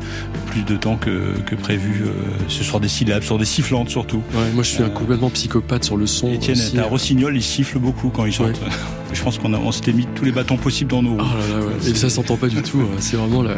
plus 0.47 0.63
de 0.63 0.75
temps 0.77 0.95
que, 0.97 1.33
que 1.45 1.55
prévu 1.55 2.05
ce 2.47 2.63
sur 2.63 2.79
des 2.79 2.87
syllabes, 2.87 3.23
sur 3.23 3.37
des 3.37 3.45
sifflantes 3.45 3.89
surtout. 3.89 4.21
Ouais, 4.33 4.51
moi 4.53 4.63
je 4.63 4.69
suis 4.69 4.83
un 4.83 4.89
complètement 4.89 5.29
psychopathe 5.29 5.83
sur 5.83 5.97
le 5.97 6.07
son. 6.07 6.31
Étienne 6.31 6.57
aussi. 6.57 6.75
est 6.77 6.79
un 6.79 6.83
rossignol, 6.83 7.35
il 7.35 7.43
siffle 7.43 7.77
beaucoup 7.79 8.09
quand 8.09 8.25
il 8.25 8.31
chante. 8.33 8.59
Je 9.11 9.23
pense 9.23 9.39
qu'on 9.39 9.53
a- 9.55 9.57
on 9.57 9.71
s'était 9.71 9.91
mis 9.91 10.05
tous 10.15 10.23
les 10.23 10.31
bâtons 10.31 10.57
possibles 10.57 10.91
dans 10.91 11.01
nos 11.01 11.15
roues. 11.15 11.17
Oh 11.19 11.53
là 11.53 11.59
là, 11.59 11.65
ouais. 11.65 11.89
Et 11.89 11.95
ça 11.95 12.11
s'entend 12.11 12.37
pas 12.37 12.47
du 12.47 12.61
tout. 12.61 12.83
C'est 13.09 13.17
vraiment 13.17 13.41
la... 13.41 13.55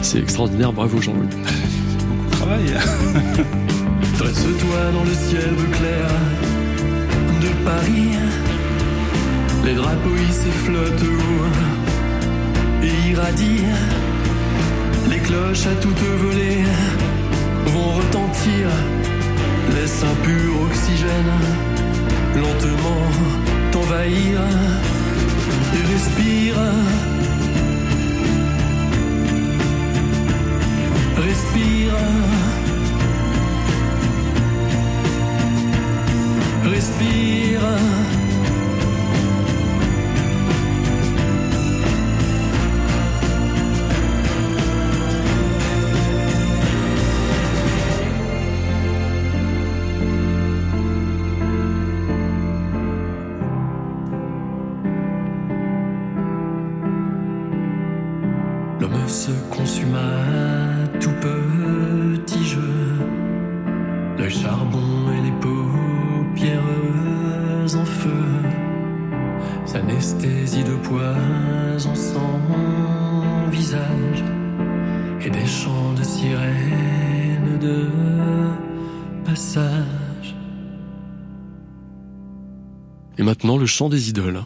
C'est 0.00 0.20
extraordinaire. 0.20 0.72
Bravo 0.72 1.00
Jean-Louis. 1.02 1.26
beaucoup 1.26 2.24
de 2.26 2.30
travail. 2.30 2.66
Dresse-toi 4.18 4.92
dans 4.94 5.02
le 5.02 5.12
ciel 5.12 5.50
bleu 5.56 5.66
clair 5.72 6.08
de 7.42 7.64
Paris. 7.64 8.12
Les 9.64 9.74
drapeaux 9.74 10.14
hissés 10.14 10.54
flottent 10.64 11.02
haut 11.02 12.84
et 12.84 13.10
irradient. 13.10 13.74
Les 15.10 15.18
cloches 15.18 15.66
à 15.66 15.74
toute 15.74 15.98
volée 15.98 16.62
vont 17.66 17.90
retentir. 17.96 18.68
Laisse 19.74 20.04
un 20.04 20.24
pur 20.24 20.62
oxygène 20.70 21.32
lentement 22.36 23.02
t'envahir 23.72 24.40
et 25.74 25.92
respire. 25.92 26.54
Respire. 31.60 31.92
respire. 36.64 38.19
Chant 83.70 83.88
des 83.88 84.08
idoles. 84.10 84.42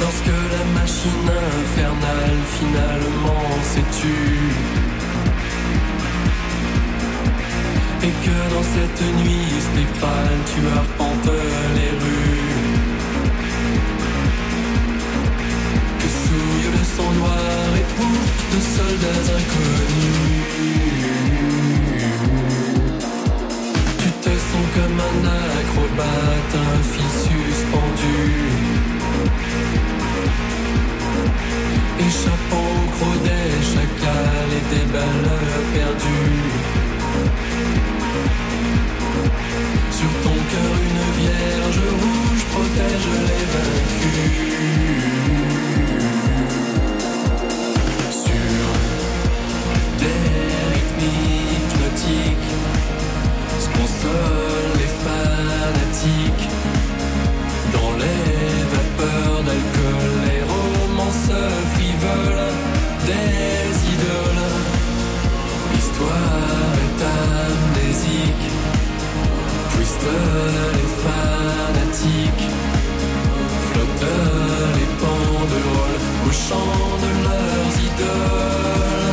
Lorsque 0.00 0.26
la 0.26 0.80
machine 0.80 1.30
infernale 1.60 2.38
finalement 2.58 3.44
s'est 3.62 3.90
tue 4.00 4.50
Et 8.02 8.12
que 8.24 8.54
dans 8.54 8.62
cette 8.62 9.02
nuit 9.22 9.52
spectrale 9.60 10.38
tu 10.54 10.60
arpentes 10.78 11.32
les 11.76 11.90
rues 11.90 12.47
noir 17.12 17.70
et 17.80 17.86
pourpre 17.96 18.44
de 18.52 18.60
soldats 18.74 19.28
inconnus 19.38 20.28
Tu 23.98 24.08
te 24.24 24.32
sens 24.48 24.66
comme 24.74 25.00
un 25.10 25.18
acrobate, 25.60 26.54
un 26.54 26.78
fil 26.90 27.10
suspendu 27.26 28.18
Échappant 32.00 32.68
au 32.78 32.86
gros 32.94 33.18
des 33.24 33.50
chacals 33.70 34.52
et 34.58 34.64
des 34.74 34.86
balles 34.92 35.30
perdues. 35.74 36.78
Sur 39.90 40.12
ton 40.22 40.36
cœur, 40.50 40.74
une 40.88 41.02
vierge 41.20 41.82
rouge 42.00 42.44
protège 42.52 43.08
les 43.26 43.44
vaincus. 43.52 45.37
Dans 57.72 57.92
les 58.02 58.64
vapeurs 58.72 59.42
d'alcool, 59.46 60.10
les 60.26 60.42
romances 60.54 61.32
frivoles 61.72 62.52
des 63.08 63.74
idoles. 63.94 64.46
L'histoire 65.72 66.74
est 66.86 67.00
amnésique, 67.20 68.46
puisque 69.74 70.14
les 70.76 70.90
fanatiques 71.04 72.48
flottent 73.68 74.14
les 74.76 74.88
banderoles 75.00 76.00
au 76.26 76.32
chant 76.32 76.88
de 77.04 77.10
leurs 77.24 77.74
idoles. 77.90 79.07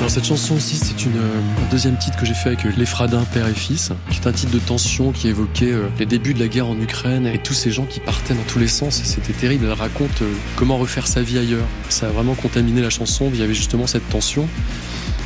Alors 0.00 0.10
cette 0.10 0.24
chanson 0.24 0.54
aussi, 0.56 0.76
c'est 0.76 1.04
une 1.04 1.18
euh, 1.18 1.62
un 1.62 1.70
deuxième 1.70 1.98
titre 1.98 2.16
que 2.16 2.24
j'ai 2.24 2.32
fait 2.32 2.48
avec 2.48 2.64
euh, 2.64 2.72
Les 2.74 2.86
Fradins, 2.86 3.22
père 3.34 3.46
et 3.46 3.52
fils, 3.52 3.92
qui 4.10 4.18
est 4.18 4.26
un 4.26 4.32
titre 4.32 4.50
de 4.50 4.58
tension 4.58 5.12
qui 5.12 5.28
évoquait 5.28 5.72
euh, 5.72 5.88
les 5.98 6.06
débuts 6.06 6.32
de 6.32 6.40
la 6.40 6.48
guerre 6.48 6.68
en 6.68 6.80
Ukraine 6.80 7.26
et 7.26 7.36
tous 7.36 7.52
ces 7.52 7.70
gens 7.70 7.84
qui 7.84 8.00
partaient 8.00 8.32
dans 8.32 8.42
tous 8.44 8.58
les 8.58 8.66
sens. 8.66 9.02
C'était 9.04 9.34
terrible. 9.34 9.66
Elle 9.66 9.74
raconte 9.74 10.22
comment 10.56 10.78
refaire 10.78 11.06
sa 11.06 11.20
vie 11.20 11.36
ailleurs. 11.36 11.66
Ça 11.90 12.06
a 12.06 12.08
vraiment 12.08 12.34
contaminé 12.34 12.80
la 12.80 12.88
chanson. 12.88 13.30
Il 13.34 13.40
y 13.40 13.42
avait 13.42 13.52
justement 13.52 13.86
cette 13.86 14.08
tension. 14.08 14.48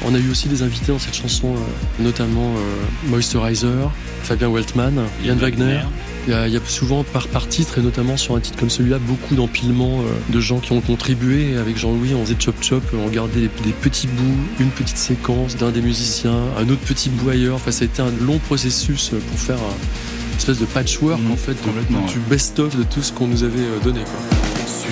On 0.06 0.14
a 0.14 0.18
eu 0.18 0.30
aussi 0.30 0.48
des 0.48 0.62
invités 0.62 0.92
dans 0.92 0.98
cette 0.98 1.14
chanson, 1.16 1.54
euh, 1.54 2.02
notamment 2.02 2.54
euh, 2.56 3.08
Moisturizer, 3.08 3.90
Fabien 4.22 4.50
Weltman, 4.50 4.92
Yann 5.24 5.38
Wagner. 5.38 5.80
Il 6.26 6.30
y, 6.30 6.34
a, 6.34 6.46
il 6.48 6.54
y 6.54 6.56
a 6.56 6.60
souvent 6.66 7.04
par, 7.04 7.28
par 7.28 7.48
titre, 7.48 7.78
et 7.78 7.82
notamment 7.82 8.16
sur 8.16 8.34
un 8.34 8.40
titre 8.40 8.58
comme 8.58 8.70
celui-là, 8.70 8.98
beaucoup 8.98 9.34
d'empilements 9.34 10.00
euh, 10.00 10.32
de 10.32 10.40
gens 10.40 10.58
qui 10.58 10.72
ont 10.72 10.80
contribué. 10.80 11.56
Avec 11.56 11.76
Jean-Louis, 11.78 12.14
on 12.14 12.24
faisait 12.24 12.36
chop 12.38 12.56
chop, 12.62 12.82
on 12.98 13.06
regardait 13.06 13.40
des, 13.40 13.50
des 13.64 13.72
petits 13.72 14.06
bouts, 14.06 14.36
une 14.60 14.70
petite 14.70 14.96
séquence 14.98 15.56
d'un 15.56 15.70
des 15.70 15.80
musiciens, 15.82 16.36
un 16.58 16.68
autre 16.68 16.80
petit 16.86 17.08
bout 17.10 17.30
ailleurs. 17.30 17.56
Enfin, 17.56 17.70
ça 17.70 17.82
a 17.82 17.86
été 17.86 18.00
un 18.02 18.10
long 18.22 18.38
processus 18.38 19.10
pour 19.30 19.38
faire 19.38 19.56
un- 19.58 20.32
une 20.32 20.38
espèce 20.38 20.58
de 20.58 20.64
patchwork 20.66 21.20
Mhm, 21.20 21.30
en 21.32 21.36
fait, 21.36 21.52
de- 21.52 22.12
du 22.12 22.18
best-of 22.28 22.76
de 22.76 22.82
tout 22.84 23.02
ce 23.02 23.12
qu'on 23.12 23.26
nous 23.28 23.42
avait 23.44 23.60
donné. 23.82 24.00
Quoi. 24.00 24.66
sur 24.66 24.90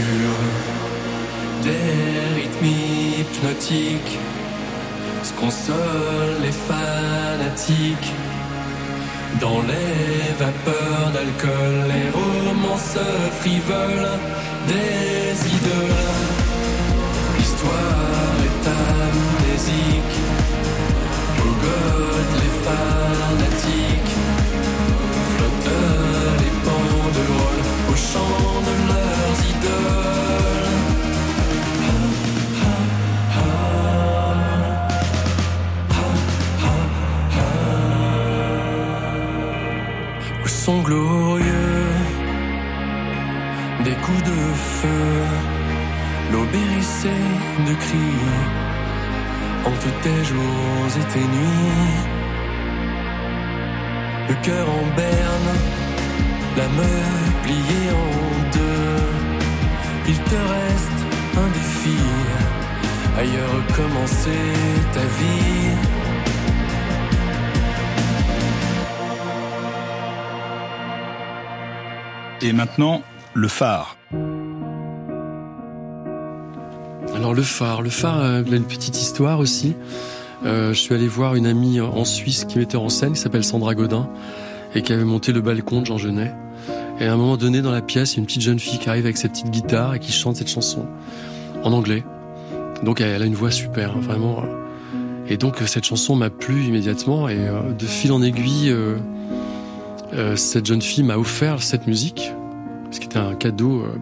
des 1.64 2.40
rythmes 2.40 2.66
hypnotiques 3.20 4.18
se 5.25 5.33
consolent 5.35 6.41
les 6.43 6.53
fanatiques 6.53 8.13
dans 9.41 9.61
les 9.63 10.33
vapeurs 10.39 11.11
d'alcool 11.15 11.75
les 11.93 12.09
romances 12.11 12.99
frivoles 13.41 14.11
des 14.67 15.49
idoles. 15.57 16.13
L'histoire 17.39 18.37
est 18.49 18.65
amnésique. 18.83 20.17
Bogote 21.39 22.35
les 22.43 22.55
fanatiques 22.67 24.15
flottent 25.33 25.79
les 26.43 26.55
banderoles 26.67 27.65
au 27.93 27.97
chant 27.97 28.61
de 28.69 28.75
leurs 28.91 29.39
idoles 29.55 30.22
Au 40.62 40.64
son 40.64 40.83
glorieux 40.83 41.88
des 43.83 43.94
coups 43.94 44.22
de 44.22 44.38
feu 44.55 45.22
l'eau 46.31 46.46
de 46.46 47.75
cris, 47.75 48.22
en 49.66 49.72
tous 49.83 49.96
tes 50.05 50.25
jours 50.25 50.90
et 51.01 51.07
tes 51.12 51.27
nuits. 51.35 51.98
Le 54.29 54.35
cœur 54.46 54.68
en 54.68 54.87
berne, 54.94 55.53
la 56.57 56.68
meule 56.79 57.33
pliée 57.42 57.90
en 58.05 58.51
deux. 58.57 59.03
Il 60.11 60.18
te 60.31 60.40
reste 60.57 61.01
un 61.42 61.48
défi, 61.59 61.98
ailleurs 63.18 63.53
recommencer 63.57 64.44
ta 64.94 65.01
vie. 65.01 66.02
Et 72.44 72.52
maintenant, 72.52 73.02
le 73.35 73.46
phare. 73.46 73.96
Alors 77.14 77.35
le 77.35 77.42
phare, 77.42 77.83
le 77.83 77.90
phare 77.90 78.20
euh, 78.20 78.42
il 78.44 78.52
a 78.52 78.57
une 78.57 78.64
petite 78.64 79.00
histoire 79.00 79.38
aussi. 79.38 79.76
Euh, 80.44 80.72
je 80.72 80.81
suis 80.81 80.92
allé 80.92 81.07
voir 81.07 81.37
une 81.37 81.46
amie 81.46 81.81
en 81.81 82.05
Suisse 82.05 82.44
qui 82.44 82.59
mettait 82.59 82.76
en 82.76 82.88
scène, 82.88 83.12
qui 83.12 83.20
s'appelle 83.20 83.44
Sandra 83.44 83.76
Godin, 83.76 84.09
et 84.74 84.83
qui 84.83 84.92
avait 84.92 85.05
monté 85.05 85.33
le 85.33 85.40
balcon 85.40 85.83
de 85.83 85.87
Jean 85.87 85.98
Genet. 85.98 86.35
Et 86.98 87.07
à 87.07 87.12
un 87.12 87.16
moment 87.16 87.37
donné, 87.37 87.62
dans 87.62 87.70
la 87.70 87.81
pièce, 87.81 88.14
il 88.14 88.16
y 88.16 88.18
a 88.18 88.20
une 88.20 88.26
petite 88.26 88.42
jeune 88.42 88.59
fille 88.59 88.81
qui 88.81 88.88
arrive 88.88 89.05
avec 89.05 89.18
sa 89.18 89.28
petite 89.28 89.50
guitare 89.50 89.94
et 89.94 90.00
qui 90.00 90.11
chante 90.11 90.35
cette 90.35 90.50
chanson 90.50 90.87
en 91.62 91.72
anglais. 91.72 92.02
Donc 92.83 93.00
elle 93.00 93.22
a 93.22 93.26
une 93.26 93.35
voix 93.37 93.52
super, 93.52 93.96
vraiment. 93.98 94.42
Et 95.28 95.37
donc 95.37 95.59
cette 95.66 95.85
chanson 95.85 96.16
m'a 96.16 96.31
plu 96.31 96.64
immédiatement 96.64 97.28
et 97.28 97.38
euh, 97.38 97.72
de 97.72 97.87
fil 97.87 98.11
en 98.11 98.20
aiguille, 98.20 98.70
euh, 98.70 98.96
euh, 100.14 100.37
cette 100.37 100.66
jeune 100.66 100.83
fille 100.83 101.05
m'a 101.05 101.16
offert 101.16 101.62
cette 101.62 101.87
musique, 101.87 102.33
ce 102.90 103.01
qui 103.01 103.07
était 103.07 103.18
un 103.18 103.35
cadeau 103.35 103.81
euh, 103.81 103.98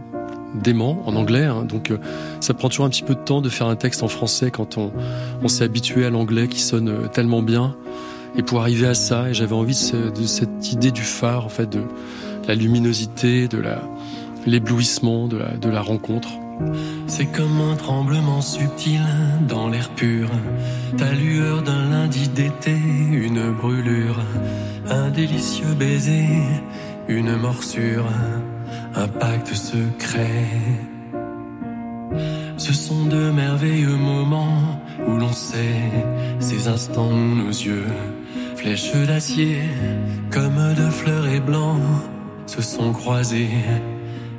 dément 0.55 1.03
en 1.07 1.15
anglais. 1.15 1.45
hein. 1.45 1.65
donc 1.65 1.91
euh, 1.91 1.99
ça 2.41 2.55
prend 2.55 2.69
toujours 2.69 2.87
un 2.87 2.91
petit 2.91 3.03
peu 3.05 3.15
de 3.15 3.21
temps 3.21 3.41
de 3.41 3.49
faire 3.49 3.69
un 3.69 3.77
texte 3.77 4.03
en 4.03 4.09
français 4.09 4.51
quand 4.51 4.79
on, 4.79 4.93
on 5.43 5.49
s'est 5.49 5.65
habitué 5.65 6.05
à 6.05 6.11
l'anglais 6.11 6.49
qui 6.49 6.61
sonne 6.61 6.89
euh, 6.89 7.07
tellement 7.07 7.43
bien. 7.43 7.77
Et 8.37 8.43
pour 8.43 8.61
arriver 8.61 8.87
à 8.87 8.95
ça, 8.95 9.33
j'avais 9.33 9.55
envie 9.55 9.75
de, 9.93 10.11
de 10.11 10.27
cette 10.27 10.73
idée 10.73 10.93
du 10.93 11.03
phare, 11.03 11.45
en 11.45 11.49
fait, 11.49 11.69
de 11.69 11.81
la 12.47 12.55
luminosité, 12.55 13.49
de 13.49 13.61
l'éblouissement, 14.47 15.27
de 15.27 15.41
de 15.61 15.69
la 15.69 15.81
rencontre. 15.83 16.29
C'est 17.07 17.27
comme 17.27 17.61
un 17.61 17.77
tremblement 17.77 18.41
subtil 18.41 19.03
dans 19.49 19.69
l'air 19.69 19.91
pur. 19.91 20.29
Ta 20.97 21.13
lueur 21.13 21.63
d'un 21.63 21.91
lundi 21.91 22.29
d'été, 22.29 22.77
une 23.13 23.53
brûlure, 23.53 24.19
un 24.89 25.11
délicieux 25.11 25.75
baiser, 25.79 26.29
une 27.09 27.37
morsure, 27.37 28.07
un 28.95 29.09
pacte 29.09 29.55
secret. 29.55 30.47
Ce 32.57 32.73
sont 32.73 33.07
de 33.07 33.31
merveilleux 33.31 33.97
moments 33.97 34.81
où 35.07 35.17
l'on 35.17 35.33
sait 35.33 35.91
ces 36.39 36.69
instants 36.69 37.11
où 37.11 37.35
nos 37.35 37.49
yeux, 37.49 37.87
flèches 38.57 38.95
d'acier, 39.07 39.59
comme 40.31 40.75
de 40.75 40.91
fleurs 40.91 41.27
et 41.27 41.41
blancs, 41.41 41.81
se 42.47 42.63
sont 42.63 42.93
croisés 42.93 43.51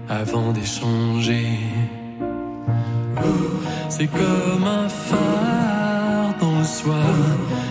avant 0.09 0.51
d'échanger. 0.51 1.57
C'est 3.89 4.07
comme 4.07 4.63
un 4.63 4.89
phare 4.89 6.33
dans 6.39 6.57
le 6.57 6.65
soir, 6.65 7.15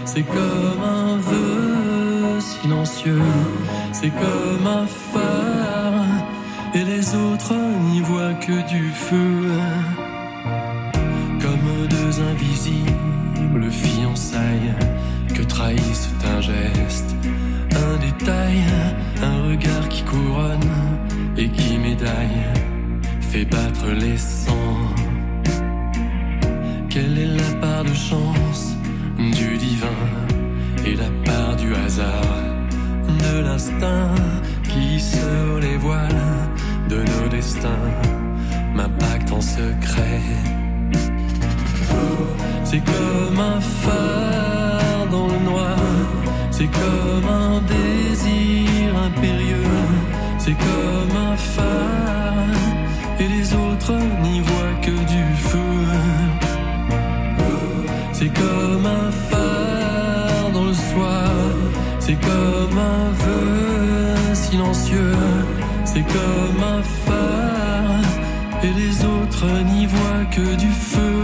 c'est 0.05 0.23
comme 0.23 0.83
un 0.85 1.17
vœu 1.17 2.39
silencieux, 2.41 3.23
c'est 3.93 4.11
comme 4.11 4.67
un 4.67 4.87
phare, 4.87 6.05
et 6.75 6.85
les 6.85 7.15
autres 7.17 7.55
n'y 7.91 8.01
voient 8.01 8.35
que 8.35 8.69
du 8.69 8.91
feu. 8.91 9.51
Comme 11.41 11.89
deux 11.89 12.21
invisibles 12.21 13.71
fiançailles 13.71 14.75
que 15.35 15.43
trahissent 15.43 16.11
un 16.37 16.41
geste, 16.41 17.17
un 17.73 17.97
détail, 17.99 18.63
un 19.23 19.49
regard 19.49 19.89
qui 19.89 20.03
couronne 20.05 20.71
et 21.37 21.49
qui 21.49 21.79
médaille, 21.79 22.47
fait 23.31 23.45
battre 23.45 23.87
les 24.05 24.19
sangs. 24.19 24.95
Quelle 26.89 27.17
est 27.17 27.33
la 27.43 27.51
part 27.61 27.85
de 27.85 27.95
chance 27.95 28.75
du 29.17 29.57
divin 29.57 30.03
et 30.85 30.97
la 30.97 31.11
part 31.25 31.55
du 31.55 31.73
hasard, 31.75 32.39
de 33.25 33.41
l'instinct 33.47 34.15
qui 34.65 34.99
sur 34.99 35.61
les 35.61 35.77
voiles 35.77 36.27
de 36.89 36.97
nos 36.97 37.29
destins? 37.29 37.87
M'impacte 38.75 39.31
en 39.33 39.41
secret. 39.41 40.23
C'est 42.65 42.85
comme 42.93 43.39
un 43.39 43.61
phare 43.61 45.07
dans 45.11 45.29
le 45.29 45.39
noir, 45.51 45.79
c'est 46.51 46.71
comme 46.81 47.29
un 47.29 47.61
désir 47.77 48.97
impérieux, 49.09 49.77
c'est 50.39 50.57
comme 50.67 51.17
un 51.31 51.37
phare, 51.37 52.00
et 53.21 53.29
les 53.29 53.55
autres 53.55 53.95
n'y 54.23 54.41
voient 54.41 54.77
que 54.83 54.97
du 55.15 55.25
feu. 55.37 55.59
C'est 58.13 58.33
comme 58.33 58.87
un 58.87 59.11
phare 59.29 60.51
dans 60.53 60.65
le 60.65 60.75
soir, 60.75 61.31
c'est 61.99 62.21
comme 62.21 62.79
un 62.79 63.11
vœu 63.25 64.35
silencieux, 64.35 65.17
c'est 65.85 66.07
comme 66.17 66.63
un 66.77 66.83
phare, 66.83 68.11
et 68.63 68.73
les 68.83 69.05
autres 69.05 69.47
n'y 69.71 69.87
voient 69.87 70.25
que 70.31 70.57
du 70.57 70.71
feu. 70.71 71.20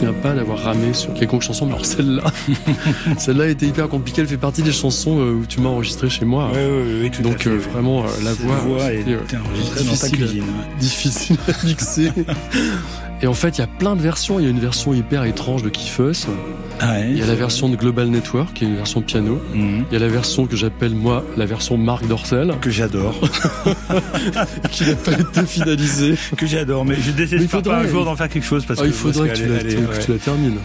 Souviens 0.00 0.14
pas 0.14 0.32
d'avoir 0.34 0.58
ramé 0.60 0.94
sur 0.94 1.12
quelconque 1.12 1.42
chanson, 1.42 1.66
mais 1.66 1.72
alors 1.74 1.84
celle-là, 1.84 2.22
celle-là 3.18 3.48
était 3.48 3.66
hyper 3.66 3.86
compliquée. 3.88 4.22
Elle 4.22 4.28
fait 4.28 4.38
partie 4.38 4.62
des 4.62 4.72
chansons 4.72 5.18
euh, 5.20 5.32
où 5.32 5.44
tu 5.46 5.60
m'as 5.60 5.68
enregistré 5.68 6.08
chez 6.08 6.24
moi. 6.24 6.50
Tout 7.12 7.20
à 7.20 7.22
Donc 7.22 7.42
fait. 7.42 7.50
euh, 7.50 7.58
vraiment, 7.58 8.04
euh, 8.04 8.08
la 8.24 8.32
voix, 8.32 8.56
voix 8.56 8.82
euh, 8.84 9.16
enregistrée 9.44 9.84
dans 9.84 9.96
ta 9.96 10.08
cuisine. 10.08 10.44
difficile 10.78 11.36
à 11.48 11.66
mixer. 11.66 12.10
Et 13.22 13.26
en 13.26 13.34
fait, 13.34 13.58
il 13.58 13.60
y 13.60 13.64
a 13.64 13.66
plein 13.66 13.96
de 13.96 14.00
versions. 14.00 14.38
Il 14.40 14.44
y 14.44 14.46
a 14.46 14.50
une 14.50 14.60
version 14.60 14.94
hyper 14.94 15.24
étrange 15.24 15.62
de 15.62 15.68
Kifeus. 15.68 16.26
Ah 16.82 16.92
ouais, 16.92 17.08
Il 17.10 17.18
y 17.18 17.22
a 17.22 17.26
la 17.26 17.34
version 17.34 17.68
de 17.68 17.76
Global 17.76 18.08
Network, 18.08 18.54
qui 18.54 18.64
est 18.64 18.68
une 18.68 18.76
version 18.76 19.02
piano. 19.02 19.38
Mhm. 19.52 19.84
Il 19.90 19.92
y 19.92 19.96
a 19.96 19.98
la 19.98 20.08
version 20.08 20.46
que 20.46 20.56
j'appelle 20.56 20.94
moi 20.94 21.22
la 21.36 21.44
version 21.44 21.76
Marc 21.76 22.06
Dorcel, 22.06 22.54
que 22.62 22.70
j'adore, 22.70 23.14
qui 24.70 24.84
n'a 24.84 24.94
pas 24.94 25.12
été 25.12 25.44
finalisée. 25.44 26.14
que 26.36 26.46
j'adore, 26.46 26.86
mais 26.86 26.94
je 26.94 27.00
Mais 27.00 27.06
il 27.08 27.14
désespère 27.16 27.62
pas 27.62 27.76
un 27.80 27.86
jour 27.86 28.06
d'en 28.06 28.16
faire 28.16 28.30
quelque 28.30 28.46
chose 28.46 28.64
parce 28.64 28.80
Ah, 28.80 28.84
que 28.84 28.88
il 28.88 28.94
faudrait 28.94 29.28
que 29.28 29.34
tu 29.36 29.46
la, 29.46 29.58
que 29.58 29.64
ouais. 29.66 30.04
tu 30.04 30.12
la 30.12 30.18
termines. 30.18 30.56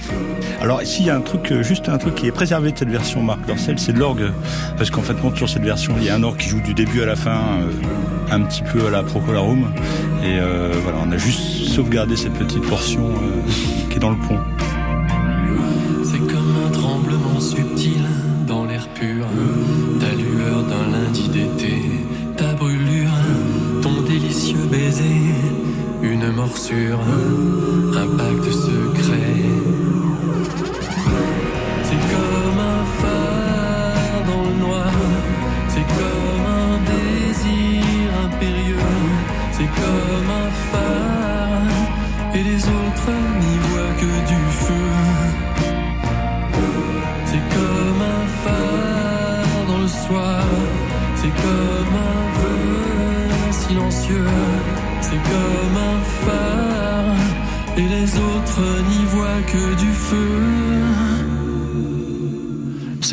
Alors 0.62 0.82
ici 0.82 1.02
il 1.02 1.08
y 1.08 1.10
a 1.10 1.18
un 1.18 1.22
truc, 1.22 1.52
euh, 1.52 1.62
juste 1.64 1.90
un 1.90 1.98
truc 1.98 2.16
qui 2.16 2.28
est 2.28 2.32
préservé 2.32 2.72
de 2.72 2.78
cette 2.78 2.90
version 2.90 3.22
Marc 3.22 3.46
Dorcel, 3.46 3.78
c'est 3.78 3.92
l'orgue, 3.98 4.32
parce 4.78 4.90
qu'en 4.90 5.02
fait 5.02 5.16
sur 5.36 5.50
cette 5.50 5.64
version 5.64 5.96
il 6.00 6.06
y 6.06 6.10
a 6.10 6.16
un 6.16 6.24
orgue 6.24 6.38
qui 6.38 6.48
joue 6.50 6.62
du 6.62 6.74
début 6.74 7.02
à 7.02 7.06
la 7.06 7.16
fin, 7.18 7.32
euh, 7.60 7.72
un 8.32 8.42
petit 8.42 8.64
peu 8.64 8.88
à 8.88 8.90
la 8.90 9.04
Procolarum, 9.04 9.66
et 10.24 10.40
euh, 10.40 10.74
voilà 10.84 11.00
on 11.06 11.12
a 11.12 11.18
juste 11.18 11.68
sauvegardé 11.70 12.16
cette 12.16 12.34
petite 12.34 12.64
portion 12.68 13.08
euh, 13.10 13.90
qui 13.90 13.98
est 13.98 14.00
dans 14.00 14.12
le 14.12 14.18
pont. 14.18 14.40
C'est 16.04 16.20
comme 16.20 16.56
un 16.66 16.72
tremblement 16.72 17.40
subtil 17.40 18.04
dans 18.48 18.66
l'air 18.66 18.88
pur. 18.90 19.26
Ta 20.00 20.16
lueur 20.16 20.64
d'un 20.64 20.92
lundi 20.92 21.30
d'été, 21.30 21.82
ta 22.38 22.54
brûlure, 22.54 23.12
ton 23.82 24.02
délicieux 24.02 24.66
baiser, 24.72 25.22
une 26.02 26.32
morsure, 26.32 27.00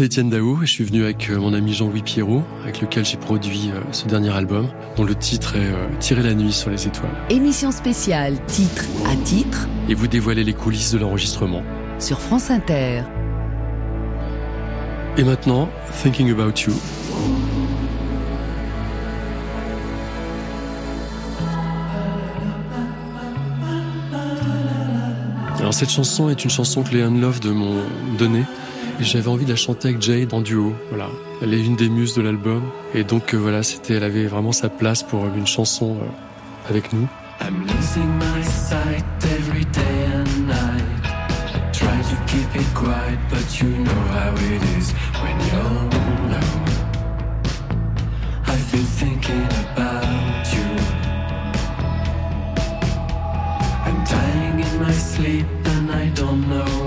C'est 0.02 0.06
Étienne 0.06 0.30
Daou 0.30 0.60
et 0.60 0.66
je 0.66 0.72
suis 0.72 0.82
venu 0.82 1.04
avec 1.04 1.30
euh, 1.30 1.38
mon 1.38 1.54
ami 1.54 1.74
Jean-Louis 1.74 2.02
Pierrot, 2.02 2.42
avec 2.64 2.80
lequel 2.80 3.04
j'ai 3.04 3.16
produit 3.16 3.70
euh, 3.72 3.80
ce 3.92 4.04
dernier 4.06 4.30
album, 4.30 4.66
dont 4.96 5.04
le 5.04 5.14
titre 5.14 5.54
est 5.54 5.60
euh, 5.60 5.86
Tirer 6.00 6.24
la 6.24 6.34
nuit 6.34 6.52
sur 6.52 6.70
les 6.70 6.88
étoiles. 6.88 7.14
Émission 7.30 7.70
spéciale 7.70 8.44
titre 8.46 8.84
à 9.06 9.14
titre 9.14 9.68
Et 9.88 9.94
vous 9.94 10.08
dévoilez 10.08 10.42
les 10.42 10.54
coulisses 10.54 10.90
de 10.90 10.98
l'enregistrement. 10.98 11.62
sur 12.00 12.20
France 12.20 12.50
Inter. 12.50 13.02
Et 15.18 15.22
maintenant, 15.22 15.68
Thinking 16.02 16.32
About 16.32 16.58
You. 16.66 16.72
Alors 25.60 25.72
cette 25.72 25.90
chanson 25.90 26.28
est 26.28 26.42
une 26.42 26.50
chanson 26.50 26.82
que 26.82 26.90
les 26.90 27.02
Unloved 27.02 27.46
m'ont 27.46 27.84
donnée 28.18 28.42
j'avais 29.00 29.28
envie 29.28 29.44
de 29.44 29.50
la 29.50 29.56
chanter 29.56 29.88
avec 29.88 30.02
Jade 30.02 30.32
en 30.32 30.40
duo. 30.40 30.72
Voilà, 30.88 31.08
elle 31.42 31.54
est 31.54 31.64
une 31.64 31.76
des 31.76 31.88
muses 31.88 32.14
de 32.14 32.22
l'album 32.22 32.62
et 32.94 33.04
donc 33.04 33.34
euh, 33.34 33.36
voilà, 33.36 33.62
c'était, 33.62 33.94
elle 33.94 34.04
avait 34.04 34.26
vraiment 34.26 34.52
sa 34.52 34.68
place 34.68 35.02
pour 35.02 35.26
une 35.26 35.46
chanson 35.46 35.96
euh, 36.00 36.70
avec 36.70 36.92
nous. 36.92 37.08
I'm 37.40 37.66
losing 37.66 38.18
my 38.18 38.42
sight 38.44 39.04
every 39.24 39.64
day 39.66 40.06
and 40.14 40.46
night. 40.46 41.72
Try 41.72 42.00
to 42.02 42.16
keep 42.26 42.54
it 42.54 42.74
quiet, 42.74 43.18
but 43.30 43.60
you 43.60 43.68
know 43.68 44.02
how 44.12 44.32
it 44.34 44.62
is 44.78 44.92
when 45.20 45.36
you're 45.48 45.88
alone. 45.90 46.62
I've 48.46 48.70
been 48.70 48.86
thinking 48.86 49.48
about 49.72 50.52
you. 50.54 50.68
I'm 53.86 54.04
dying 54.04 54.60
in 54.60 54.82
my 54.82 54.92
sleep 54.92 55.46
and 55.64 55.90
I 55.90 56.10
don't 56.14 56.48
know 56.48 56.81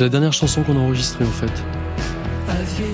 C'est 0.00 0.04
la 0.04 0.08
dernière 0.08 0.32
chanson 0.32 0.62
qu'on 0.62 0.76
a 0.78 0.80
enregistrée 0.80 1.26
en 1.26 1.30
fait. 1.30 1.52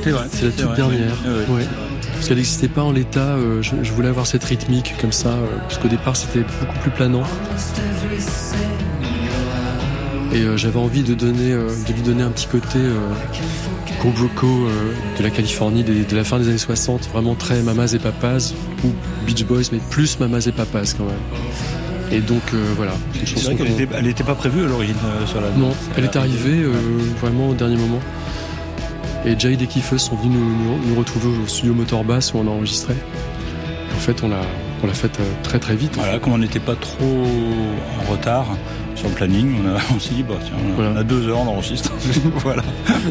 C'est 0.02 0.10
vrai. 0.10 0.24
C'est 0.28 0.46
la 0.46 0.50
toute 0.50 0.60
vrai, 0.62 0.76
dernière. 0.76 1.16
oui. 1.48 1.54
Ouais. 1.58 1.66
Parce 2.14 2.26
qu'elle 2.26 2.38
n'existait 2.38 2.66
pas 2.66 2.82
en 2.82 2.90
l'état. 2.90 3.20
euh, 3.36 3.62
je, 3.62 3.76
je 3.80 3.92
voulais 3.92 4.08
avoir 4.08 4.26
cette 4.26 4.42
rythmique 4.42 4.92
comme 5.00 5.12
ça, 5.12 5.28
euh, 5.28 5.46
parce 5.60 5.78
qu'au 5.78 5.86
départ 5.86 6.16
c'était 6.16 6.40
beaucoup 6.40 6.76
plus 6.82 6.90
planant. 6.90 7.22
Et 10.32 10.40
euh, 10.40 10.56
j'avais 10.56 10.80
envie 10.80 11.04
de 11.04 11.14
donner, 11.14 11.52
de 11.52 11.92
lui 11.92 12.02
donner 12.02 12.24
un 12.24 12.30
petit 12.30 12.48
côté 12.48 12.80
groupe 14.00 14.16
de 15.16 15.22
la 15.22 15.30
Californie 15.30 15.84
des- 15.84 16.02
de 16.02 16.16
la 16.16 16.24
fin 16.24 16.40
des 16.40 16.48
années 16.48 16.58
60, 16.58 17.08
vraiment 17.12 17.36
très 17.36 17.62
mamas 17.62 17.86
et 17.94 18.00
papas 18.00 18.52
ou 18.84 18.88
Beach 19.24 19.44
Boys, 19.44 19.62
mais 19.70 19.78
plus 19.90 20.18
mamas 20.18 20.44
et 20.44 20.50
papas 20.50 20.92
quand 20.98 21.04
même. 21.04 21.14
Et 22.12 22.20
donc 22.20 22.42
euh, 22.54 22.72
voilà, 22.76 22.92
c'est 23.24 23.42
vrai 23.44 23.54
qu'elle 23.56 23.66
qu'on- 23.66 23.72
était, 23.78 23.88
elle 23.98 24.06
était 24.06 24.22
pas 24.24 24.34
prévue 24.36 24.64
à 24.64 24.68
l'origine 24.68 24.94
euh, 25.04 25.26
sur 25.26 25.40
la. 25.40 25.50
non, 25.50 25.72
elle 25.96 26.04
est 26.04 26.14
arrivée 26.16 26.62
euh, 26.62 26.72
vraiment 27.20 27.48
au 27.48 27.54
dernier 27.54 27.76
moment. 27.76 27.98
Et 29.24 29.36
Jade 29.38 29.60
et 29.60 29.66
Kiefer 29.66 29.98
sont 29.98 30.14
venus 30.16 30.38
nous, 30.38 30.78
nous- 30.78 30.88
nous 30.88 30.94
retrouver 30.94 31.26
au 31.42 31.46
studio 31.48 31.74
Motorbass 31.74 32.32
où 32.32 32.38
on 32.38 32.46
a 32.46 32.50
enregistré. 32.50 32.94
En 33.94 33.98
fait, 33.98 34.22
on 34.22 34.28
l'a, 34.28 34.40
on 34.84 34.86
l'a 34.86 34.94
faite 34.94 35.18
euh, 35.18 35.24
très 35.42 35.58
très 35.58 35.74
vite. 35.74 35.96
Voilà, 35.96 36.20
comme 36.20 36.34
on 36.34 36.38
n'était 36.38 36.60
pas 36.60 36.76
trop 36.76 37.24
en 38.06 38.10
retard 38.12 38.46
sur 38.94 39.08
le 39.08 39.14
planning, 39.14 39.56
on, 39.64 39.68
a, 39.76 39.80
on 39.96 39.98
s'est 39.98 40.14
dit, 40.14 40.22
bah, 40.22 40.34
tiens, 40.44 40.54
on 40.64 40.72
a- 40.72 40.74
Voilà. 40.76 40.90
on 40.92 40.96
a 40.96 41.02
deux 41.02 41.26
heures 41.28 41.44
d'enregistre. 41.44 41.90
voilà. 42.36 42.62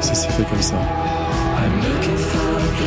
Ça 0.00 0.14
s'est 0.14 0.28
fait 0.28 0.44
comme 0.44 0.60
ça. 0.62 0.76
I'm 1.58 2.86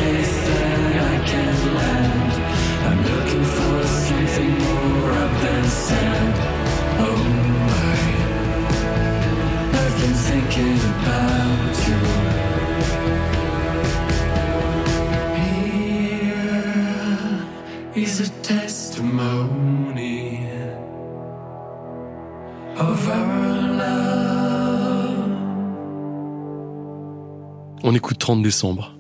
On 27.83 27.95
écoute 27.95 28.19
30 28.19 28.43
décembre. 28.43 28.98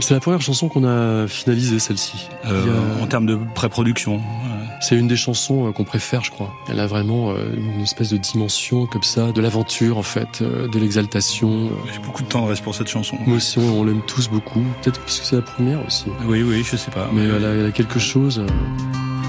C'est 0.00 0.14
la 0.14 0.20
première 0.20 0.40
chanson 0.40 0.68
qu'on 0.68 0.84
a 0.84 1.26
finalisée, 1.28 1.78
celle-ci. 1.78 2.28
Euh, 2.46 2.64
a- 2.98 3.02
En 3.02 3.06
termes 3.06 3.26
de 3.26 3.38
pré-production. 3.54 4.16
euh, 4.16 4.64
C'est 4.80 4.96
une 4.96 5.06
des 5.06 5.16
chansons 5.16 5.68
euh, 5.68 5.72
qu'on 5.72 5.84
préfère, 5.84 6.24
je 6.24 6.30
crois. 6.30 6.52
Elle 6.68 6.80
a 6.80 6.86
vraiment 6.86 7.34
une 7.36 7.80
espèce 7.82 8.08
de 8.10 8.16
dimension 8.16 8.86
comme 8.86 9.02
ça, 9.02 9.30
de 9.32 9.40
l'aventure 9.40 9.98
en 9.98 10.02
fait, 10.02 10.42
de 10.42 10.78
l'exaltation. 10.78 11.70
J'ai 11.92 12.00
beaucoup 12.00 12.22
de 12.22 12.28
tendresse 12.28 12.60
pour 12.60 12.74
cette 12.74 12.88
chanson. 12.88 13.16
Moi 13.26 13.36
aussi, 13.36 13.58
on, 13.58 13.80
on 13.80 13.84
l'aime 13.84 14.02
tous 14.06 14.28
beaucoup. 14.28 14.62
Peut-être 14.82 15.00
parce 15.00 15.20
que 15.20 15.26
c'est 15.26 15.36
la 15.36 15.42
première 15.42 15.84
aussi. 15.86 16.06
Oui, 16.26 16.42
oui, 16.42 16.64
je 16.68 16.76
sais 16.76 16.90
pas. 16.90 17.08
Mais 17.12 17.24
elle 17.24 17.44
a, 17.44 17.48
elle 17.50 17.66
a 17.66 17.70
quelque 17.70 17.98
chose. 18.00 18.42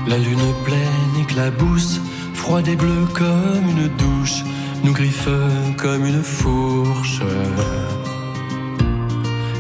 La 0.08 0.18
lune 0.18 0.40
pleine 0.66 1.22
éclabousse, 1.22 2.00
froide 2.34 2.68
et 2.68 2.76
bleue 2.76 3.06
comme 3.14 3.70
une 3.78 3.88
douche, 3.90 4.44
nous 4.84 4.92
griffe 4.94 5.28
comme 5.78 6.06
une 6.06 6.24
fourche. 6.24 7.20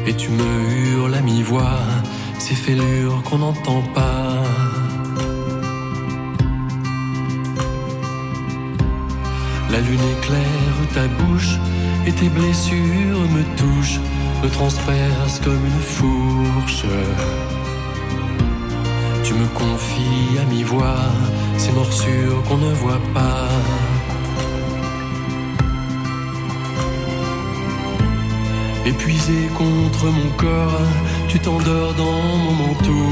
Et 0.06 0.14
tu 0.16 0.30
me 0.30 0.70
hurles 0.70 1.16
à 1.16 1.22
mi-voix, 1.22 1.80
ces 2.38 2.56
fêlures 2.56 3.24
qu'on 3.24 3.38
n'entend 3.38 3.82
pas. 3.93 4.43
La 9.72 9.80
lune 9.80 9.99
éclaire 10.18 10.64
ta 10.93 11.08
bouche 11.08 11.58
et 12.06 12.12
tes 12.12 12.30
blessures 12.30 13.28
me 13.36 13.43
touchent, 13.58 13.99
me 14.43 14.49
transpercent 14.49 15.39
comme 15.43 15.66
une 15.66 15.82
fourche. 15.82 16.86
Tu 19.24 19.34
me 19.34 19.47
confies 19.47 20.38
à 20.39 20.45
mi-voix 20.45 21.06
ces 21.58 21.72
morsures 21.72 22.43
qu'on 22.47 22.58
ne 22.58 22.74
voit 22.74 23.01
pas. 23.14 23.47
Épuisé 28.86 29.48
contre 29.58 30.06
mon 30.08 30.30
corps, 30.36 30.82
tu 31.30 31.40
t'endors 31.40 31.94
dans 31.94 32.22
mon 32.44 32.52
manteau 32.52 33.08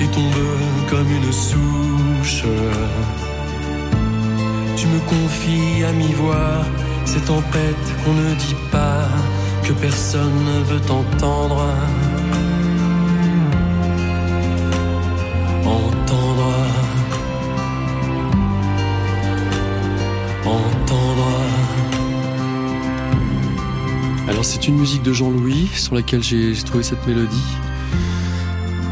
et 0.00 0.06
tombes 0.08 0.58
comme 0.90 1.10
une 1.10 1.32
souche. 1.32 2.44
Tu 4.76 4.86
me 4.86 4.98
confies 5.08 5.84
à 5.84 5.92
mi-voix 5.92 6.66
ces 7.06 7.20
tempêtes 7.20 7.88
qu'on 8.04 8.12
ne 8.12 8.34
dit 8.34 8.56
pas, 8.70 9.08
que 9.62 9.72
personne 9.72 10.44
ne 10.44 10.64
veut 10.64 10.90
entendre. 10.90 11.64
Alors 24.28 24.44
c'est 24.44 24.66
une 24.68 24.76
musique 24.76 25.02
de 25.02 25.12
Jean-Louis 25.12 25.68
sur 25.74 25.94
laquelle 25.94 26.22
j'ai 26.22 26.52
trouvé 26.64 26.82
cette 26.82 27.06
mélodie. 27.06 27.42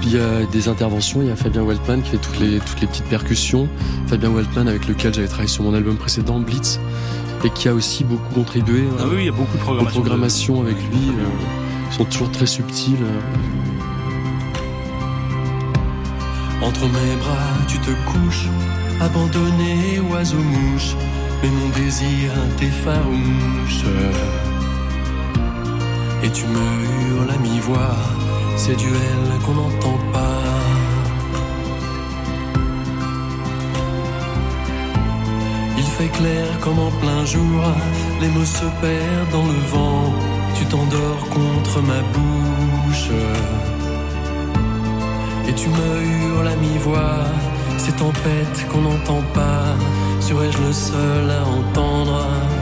Puis 0.00 0.10
il 0.10 0.16
y 0.16 0.20
a 0.20 0.44
des 0.46 0.68
interventions, 0.68 1.22
il 1.22 1.28
y 1.28 1.30
a 1.30 1.36
Fabien 1.36 1.64
Weltman 1.64 2.02
qui 2.02 2.10
fait 2.10 2.18
toutes 2.18 2.38
les, 2.38 2.58
toutes 2.60 2.80
les 2.80 2.86
petites 2.86 3.06
percussions. 3.06 3.68
Fabien 4.06 4.30
Weltman 4.30 4.68
avec 4.68 4.86
lequel 4.86 5.12
j'avais 5.14 5.26
travaillé 5.26 5.48
sur 5.48 5.64
mon 5.64 5.74
album 5.74 5.96
précédent, 5.96 6.38
Blitz, 6.40 6.78
et 7.44 7.50
qui 7.50 7.68
a 7.68 7.74
aussi 7.74 8.04
beaucoup 8.04 8.32
contribué 8.34 8.84
Ah 8.98 9.02
euh, 9.02 9.08
oui, 9.10 9.16
il 9.22 9.26
y 9.26 9.28
a 9.28 9.32
beaucoup 9.32 9.56
de 9.56 9.62
aux 9.62 9.64
programmation. 9.64 10.00
programmations 10.00 10.60
avec 10.62 10.76
lui. 10.76 11.08
euh, 11.08 11.26
ils 11.90 11.94
sont 11.96 12.04
toujours 12.04 12.30
très 12.30 12.46
subtils. 12.46 12.96
euh. 13.02 13.20
Entre 16.64 16.82
mes 16.86 17.16
bras, 17.20 17.36
tu 17.68 17.78
te 17.78 17.90
couches, 18.06 18.46
abandonné 19.00 20.00
oiseau-mouche, 20.10 20.94
mais 21.42 21.48
mon 21.50 21.68
désir 21.84 22.30
t'effarouche. 22.58 23.84
Et 26.24 26.30
tu 26.30 26.46
me 26.46 26.56
hurles 26.56 27.30
à 27.30 27.36
mi-voix, 27.36 27.96
ces 28.56 28.74
duels 28.74 29.34
qu'on 29.44 29.56
n'entend 29.60 29.98
pas. 30.10 30.40
Il 35.76 35.84
fait 35.84 36.08
clair 36.08 36.46
comme 36.60 36.78
en 36.78 36.90
plein 37.02 37.26
jour, 37.26 37.62
les 38.22 38.28
mots 38.28 38.44
se 38.46 38.64
perdent 38.80 39.32
dans 39.32 39.44
le 39.44 39.60
vent, 39.72 40.14
tu 40.56 40.64
t'endors 40.64 41.28
contre 41.28 41.82
ma 41.82 42.00
bouche. 42.14 43.10
Et 45.46 45.52
tu 45.52 45.68
me 45.68 45.90
hurles 46.08 46.48
à 46.48 46.56
mi-voix, 46.56 47.24
ces 47.76 47.92
tempêtes 47.92 48.66
qu'on 48.70 48.80
n'entend 48.80 49.22
pas, 49.34 49.76
serais-je 50.20 50.56
le 50.56 50.72
seul 50.72 51.30
à 51.30 51.42
entendre? 51.42 51.74
Entendre. 51.74 52.53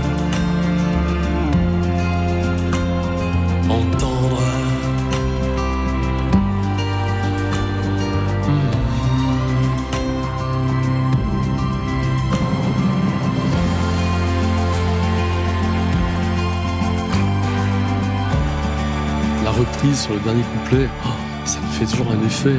Reprise 19.58 20.00
sur 20.00 20.14
le 20.14 20.20
dernier 20.20 20.42
couplet, 20.42 20.88
oh, 21.04 21.08
ça 21.44 21.58
me 21.60 21.66
fait 21.72 21.86
toujours 21.86 22.10
un 22.12 22.26
effet. 22.26 22.56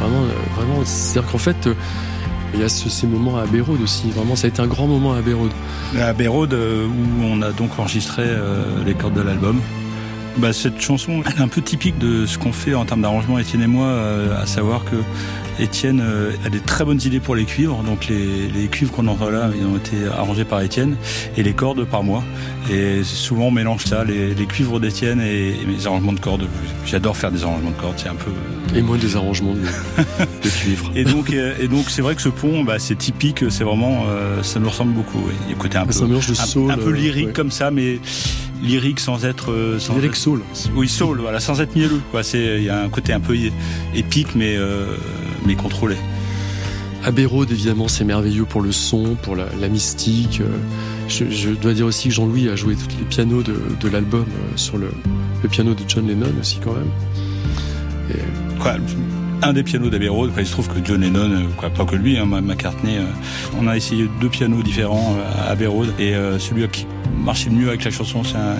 Vraiment, 0.00 0.22
euh, 0.24 0.54
vraiment. 0.56 0.80
C'est-à-dire 0.84 1.30
qu'en 1.30 1.38
fait, 1.38 1.66
euh, 1.66 1.74
il 2.54 2.60
y 2.60 2.62
a 2.64 2.68
ce- 2.68 2.88
ces 2.88 3.06
moments 3.06 3.38
à 3.38 3.42
Abbey 3.42 3.60
Road 3.60 3.80
aussi. 3.82 4.10
Vraiment, 4.10 4.36
ça 4.36 4.46
a 4.46 4.48
été 4.48 4.60
un 4.62 4.66
grand 4.66 4.86
moment 4.86 5.12
à 5.14 5.18
Abbey 5.18 5.32
Road. 5.32 5.50
À 5.98 6.06
Abbey 6.08 6.26
Road, 6.26 6.52
euh, 6.52 6.86
où 6.86 7.22
on 7.24 7.42
a 7.42 7.50
donc 7.52 7.78
enregistré 7.78 8.24
les 8.86 8.94
cordes 8.94 9.14
de 9.14 9.22
l'album. 9.22 9.60
Bah, 10.36 10.52
cette 10.52 10.80
chanson 10.80 11.22
elle 11.24 11.32
est 11.38 11.40
un 11.40 11.46
peu 11.48 11.62
typique 11.62 11.96
de 11.98 12.26
ce 12.26 12.38
qu'on 12.38 12.52
fait 12.52 12.74
en 12.74 12.84
termes 12.84 13.02
d'arrangement, 13.02 13.38
Étienne 13.38 13.62
et 13.62 13.66
moi, 13.68 13.88
à 14.40 14.46
savoir 14.46 14.84
que 14.84 14.96
Étienne 15.60 16.00
euh, 16.02 16.32
a 16.44 16.50
des 16.50 16.60
très 16.60 16.84
bonnes 16.84 17.00
idées 17.04 17.20
pour 17.20 17.34
les 17.36 17.44
cuivres. 17.44 17.82
Donc 17.82 18.08
les, 18.08 18.48
les 18.48 18.66
cuivres 18.68 18.92
qu'on 18.92 19.06
entend 19.06 19.30
là, 19.30 19.50
ils 19.58 19.64
ont 19.66 19.76
été 19.76 19.96
arrangés 20.16 20.44
par 20.44 20.60
Étienne 20.62 20.96
et 21.36 21.42
les 21.42 21.52
cordes 21.52 21.84
par 21.84 22.02
moi. 22.02 22.22
Et 22.72 23.02
souvent 23.04 23.46
on 23.46 23.50
mélange 23.50 23.84
ça, 23.84 24.04
les, 24.04 24.34
les 24.34 24.46
cuivres 24.46 24.80
d'Étienne 24.80 25.20
et, 25.20 25.50
et 25.50 25.66
mes 25.66 25.86
arrangements 25.86 26.12
de 26.12 26.20
cordes. 26.20 26.46
J'adore 26.86 27.16
faire 27.16 27.30
des 27.30 27.44
arrangements 27.44 27.70
de 27.70 27.76
cordes, 27.76 27.94
c'est 27.98 28.08
un 28.08 28.14
peu 28.14 28.30
Et 28.76 28.82
moins 28.82 28.96
des 28.98 29.16
arrangements 29.16 29.54
de, 29.54 29.60
de 30.42 30.48
cuivre. 30.48 30.90
et 30.96 31.04
donc, 31.04 31.30
euh, 31.32 31.54
et 31.60 31.68
donc, 31.68 31.86
c'est 31.88 32.02
vrai 32.02 32.14
que 32.14 32.22
ce 32.22 32.28
pont, 32.30 32.64
bah, 32.64 32.78
c'est 32.78 32.96
typique. 32.96 33.44
C'est 33.50 33.64
vraiment, 33.64 34.04
euh, 34.08 34.42
ça 34.42 34.58
nous 34.60 34.68
ressemble 34.70 34.92
beaucoup. 34.92 35.18
oui. 35.26 35.32
Il 35.46 35.50
y 35.50 35.52
a 35.52 35.56
un 35.56 35.58
côté 35.60 35.78
un 35.78 35.86
peu, 35.86 36.06
mélange 36.06 36.26
de 36.28 36.32
un- 36.32 36.34
soul, 36.46 36.70
un, 36.70 36.76
peu 36.78 36.88
euh, 36.88 36.92
lyrique 36.92 37.26
ouais. 37.28 37.32
comme 37.32 37.50
ça, 37.50 37.70
mais 37.70 37.98
lyrique 38.62 38.98
sans 39.00 39.24
être, 39.26 39.76
sans 39.78 39.94
Lyric 39.94 40.12
être- 40.12 40.16
soul. 40.16 40.40
oui, 40.74 40.88
soul, 40.88 41.18
voilà, 41.20 41.38
sans 41.40 41.60
être 41.60 41.76
mielleux. 41.76 42.00
Quoi, 42.10 42.22
c'est, 42.22 42.56
il 42.58 42.64
y 42.64 42.70
a 42.70 42.80
un 42.82 42.88
côté 42.88 43.12
un 43.12 43.20
peu 43.20 43.36
épique, 43.94 44.28
mais, 44.34 44.56
euh, 44.56 44.86
mais 45.46 45.54
contrôlé. 45.54 45.96
Abbey 47.04 47.26
Road, 47.26 47.50
évidemment, 47.50 47.86
c'est 47.88 48.04
merveilleux 48.04 48.46
pour 48.46 48.62
le 48.62 48.72
son, 48.72 49.16
pour 49.20 49.36
la, 49.36 49.46
la 49.60 49.68
mystique. 49.68 50.40
Euh, 50.40 50.56
Je, 51.06 51.28
je 51.28 51.50
dois 51.50 51.74
dire 51.74 51.84
aussi 51.84 52.08
que 52.08 52.14
Jean-Louis 52.14 52.48
a 52.48 52.56
joué 52.56 52.76
tous 52.76 52.88
les 52.98 53.04
pianos 53.04 53.42
de, 53.42 53.54
de 53.78 53.88
l'album 53.90 54.22
euh, 54.24 54.56
sur 54.56 54.78
le, 54.78 54.88
le 55.42 55.48
piano 55.50 55.74
de 55.74 55.82
John 55.86 56.06
Lennon 56.08 56.32
aussi 56.40 56.58
quand 56.64 56.72
même. 56.72 56.90
Et, 58.10 58.18
Quoi, 58.58 58.76
un 59.42 59.52
des 59.52 59.62
pianos 59.62 59.90
d'Abbey 59.90 60.08
Road, 60.08 60.32
quoi, 60.32 60.40
il 60.40 60.46
se 60.46 60.52
trouve 60.52 60.68
que 60.68 60.78
John 60.82 61.02
Lennon, 61.02 61.30
euh, 61.30 61.42
quoi, 61.58 61.68
pas 61.68 61.84
que 61.84 61.96
lui, 61.96 62.16
hein, 62.16 62.24
McCartney, 62.24 62.96
euh, 62.96 63.04
on 63.60 63.66
a 63.66 63.76
essayé 63.76 64.08
deux 64.22 64.30
pianos 64.30 64.62
différents 64.62 65.14
euh, 65.18 65.42
à 65.48 65.50
Abbey 65.50 65.66
Road, 65.66 65.92
et 65.98 66.14
euh, 66.14 66.38
celui 66.38 66.66
qui 66.68 66.86
marchait 67.24 67.50
mieux 67.50 67.68
avec 67.68 67.84
la 67.84 67.90
chanson, 67.90 68.22
c'est 68.24 68.36
un, 68.36 68.56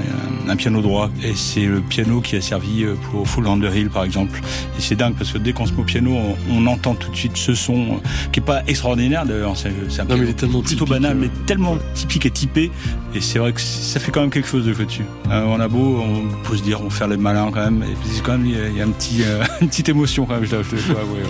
un 0.49 0.57
piano 0.57 0.81
droit, 0.81 1.11
et 1.23 1.35
c'est 1.35 1.65
le 1.67 1.81
piano 1.81 2.21
qui 2.21 2.37
a 2.37 2.41
servi 2.41 2.85
euh, 2.85 2.95
pour 3.11 3.27
Full 3.29 3.47
on 3.47 3.59
the 3.59 3.75
Hill, 3.75 3.91
par 3.91 4.05
exemple. 4.05 4.41
Et 4.79 4.81
c'est 4.81 4.97
dingue 4.97 5.15
parce 5.17 5.33
que 5.33 5.39
dès 5.39 5.53
qu'on 5.53 5.67
se 5.67 5.73
met 5.73 5.81
au 5.81 5.85
piano, 5.85 6.13
on, 6.13 6.37
on 6.51 6.67
entend 6.67 6.95
tout 6.95 7.11
de 7.11 7.17
suite 7.17 7.37
ce 7.37 7.55
son 7.55 7.75
euh, 7.75 8.29
qui 8.33 8.41
est 8.41 8.43
pas 8.43 8.63
extraordinaire 8.67 9.27
d'ailleurs. 9.27 9.57
C'est 9.57 9.69
un 9.69 10.05
Non, 10.05 10.17
mais 10.17 10.17
piano 10.17 10.23
il 10.25 10.29
est 10.31 10.33
tellement 10.35 10.61
plutôt 10.61 10.69
typique, 10.69 10.89
banal, 10.89 11.17
euh, 11.17 11.21
mais 11.21 11.31
tellement 11.47 11.79
typique 11.95 12.27
et 12.27 12.31
typé. 12.31 12.71
Et 13.15 13.21
c'est 13.21 13.39
vrai 13.39 13.53
que 13.53 13.61
ça 13.61 14.01
fait 14.01 14.11
quand 14.11 14.21
même 14.21 14.31
quelque 14.31 14.49
chose 14.49 14.65
de 14.67 14.73
dessus. 14.73 15.05
Euh, 15.31 15.45
on 15.47 15.61
a 15.61 15.69
beau, 15.69 16.03
on 16.03 16.43
peut 16.43 16.57
se 16.57 16.63
dire, 16.63 16.81
on 16.81 16.85
va 16.85 16.91
faire 16.91 17.09
les 17.09 17.17
malins 17.17 17.51
quand 17.53 17.65
même. 17.65 17.83
Et 17.83 17.95
puis, 17.95 18.11
c'est 18.13 18.23
quand 18.23 18.33
même, 18.33 18.47
il 18.47 18.53
y 18.53 18.61
a, 18.61 18.69
il 18.69 18.77
y 18.77 18.81
a 18.81 18.85
un 18.85 18.91
petit, 18.91 19.23
euh, 19.23 19.45
une 19.61 19.69
petite 19.69 19.89
émotion 19.89 20.27
quand 20.27 20.35
même. 20.35 20.45
Je 20.45 20.51
dois, 20.51 20.63
je 20.63 20.93
dois 20.93 21.01
avouer. 21.01 21.21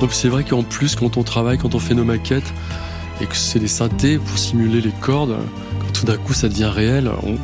Donc 0.00 0.12
c'est 0.12 0.28
vrai 0.28 0.44
qu'en 0.44 0.62
plus, 0.62 0.96
quand 0.96 1.16
on 1.18 1.22
travaille, 1.22 1.58
quand 1.58 1.74
on 1.74 1.78
fait 1.78 1.94
nos 1.94 2.04
maquettes, 2.04 2.54
et 3.20 3.26
que 3.26 3.36
c'est 3.36 3.58
des 3.58 3.68
synthés 3.68 4.18
pour 4.18 4.38
simuler 4.38 4.80
les 4.80 4.92
cordes, 5.00 5.36
quand 5.78 5.92
tout 5.92 6.06
d'un 6.06 6.16
coup 6.16 6.32
ça 6.32 6.48
devient 6.48 6.70
réel, 6.72 7.10
on, 7.22 7.36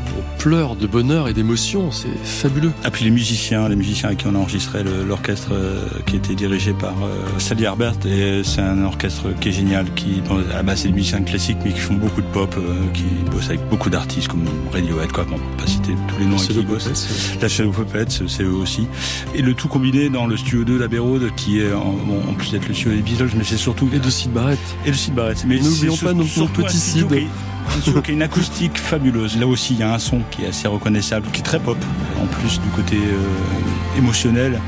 de 0.51 0.87
bonheur 0.87 1.27
et 1.27 1.33
d'émotion, 1.33 1.91
c'est 1.91 2.07
fabuleux. 2.23 2.71
Et 2.87 2.91
puis 2.91 3.05
les 3.05 3.11
musiciens, 3.11 3.69
les 3.69 3.75
musiciens 3.75 4.09
avec 4.11 4.21
qui 4.21 4.27
on 4.29 4.35
a 4.37 4.39
enregistré 4.39 4.85
l'orchestre 5.07 5.49
euh, 5.53 5.85
qui 6.07 6.15
était 6.17 6.37
dirigé 6.37 6.73
par 6.73 6.93
euh, 7.03 7.39
Sally 7.39 7.65
Herbert, 7.65 7.95
et 8.07 8.43
c'est 8.45 8.61
un 8.61 8.85
orchestre 8.85 9.25
qui 9.41 9.49
est 9.49 9.53
génial, 9.53 9.87
qui 9.95 10.21
bon, 10.29 10.39
à 10.53 10.57
la 10.59 10.63
base 10.63 10.83
c'est 10.83 10.89
des 10.89 10.95
musiciens 10.95 11.23
classiques 11.23 11.57
mais 11.65 11.73
qui 11.73 11.81
font 11.81 11.95
beaucoup 11.95 12.21
de 12.21 12.27
pop, 12.29 12.55
euh, 12.59 12.75
qui 12.95 13.03
bossent 13.33 13.49
avec 13.49 13.69
beaucoup 13.69 13.91
d'artistes 13.91 14.29
comme 14.29 14.45
Radiohead, 14.73 15.11
quoi. 15.11 15.25
Bon, 15.25 15.35
on 15.35 15.57
va 15.57 15.63
pas 15.65 15.67
citer 15.67 15.95
tous 16.07 16.21
les 16.21 16.27
noms 16.27 16.37
qui 16.37 16.53
bossent. 16.63 17.35
La 17.43 17.49
Shadow 17.49 17.73
Puppets, 17.73 18.05
c'est 18.29 18.45
eux 18.45 18.55
aussi. 18.55 18.87
Et 19.35 19.43
le 19.43 19.53
tout 19.55 19.67
combiné 19.67 20.11
dans 20.11 20.29
le 20.29 20.37
studio 20.37 20.63
2 20.63 20.79
d'Abbey 20.79 20.99
Road, 20.99 21.23
qui 21.37 21.59
est 21.61 21.73
en, 21.73 21.91
bon, 21.93 22.21
en 22.31 22.35
plus 22.35 22.53
d'être 22.53 22.69
le 22.69 22.75
studio 22.75 22.93
des 22.93 23.03
Beatles, 23.03 23.31
mais 23.37 23.43
c'est 23.45 23.57
surtout 23.57 23.89
Et 23.93 23.99
de 23.99 24.11
Sid 24.11 24.31
Barrett. 24.33 24.59
et 24.85 24.91
le 24.91 24.95
Sid 24.97 25.13
Barrett. 25.15 25.45
Mais 25.45 25.59
N'oublions 25.59 25.93
pas 25.95 25.97
sur- 25.99 26.15
non- 26.15 26.23
surtout 26.25 26.61
notre 26.61 26.69
petit 26.73 26.77
un 26.77 26.81
studio 26.81 27.09
Sid. 27.11 28.03
qui 28.03 28.11
a 28.11 28.15
une 28.15 28.23
acoustique 28.23 28.79
fabuleuse. 28.79 29.37
Là 29.39 29.47
aussi, 29.49 29.75
il 29.75 29.81
y 29.81 29.83
a 29.83 29.93
un 29.93 29.99
son 29.99 30.21
qui 30.37 30.45
est 30.45 30.49
assez 30.49 30.69
reconnaissable, 30.69 31.29
qui 31.31 31.41
est 31.41 31.45
très 31.45 31.59
pop. 31.59 31.79
En 32.21 32.27
plus 32.27 32.61
du 32.61 32.69
côté 32.69 32.97
euh, 32.97 33.99
émotionnel, 33.99 34.61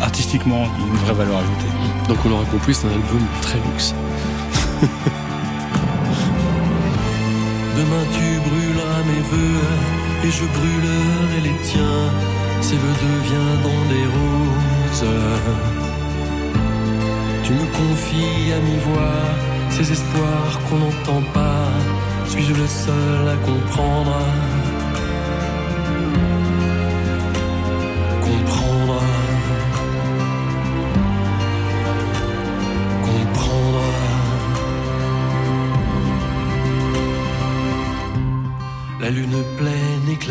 artistiquement, 0.00 0.68
il 0.76 0.82
y 0.82 0.84
a 0.84 0.88
une 0.88 0.96
vraie 0.98 1.14
valeur 1.14 1.38
ajoutée. 1.38 1.72
Donc 2.08 2.18
on 2.24 2.28
l'aura 2.28 2.44
compris, 2.44 2.74
c'est 2.74 2.86
un 2.86 2.90
album 2.90 3.20
très 3.42 3.58
luxe. 3.58 3.94
Demain 7.76 8.04
tu 8.12 8.38
brûleras 8.48 9.02
mes 9.06 9.22
vœux 9.32 9.60
et 10.24 10.30
je 10.30 10.44
brûlerai 10.44 11.40
les 11.42 11.56
tiens. 11.62 12.10
Ces 12.60 12.76
vœux 12.76 12.96
deviendront 13.02 13.84
des 13.88 14.06
roses. 14.16 15.06
Tu 17.44 17.52
me 17.52 17.66
confies 17.78 18.52
à 18.52 18.58
mi-voix 18.60 19.22
ces 19.70 19.90
espoirs 19.92 20.60
qu'on 20.68 20.78
n'entend 20.78 21.22
pas. 21.32 21.68
Suis-je 22.28 22.54
le 22.54 22.66
seul 22.66 23.28
à 23.28 23.36
comprendre 23.44 24.12
Comprendre? 24.12 24.53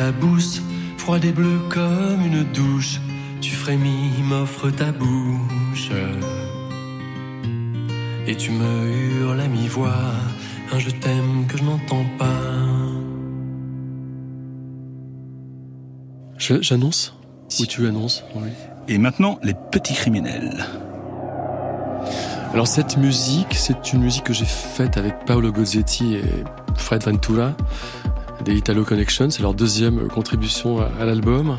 Éclabousse, 0.03 0.61
froide 0.97 1.23
et 1.25 1.31
bleue 1.31 1.59
comme 1.69 2.25
une 2.25 2.43
douche. 2.43 2.99
Tu 3.41 3.51
frémis, 3.51 4.11
m'offres 4.23 4.69
ta 4.69 4.91
bouche. 4.91 5.89
Et 8.27 8.35
tu 8.35 8.51
me 8.51 9.21
hurles 9.21 9.39
à 9.39 9.47
mi-voix, 9.47 9.95
un 10.71 10.79
je 10.79 10.89
t'aime 10.89 11.45
que 11.47 11.57
je 11.57 11.63
n'entends 11.63 12.05
pas. 12.17 12.27
J'annonce 16.37 17.15
Ou 17.61 17.65
tu 17.65 17.87
annonces 17.87 18.23
Oui. 18.35 18.49
Et 18.89 18.97
maintenant, 18.97 19.39
les 19.43 19.53
petits 19.53 19.93
criminels. 19.93 20.65
Alors 22.53 22.67
cette 22.67 22.97
musique, 22.97 23.55
c'est 23.55 23.93
une 23.93 24.01
musique 24.01 24.25
que 24.25 24.33
j'ai 24.33 24.45
faite 24.45 24.97
avec 24.97 25.25
Paolo 25.25 25.51
Gozzetti 25.51 26.15
et 26.15 26.23
Fred 26.75 27.03
Ventura 27.03 27.55
des 28.45 28.55
Italo 28.55 28.83
Connection. 28.83 29.29
C'est 29.29 29.41
leur 29.41 29.53
deuxième 29.53 30.07
contribution 30.07 30.79
à, 30.81 30.89
à 31.01 31.05
l'album. 31.05 31.57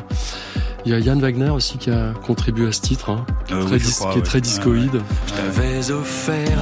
Il 0.85 0.91
y 0.91 0.93
a 0.95 0.99
Yann 0.99 1.19
Wagner 1.19 1.49
aussi 1.49 1.77
qui 1.77 1.89
a 1.89 2.13
contribué 2.25 2.67
à 2.67 2.71
ce 2.71 2.81
titre, 2.81 3.09
hein, 3.09 3.25
Euh, 3.51 3.63
très 3.65 3.75
oui, 3.77 3.81
dis- 3.81 3.91
crois, 3.93 4.11
qui 4.11 4.17
est 4.17 4.21
ouais. 4.21 4.27
très 4.27 4.41
discoïde. 4.41 5.01
Je 5.27 5.33
t'avais 5.33 5.91
offert 5.91 6.59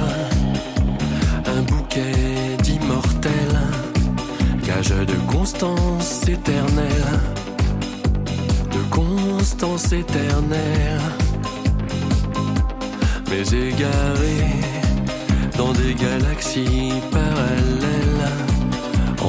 un 1.46 1.62
bouquet 1.62 2.56
d'immortels, 2.62 3.60
gage 4.66 4.88
de 4.88 5.30
constance 5.30 6.26
éternelle, 6.26 7.20
de 8.72 8.90
constance 8.90 9.92
éternelle. 9.92 11.00
Mais 13.28 13.42
égaré 13.42 14.46
dans 15.58 15.72
des 15.72 15.94
galaxies 15.94 16.92
parallèles, 17.10 17.93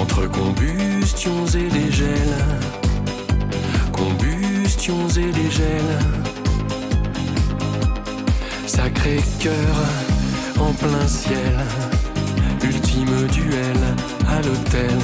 entre 0.05 0.27
combustions 0.27 1.45
et 1.47 1.67
des 1.69 1.91
gels, 1.91 2.37
combustions 3.91 5.07
et 5.09 5.31
des 5.31 5.49
gels. 5.49 5.97
Sacré-Cœur 8.67 9.75
en 10.59 10.71
plein 10.73 11.07
ciel, 11.07 11.57
ultime 12.63 13.27
duel 13.33 13.81
à 14.29 14.41
l'hôtel, 14.45 14.99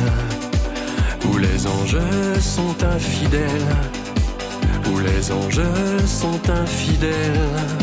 où 1.28 1.38
les 1.38 1.66
anges 1.66 2.06
sont 2.40 2.76
infidèles, 2.84 3.76
où 4.92 5.00
les 5.00 5.32
anges 5.32 6.06
sont 6.06 6.42
infidèles. 6.50 7.81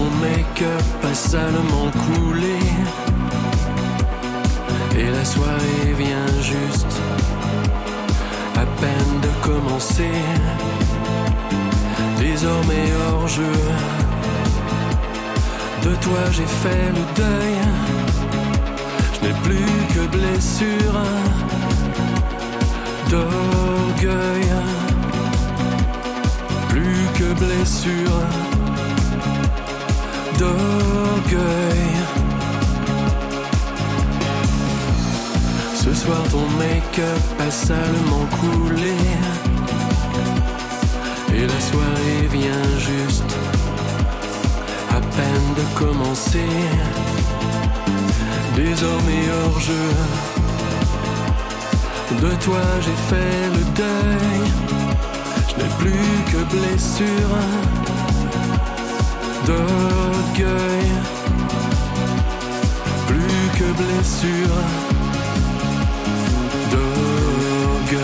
Ton 0.00 0.10
make-up 0.22 1.04
a 1.10 1.14
salement 1.14 1.90
coulé. 2.04 2.58
Et 4.98 5.10
la 5.10 5.24
soirée 5.26 5.92
vient 5.98 6.32
juste 6.40 6.94
à 8.56 8.64
peine 8.80 9.14
de 9.26 9.32
commencer. 9.46 10.16
Désormais 12.18 12.88
hors 13.02 13.28
jeu. 13.28 13.56
De 15.82 15.94
toi 15.96 16.22
j'ai 16.32 16.50
fait 16.62 16.86
le 16.98 17.04
deuil. 17.22 17.56
Je 19.14 19.26
n'ai 19.26 19.34
plus 19.44 19.76
que 19.94 20.02
blessure 20.16 20.96
D'orgueil. 23.10 24.50
Plus 26.70 27.04
que 27.18 27.28
blessure 27.34 28.59
d'orgueil. 30.40 31.92
Ce 35.74 35.92
soir 35.94 36.22
ton 36.30 36.46
make-up 36.58 37.24
a 37.46 37.50
salement 37.50 38.26
coulé. 38.40 38.96
Et 41.34 41.46
la 41.52 41.60
soirée 41.70 42.26
vient 42.36 42.68
juste 42.90 43.32
à 44.96 45.00
peine 45.16 45.48
de 45.58 45.64
commencer. 45.78 46.52
Désormais 48.56 49.24
hors 49.36 49.60
jeu. 49.60 49.88
De 52.22 52.32
toi 52.44 52.64
j'ai 52.84 52.98
fait 53.10 53.40
le 53.56 53.62
deuil. 53.82 54.42
Je 55.48 55.54
n'ai 55.58 55.70
plus 55.78 56.14
que 56.30 56.40
blessure 56.54 57.36
plus 63.06 63.58
que 63.58 63.64
blessure 63.76 64.56
d'orgueil. 66.70 68.00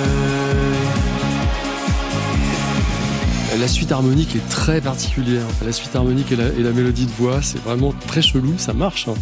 La 3.60 3.68
suite 3.68 3.90
harmonique 3.90 4.36
est 4.36 4.48
très 4.50 4.80
particulière. 4.80 5.44
La 5.64 5.72
suite 5.72 5.96
harmonique 5.96 6.30
et 6.32 6.36
la, 6.36 6.44
et 6.48 6.62
la 6.62 6.72
mélodie 6.72 7.06
de 7.06 7.12
voix, 7.12 7.40
c'est 7.42 7.62
vraiment 7.62 7.94
très 8.06 8.20
chelou, 8.22 8.54
ça 8.58 8.72
marche. 8.74 9.08
hein. 9.08 9.14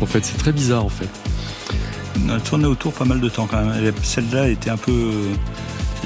En 0.00 0.06
fait, 0.06 0.24
c'est 0.24 0.38
très 0.38 0.52
bizarre 0.52 0.84
en 0.84 0.88
fait. 0.88 1.08
On 2.26 2.30
a 2.30 2.40
tourné 2.40 2.64
autour 2.64 2.92
pas 2.94 3.04
mal 3.04 3.20
de 3.20 3.28
temps 3.28 3.46
quand 3.50 3.58
même. 3.62 3.74
Elle- 3.76 3.92
Celle-là 4.02 4.48
était 4.48 4.70
un 4.70 4.76
peu. 4.78 5.10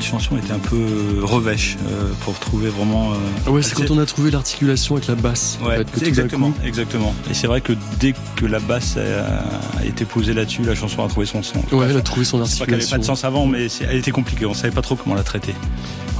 Cette 0.00 0.06
chanson 0.06 0.36
était 0.36 0.52
un 0.52 0.60
peu 0.60 1.18
revêche 1.22 1.76
euh, 1.90 2.12
pour 2.20 2.38
trouver 2.38 2.68
vraiment. 2.68 3.12
euh, 3.46 3.50
Ouais, 3.50 3.62
c'est 3.62 3.74
quand 3.74 3.90
on 3.90 3.98
a 3.98 4.06
trouvé 4.06 4.30
l'articulation 4.30 4.94
avec 4.94 5.08
la 5.08 5.16
basse. 5.16 5.58
en 5.60 5.70
fait, 5.70 5.90
que 5.90 6.04
exactement, 6.06 6.52
coup- 6.52 6.60
exactement. 6.64 7.12
Et 7.28 7.34
c'est 7.34 7.48
vrai 7.48 7.60
que 7.60 7.72
dès 7.98 8.14
que 8.36 8.46
la 8.46 8.60
basse 8.60 8.96
a, 8.96 9.78
a 9.80 9.84
été 9.84 10.04
posée 10.04 10.34
là-dessus, 10.34 10.62
la 10.62 10.76
chanson 10.76 11.04
a 11.04 11.08
trouvé 11.08 11.26
son 11.26 11.42
sens. 11.42 11.64
Ouais, 11.72 11.86
elle 11.90 11.96
a 11.96 12.00
trouvé 12.00 12.24
son 12.24 12.44
C'est 12.46 12.60
pas 12.60 12.66
qu'elle 12.66 12.74
avait 12.74 12.82
articulation. 12.84 12.96
pas 12.96 12.98
de 13.00 13.04
sens 13.06 13.24
avant, 13.24 13.46
mais 13.46 13.66
elle 13.90 13.96
était 13.96 14.12
compliquée. 14.12 14.46
On 14.46 14.54
savait 14.54 14.72
pas 14.72 14.82
trop 14.82 14.94
comment 14.94 15.16
la 15.16 15.24
traiter. 15.24 15.52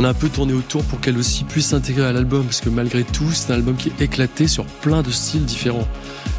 On 0.01 0.05
a 0.05 0.09
un 0.09 0.15
peu 0.15 0.29
tourné 0.29 0.55
autour 0.55 0.83
pour 0.83 1.01
qu'elle 1.01 1.17
aussi 1.17 1.45
puisse 1.45 1.67
s'intégrer 1.67 2.05
à 2.07 2.13
l'album, 2.13 2.45
parce 2.47 2.61
que 2.61 2.71
malgré 2.71 3.05
tout, 3.05 3.31
c'est 3.33 3.53
un 3.53 3.57
album 3.57 3.77
qui 3.77 3.91
est 3.91 4.03
éclaté 4.05 4.49
sur 4.49 4.65
plein 4.65 5.03
de 5.03 5.11
styles 5.13 5.45
différents. 5.45 5.87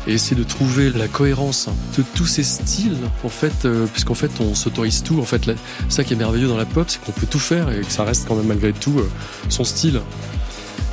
Et 0.08 0.14
essayer 0.14 0.36
de 0.36 0.43
trouver 0.47 0.89
la 0.91 1.08
cohérence 1.08 1.68
de 1.97 2.04
tous 2.16 2.26
ces 2.26 2.43
styles, 2.43 2.97
en 3.24 3.30
fait, 3.30 3.66
euh, 3.66 3.86
puisqu'en 3.91 4.14
fait, 4.16 4.32
on 4.39 4.56
s'autorise 4.56 5.04
tout. 5.04 5.20
En 5.20 5.26
fait, 5.26 5.45
la- 5.45 5.54
ça 5.89 6.04
qui 6.04 6.14
est 6.14 6.16
merveilleux 6.16 6.47
dans 6.47 6.58
la 6.58 6.66
pop, 6.66 6.86
c'est 6.89 7.02
qu'on 7.04 7.12
peut 7.12 7.28
tout 7.30 7.39
faire 7.39 7.70
et 7.70 7.82
que 7.82 7.91
ça 7.91 8.04
reste 8.06 8.26
quand 8.28 8.36
même 8.36 8.47
malgré 8.47 8.72
tout 8.74 8.97
euh, 9.00 9.10
son 9.50 9.64
style. 9.64 10.02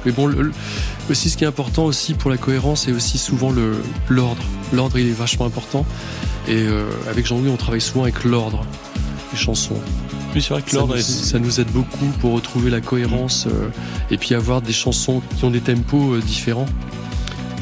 Mais 0.05 0.13
bon, 0.13 0.27
le- 0.27 0.43
le- 0.43 0.53
aussi 1.11 1.31
ce 1.31 1.37
qui 1.37 1.45
est 1.45 1.47
important 1.47 1.85
aussi 1.85 2.15
pour 2.15 2.31
la 2.31 2.37
cohérence, 2.37 2.83
c'est 2.85 2.93
aussi 2.93 3.17
souvent 3.17 3.53
l'ordre. 4.09 4.43
L'ordre, 4.73 4.99
il 4.99 5.07
est 5.09 5.13
vachement 5.19 5.47
important. 5.47 5.87
Et 6.49 6.57
euh, 6.63 6.85
avec 7.09 7.27
Jean-Louis, 7.27 7.49
on 7.51 7.57
travaille 7.57 7.81
souvent 7.81 8.03
avec 8.03 8.25
l'ordre 8.25 8.65
des 9.33 9.39
chansons. 9.39 9.81
Oui, 10.35 10.43
c'est 10.43 10.51
vrai 10.51 10.63
que 10.63 10.71
Ça 10.71 10.77
l'ordre 10.79 10.99
ça 10.99 11.39
nous 11.39 11.61
aide 11.61 11.71
beaucoup 11.71 12.07
pour 12.21 12.35
retrouver 12.35 12.71
la 12.71 12.81
cohérence 12.81 13.47
euh, 13.47 13.69
et 14.11 14.19
puis 14.19 14.35
avoir 14.35 14.61
des 14.63 14.73
chansons 14.73 15.23
qui 15.39 15.45
ont 15.45 15.51
des 15.51 15.61
tempos 15.61 16.15
euh, 16.15 16.21
différents 16.21 16.67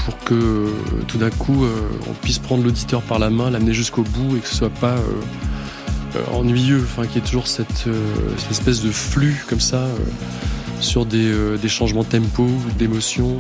pour 0.05 0.19
que 0.19 0.35
euh, 0.35 0.69
tout 1.09 1.19
d'un 1.19 1.31
coup 1.31 1.65
euh, 1.65 1.73
on 2.09 2.13
puisse 2.13 2.39
prendre 2.39 2.63
l'auditeur 2.63 3.03
par 3.03 3.19
la 3.19 3.31
main, 3.31 3.51
l'amener 3.51 3.73
jusqu'au 3.73 4.03
bout 4.03 4.37
et 4.37 4.41
que 4.41 4.49
ce 4.49 4.57
soit 4.57 4.71
pas 4.71 4.97
euh, 4.97 6.19
ennuyeux, 6.33 6.83
enfin 6.83 7.07
qu'il 7.07 7.17
y 7.17 7.19
ait 7.19 7.27
toujours 7.27 7.47
cette, 7.47 7.89
espèce 8.51 8.83
de 8.83 8.91
flux 8.91 9.45
comme 9.49 9.61
ça 9.61 9.87
sur 10.81 11.07
des, 11.07 11.59
changements 11.67 12.03
de 12.03 12.09
tempo, 12.09 12.47
d'émotion. 12.79 13.37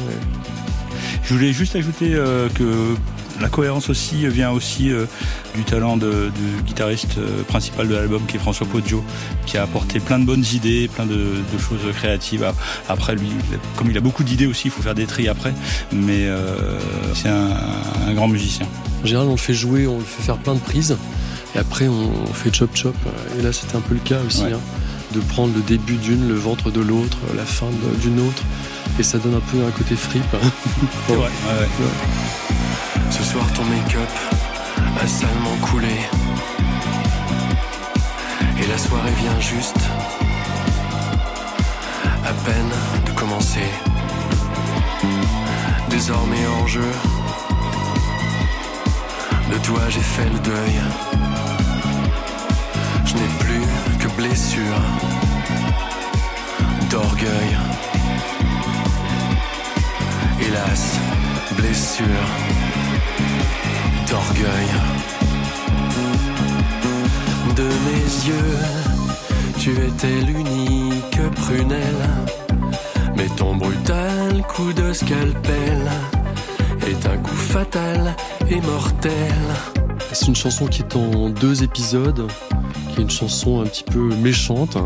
Je 1.22 1.34
voulais 1.34 1.52
juste 1.52 1.76
ajouter 1.76 2.10
que 2.54 2.94
la 3.40 3.48
cohérence 3.48 3.88
aussi 3.90 4.26
vient 4.28 4.50
aussi 4.50 4.90
euh, 4.90 5.06
du 5.54 5.64
talent 5.64 5.96
de- 5.96 6.30
du 6.34 6.62
guitariste 6.62 7.18
euh, 7.18 7.42
principal 7.42 7.88
de 7.88 7.94
l'album 7.94 8.22
qui 8.26 8.36
est 8.36 8.40
François 8.40 8.66
Poggio 8.66 9.02
qui 9.46 9.58
a 9.58 9.62
apporté 9.64 9.98
plein 10.00 10.18
de 10.18 10.24
bonnes 10.24 10.44
idées, 10.52 10.88
plein 10.94 11.06
de, 11.06 11.14
de 11.14 11.58
choses 11.58 11.80
créatives. 11.94 12.46
Après 12.88 13.14
lui, 13.14 13.28
comme 13.76 13.90
il 13.90 13.96
a 13.98 14.00
beaucoup 14.00 14.22
d'idées 14.24 14.46
aussi, 14.46 14.68
il 14.68 14.70
faut 14.70 14.82
faire 14.82 14.94
des 14.94 15.06
tris 15.06 15.28
après, 15.28 15.52
mais 15.92 16.26
euh, 16.26 16.78
c'est 17.14 17.28
un, 17.28 17.50
un 18.08 18.14
grand 18.14 18.28
musicien. 18.28 18.66
En 19.02 19.06
général, 19.06 19.26
on 19.28 19.32
le 19.32 19.36
fait 19.36 19.54
jouer, 19.54 19.86
on 19.86 19.98
lui 19.98 20.04
fait 20.06 20.22
faire 20.22 20.36
plein 20.38 20.54
de 20.54 20.60
prises 20.60 20.96
et 21.54 21.58
après 21.58 21.88
on, 21.88 22.12
fait 22.32 22.54
chop 22.54 22.70
chop. 22.74 22.94
Et 23.38 23.42
là, 23.42 23.52
c'était 23.52 23.76
un 23.76 23.80
peu 23.80 23.94
le 23.94 24.00
cas 24.00 24.18
aussi. 24.26 24.42
Ouais. 24.44 24.52
hein, 24.52 24.60
de 25.14 25.20
prendre 25.20 25.54
le 25.54 25.60
début 25.62 25.94
d'une, 25.94 26.26
le 26.26 26.34
ventre 26.34 26.72
de 26.72 26.80
l'autre, 26.80 27.18
la 27.36 27.44
fin 27.44 27.66
d'une 28.02 28.18
autre. 28.18 28.42
Et 28.98 29.04
ça 29.04 29.18
donne 29.18 29.34
un 29.34 29.40
peu 29.52 29.58
un 29.64 29.70
côté 29.70 29.94
fripe. 29.94 30.22
ouais, 31.08 31.16
ouais. 31.16 31.28
Ce 33.16 33.22
soir 33.22 33.46
ton 33.52 33.62
make-up 33.66 34.10
a 35.00 35.06
salement 35.06 35.56
coulé. 35.62 35.96
Et 38.60 38.66
la 38.66 38.76
soirée 38.76 39.12
vient 39.22 39.38
juste 39.38 39.78
À 42.24 42.32
peine 42.44 42.72
de 43.06 43.12
commencer. 43.12 43.68
Désormais 45.90 46.44
hors 46.44 46.66
jeu. 46.66 46.92
De 49.52 49.58
toi 49.58 49.82
j'ai 49.90 50.00
fait 50.00 50.28
le 50.32 50.40
deuil. 50.40 50.76
Je 53.04 53.14
n'ai 53.14 53.30
plus 53.38 53.64
que 54.00 54.08
blessure 54.16 54.80
D'orgueil. 56.90 57.58
Hélas, 60.40 60.98
blessure 61.56 62.63
De 67.56 67.62
mes 67.62 68.26
yeux, 68.26 68.58
tu 69.58 69.70
étais 69.70 70.20
l'unique 70.26 71.20
prunelle. 71.36 72.08
Mais 73.16 73.28
ton 73.36 73.56
brutal 73.56 74.42
coup 74.48 74.72
de 74.72 74.92
scalpel 74.92 75.88
est 76.86 77.06
un 77.06 77.16
coup 77.18 77.36
fatal 77.36 78.16
et 78.50 78.60
mortel. 78.60 79.12
C'est 80.12 80.26
une 80.26 80.36
chanson 80.36 80.66
qui 80.66 80.82
est 80.82 80.96
en 80.96 81.28
deux 81.28 81.62
épisodes, 81.62 82.26
qui 82.90 83.00
est 83.00 83.02
une 83.02 83.10
chanson 83.10 83.60
un 83.60 83.64
petit 83.66 83.84
peu 83.84 84.14
méchante. 84.16 84.76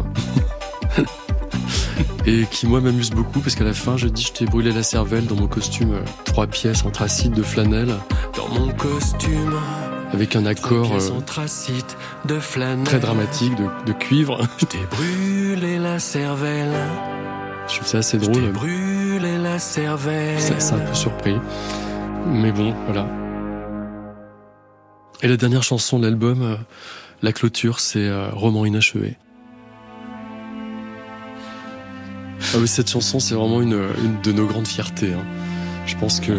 Et 2.29 2.45
qui 2.51 2.67
moi 2.67 2.81
m'amuse 2.81 3.11
beaucoup 3.11 3.41
parce 3.41 3.55
qu'à 3.55 3.65
la 3.65 3.73
fin 3.73 3.97
je 3.97 4.07
dis 4.07 4.23
je 4.23 4.33
t'ai 4.33 4.45
brûlé 4.45 4.71
la 4.71 4.83
cervelle 4.83 5.25
dans 5.27 5.35
mon 5.37 5.47
costume 5.47 5.93
euh, 5.95 6.01
trois 6.27 6.47
pièces 6.47 6.85
anthracite 6.85 7.33
de 7.33 7.43
flanelle 7.43 7.95
Dans 8.37 8.49
mon 8.49 8.69
costume, 8.73 9.55
avec 10.13 10.37
un 10.37 10.45
accord 10.45 10.93
euh, 10.93 10.99
de 12.27 12.39
flanelle. 12.39 12.85
très 12.85 12.99
dramatique 13.01 13.55
de, 13.57 13.65
de 13.87 13.93
cuivre. 13.93 14.47
Je 14.59 14.67
t'ai 14.67 14.79
brûlé 14.91 15.79
la 15.79 15.99
cervelle. 15.99 16.75
Je 17.67 17.77
trouve 17.77 17.89
ça 17.89 17.99
assez 17.99 18.19
Je 18.21 18.27
t'ai 18.27 18.33
drôle. 18.33 18.53
brûlé 18.53 19.39
la 19.39 19.59
cervelle. 19.59 20.41
Ça, 20.41 20.61
c'est 20.61 20.75
un 20.75 20.79
peu 20.81 20.95
surpris. 20.95 21.37
Mais 22.27 22.53
bon, 22.53 22.75
voilà. 22.85 23.07
Et 25.23 25.29
la 25.29 25.37
dernière 25.37 25.63
chanson 25.63 25.99
de 25.99 26.05
l'album, 26.05 26.43
euh, 26.43 26.57
la 27.23 27.33
clôture, 27.33 27.81
c'est 27.81 28.09
Roman 28.33 28.65
inachevé. 28.67 29.17
Ah 32.55 32.59
oui, 32.61 32.69
cette 32.69 32.91
chanson, 32.91 33.21
c'est 33.21 33.35
vraiment 33.35 33.61
une, 33.61 33.79
une 34.05 34.21
de 34.23 34.33
nos 34.33 34.47
grandes 34.47 34.67
fiertés. 34.69 35.13
hein. 35.13 35.25
Je 35.87 35.97
pense 35.97 36.21
que 36.21 36.33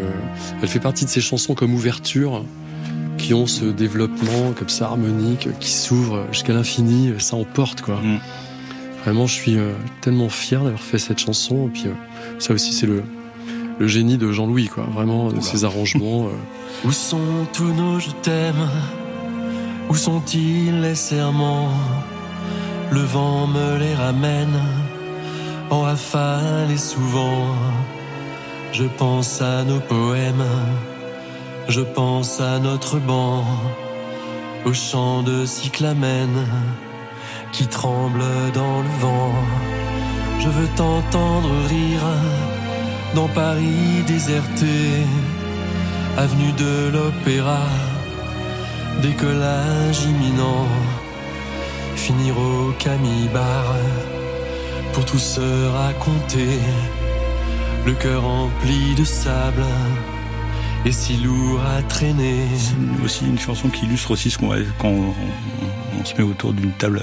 elle 0.61 0.67
fait 0.67 0.79
partie 0.79 1.05
de 1.05 1.09
ces 1.09 1.21
chansons 1.21 1.55
comme 1.55 1.73
ouverture 1.73 2.43
qui 3.17 3.33
ont 3.33 3.47
ce 3.47 3.65
développement 3.65 4.53
comme 4.57 4.69
ça 4.69 4.85
harmonique, 4.85 5.49
qui 5.59 5.71
s'ouvre 5.71 6.25
jusqu'à 6.31 6.53
l'infini. 6.53 7.13
Ça 7.19 7.35
emporte 7.35 7.81
quoi. 7.81 7.95
Mm. 7.95 8.19
Vraiment, 9.03 9.27
je 9.27 9.33
suis 9.33 9.57
euh, 9.57 9.71
tellement 10.01 10.29
fier 10.29 10.63
d'avoir 10.63 10.81
fait 10.81 10.99
cette 10.99 11.19
chanson. 11.19 11.67
Et 11.67 11.71
puis 11.71 11.83
euh, 11.87 11.93
ça 12.37 12.53
aussi, 12.53 12.73
c'est 12.73 12.85
le, 12.85 13.01
le 13.79 13.87
génie 13.87 14.17
de 14.17 14.31
Jean-Louis, 14.31 14.67
quoi. 14.67 14.85
Vraiment, 14.93 15.31
de 15.31 15.41
ses 15.41 15.63
arrangements. 15.65 16.27
euh, 16.27 16.31
Où 16.87 16.91
sont 16.91 17.17
tous 17.53 17.73
nos 17.73 17.99
je 17.99 18.09
t'aime? 18.21 18.67
Où 19.89 19.95
sont-ils 19.95 20.79
les 20.81 20.95
serments? 20.95 21.69
Le 22.91 23.01
vent 23.01 23.47
me 23.47 23.77
les 23.79 23.95
ramène 23.95 24.53
en 25.69 25.81
rafale 25.81 26.71
et 26.71 26.77
souvent. 26.77 27.55
Je 28.71 28.85
pense 28.85 29.41
à 29.41 29.63
nos 29.63 29.79
poèmes, 29.79 30.45
je 31.67 31.81
pense 31.81 32.39
à 32.39 32.59
notre 32.59 32.97
banc, 32.99 33.43
au 34.65 34.73
chant 34.73 35.23
de 35.23 35.45
cyclamène 35.45 36.45
qui 37.51 37.67
tremble 37.67 38.23
dans 38.53 38.81
le 38.81 38.89
vent. 38.99 39.33
Je 40.39 40.49
veux 40.49 40.67
t'entendre 40.75 41.49
rire 41.67 42.07
dans 43.15 43.27
Paris 43.27 44.03
déserté 44.07 45.03
avenue 46.17 46.51
de 46.53 46.91
l'Opéra, 46.93 47.63
décollage 49.01 50.03
imminent, 50.03 50.67
finir 51.95 52.37
au 52.37 52.71
Camille 52.77 53.29
Bar 53.33 53.65
pour 54.93 55.05
tout 55.05 55.19
se 55.19 55.67
raconter, 55.67 56.47
le 57.85 57.93
cœur 57.93 58.25
empli 58.25 58.95
de 58.95 59.03
sable 59.03 59.63
et 60.85 60.91
si 60.91 61.17
lourd 61.17 61.59
à 61.77 61.81
traîner. 61.83 62.45
C'est 62.57 63.03
aussi 63.05 63.25
une 63.25 63.39
chanson 63.39 63.69
qui 63.69 63.85
illustre 63.85 64.11
aussi 64.11 64.29
ce 64.29 64.37
qu'on 64.37 64.47
va- 64.47 64.57
quand 64.79 64.89
on, 64.89 65.13
on 66.01 66.05
se 66.05 66.15
met 66.15 66.23
autour 66.23 66.53
d'une 66.53 66.71
table, 66.71 67.01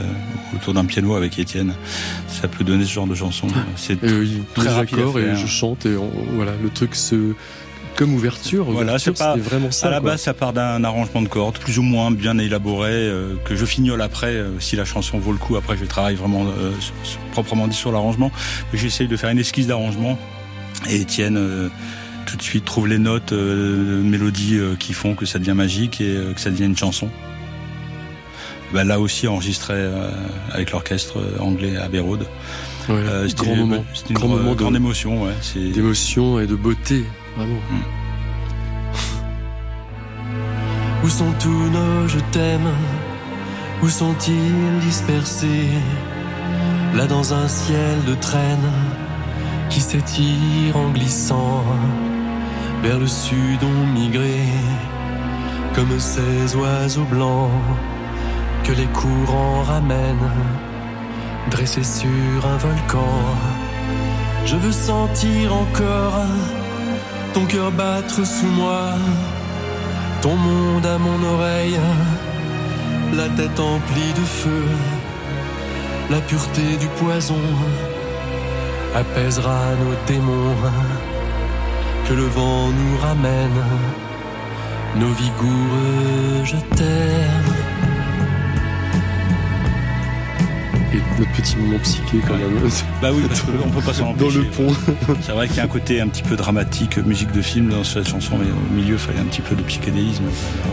autour 0.55 0.75
d'un 0.75 0.85
piano 0.85 1.15
avec 1.15 1.39
Étienne. 1.39 1.75
Ça 2.29 2.49
peut 2.49 2.65
donner 2.65 2.85
ce 2.85 2.93
genre 2.93 3.07
de 3.07 3.15
chanson. 3.15 3.47
C'est 3.77 4.03
et, 4.03 4.07
euh, 4.09 4.25
il 4.25 4.43
très 4.55 4.69
accords 4.79 5.19
et 5.19 5.37
je 5.37 5.47
chante 5.47 5.87
et 5.87 5.97
on- 5.97 6.11
voilà, 6.35 6.53
le 6.63 6.71
truc 6.71 6.95
se 6.95 7.35
comme 7.97 8.15
ouverture. 8.15 8.65
Voilà, 8.67 8.99
c'est 8.99 9.17
pas- 9.17 9.37
vraiment 9.37 9.71
ça. 9.71 9.89
à 9.89 9.91
la 9.91 10.01
quoi. 10.01 10.11
base, 10.11 10.21
ça 10.23 10.35
part 10.35 10.53
d'un 10.53 10.85
arrangement 10.85 11.23
de 11.23 11.29
cordes, 11.29 11.59
plus 11.59 11.79
ou 11.79 11.83
moins 11.83 12.11
bien 12.11 12.39
élaboré, 12.39 12.91
euh, 12.93 13.35
que 13.45 13.57
je 13.57 13.65
fignole 13.65 14.03
après, 14.03 14.33
euh, 14.35 14.61
si 14.61 14.77
la 14.77 14.85
chanson 14.85 15.19
vaut 15.19 15.33
le 15.33 15.39
coup. 15.39 15.57
Après, 15.57 15.77
je 15.77 15.85
travaille 15.85 16.15
vraiment 16.15 16.45
euh, 16.47 16.71
proprement 17.33 17.67
dit 17.69 17.77
sur 17.77 17.91
l'arrangement. 17.93 18.31
J'essaye 18.75 19.09
de 19.09 19.17
faire 19.17 19.31
une 19.31 19.39
esquisse 19.39 19.67
d'arrangement. 19.67 20.19
Et 20.89 21.01
Étienne, 21.01 21.37
euh, 21.39 21.69
tout 22.27 22.37
de 22.37 22.43
suite, 22.43 22.65
trouve 22.65 22.87
les 22.87 22.99
notes, 22.99 23.33
euh, 23.33 24.03
mélodies 24.03 24.59
euh, 24.59 24.75
qui 24.79 24.93
font 24.93 25.15
que 25.15 25.25
ça 25.27 25.39
devient 25.39 25.55
magique 25.55 26.01
et 26.01 26.17
euh, 26.17 26.33
que 26.33 26.41
ça 26.41 26.51
devient 26.51 26.65
une 26.67 26.77
chanson. 26.77 27.09
Ben, 28.75 28.85
là 28.85 28.99
aussi, 29.01 29.29
enregistré 29.29 29.75
avec 30.53 30.73
l'orchestre 30.73 31.19
anglais 31.41 31.77
à 31.77 31.89
Bérode. 31.89 32.27
Ouais, 32.89 32.95
Euh, 32.97 33.29
c'était- 33.29 33.45
grand 33.45 33.57
moment, 33.57 33.85
grand 34.11 34.15
grande- 34.29 34.39
moment 34.39 34.51
de- 34.53 34.57
grande 34.57 34.77
émotion, 34.77 35.25
ouais. 35.25 35.33
C'est 35.41 35.61
d'émotion 35.71 36.41
et 36.41 36.47
de 36.47 36.55
beauté, 36.57 37.05
vraiment. 37.37 37.61
Où 41.05 41.09
sont 41.09 41.33
tous 41.39 41.71
nos 41.71 42.09
je 42.09 42.19
t'aime? 42.33 42.71
Où 43.83 43.89
sont-ils 43.89 44.79
dispersés? 44.81 45.69
Là 46.95 47.07
dans 47.07 47.35
un 47.35 47.49
ciel 47.49 48.05
de 48.07 48.15
traîne 48.15 48.73
qui 49.69 49.81
s'étire 49.81 50.77
en 50.77 50.91
glissant 50.91 51.63
vers 52.83 52.99
le 52.99 53.07
sud 53.07 53.63
ont 53.63 53.87
migré 53.87 54.41
comme 55.75 55.99
ces 55.99 56.57
oiseaux 56.57 57.05
blancs 57.05 57.51
que 58.65 58.73
les 58.73 58.87
courants 58.87 59.63
ramènent 59.63 60.33
dressés 61.51 61.85
sur 61.85 62.47
un 62.47 62.57
volcan. 62.57 63.15
Je 64.47 64.57
veux 64.57 64.73
sentir 64.73 65.55
encore 65.55 66.25
ton 67.37 67.45
cœur 67.45 67.71
battre 67.71 68.27
sous 68.27 68.47
moi 68.47 68.95
ton 70.23 70.37
monde 70.37 70.87
à 70.87 70.97
mon 70.97 71.23
oreille, 71.35 71.79
la 73.15 73.29
tête 73.29 73.61
emplie 73.61 74.13
de 74.21 74.27
feu, 74.41 74.65
la 76.09 76.21
pureté 76.23 76.79
du 76.81 76.89
poison 77.01 77.45
apaisera 78.95 79.59
nos 79.83 79.95
démons, 80.07 80.57
que 82.09 82.15
le 82.15 82.25
vent 82.25 82.69
nous 82.69 82.97
ramène, 83.07 83.63
nos 84.97 85.13
vigoureux, 85.13 86.43
je 86.45 86.57
t'aime. 86.75 87.66
Notre 91.19 91.33
petit 91.33 91.57
moment 91.57 91.79
psyché 91.83 92.19
quand 92.27 92.35
même. 92.35 92.59
Bah 93.03 93.09
oui, 93.13 93.23
parce 93.29 93.41
qu'on 93.43 93.71
peut 93.71 93.81
pas 93.85 93.93
s'en 93.95 94.05
Dans 94.05 94.27
empêcher. 94.27 94.39
le 94.39 94.45
pont. 94.47 94.75
C'est 95.23 95.33
vrai 95.33 95.49
qu'il 95.49 95.57
y 95.57 95.61
a 95.61 95.65
un 95.65 95.69
côté 95.69 96.01
un 96.01 96.09
petit 96.09 96.23
peu 96.23 96.37
dramatique, 96.37 96.99
musique 96.99 97.33
de 97.33 97.43
film 97.43 97.69
dans 97.71 97.85
cette 97.85 98.09
chanson, 98.09 98.37
mais 98.39 98.47
au 98.51 98.75
milieu, 98.75 98.95
il 98.95 98.99
fallait 98.99 99.21
un 99.21 99.25
petit 99.25 99.41
peu 99.43 99.55
de 99.55 99.63
psychédélisme. 99.63 100.25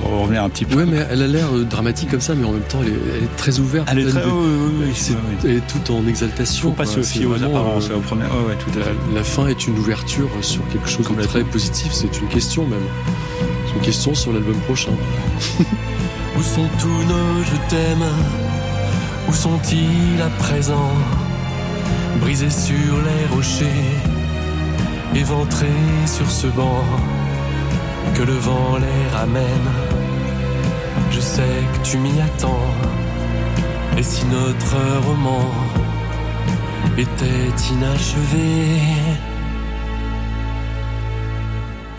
On 0.05 0.09
va 0.15 0.21
revenir 0.23 0.43
un 0.43 0.49
petit 0.49 0.65
peu. 0.65 0.77
Ouais, 0.77 0.85
mais 0.85 1.05
elle 1.09 1.21
a 1.21 1.27
l'air 1.27 1.47
euh, 1.53 1.63
dramatique 1.63 2.11
comme 2.11 2.21
ça, 2.21 2.35
mais 2.35 2.45
en 2.45 2.51
même 2.51 2.61
temps, 2.63 2.79
elle 2.81 2.89
est, 2.89 3.17
elle 3.17 3.23
est 3.23 3.35
très 3.37 3.59
ouverte. 3.59 3.87
Elle 3.91 3.99
est 3.99 4.05
très. 4.09 4.21
de- 4.21 4.25
oui, 4.27 4.31
oui, 4.33 4.71
oui, 4.87 4.91
c'est- 4.93 5.13
oui, 5.13 5.19
oui. 5.29 5.37
Elle 5.49 5.57
est 5.57 5.67
toute 5.67 5.89
en 5.89 6.05
exaltation. 6.07 6.69
Faut 6.69 6.75
pas 6.75 6.85
se 6.85 7.01
C'est 7.01 7.19
fier 7.19 7.25
aux 7.25 7.29
vraiment, 7.35 7.59
apparences, 7.59 7.89
euh, 7.89 7.95
au 7.97 7.99
premier. 8.01 8.23
Ouais, 8.23 8.29
ouais, 8.49 8.57
tout 8.59 8.79
à 8.79 8.83
fait. 8.83 8.89
la, 9.11 9.19
la 9.19 9.23
fin 9.23 9.47
est 9.47 9.67
une 9.67 9.77
ouverture 9.77 10.29
sur 10.41 10.67
quelque 10.69 10.89
chose 10.89 11.07
de 11.09 11.23
très 11.23 11.43
positif. 11.43 11.91
C'est 11.91 12.19
une 12.19 12.27
question 12.27 12.65
même. 12.67 12.79
C'est 13.67 13.75
une 13.75 13.81
question 13.81 14.13
sur 14.15 14.33
l'album 14.33 14.55
prochain. 14.65 14.91
Où 16.37 16.41
sont 16.41 16.67
tous 16.79 16.87
nos 16.87 17.43
je 17.43 17.69
t'aime? 17.69 18.03
Où 19.27 19.33
sont-ils 19.33 20.21
à 20.21 20.29
présent 20.43 20.91
Brisés 22.21 22.49
sur 22.49 22.95
les 23.07 23.35
rochers, 23.35 23.97
éventrés 25.15 25.67
sur 26.05 26.29
ce 26.29 26.47
banc, 26.47 26.83
que 28.15 28.23
le 28.23 28.33
vent 28.33 28.77
les 28.77 29.17
ramène. 29.17 29.69
Je 31.11 31.19
sais 31.19 31.41
que 31.73 31.87
tu 31.89 31.97
m'y 31.97 32.19
attends. 32.21 32.69
Et 33.97 34.03
si 34.03 34.25
notre 34.25 35.05
roman 35.05 35.45
était 36.97 37.71
inachevé 37.71 38.79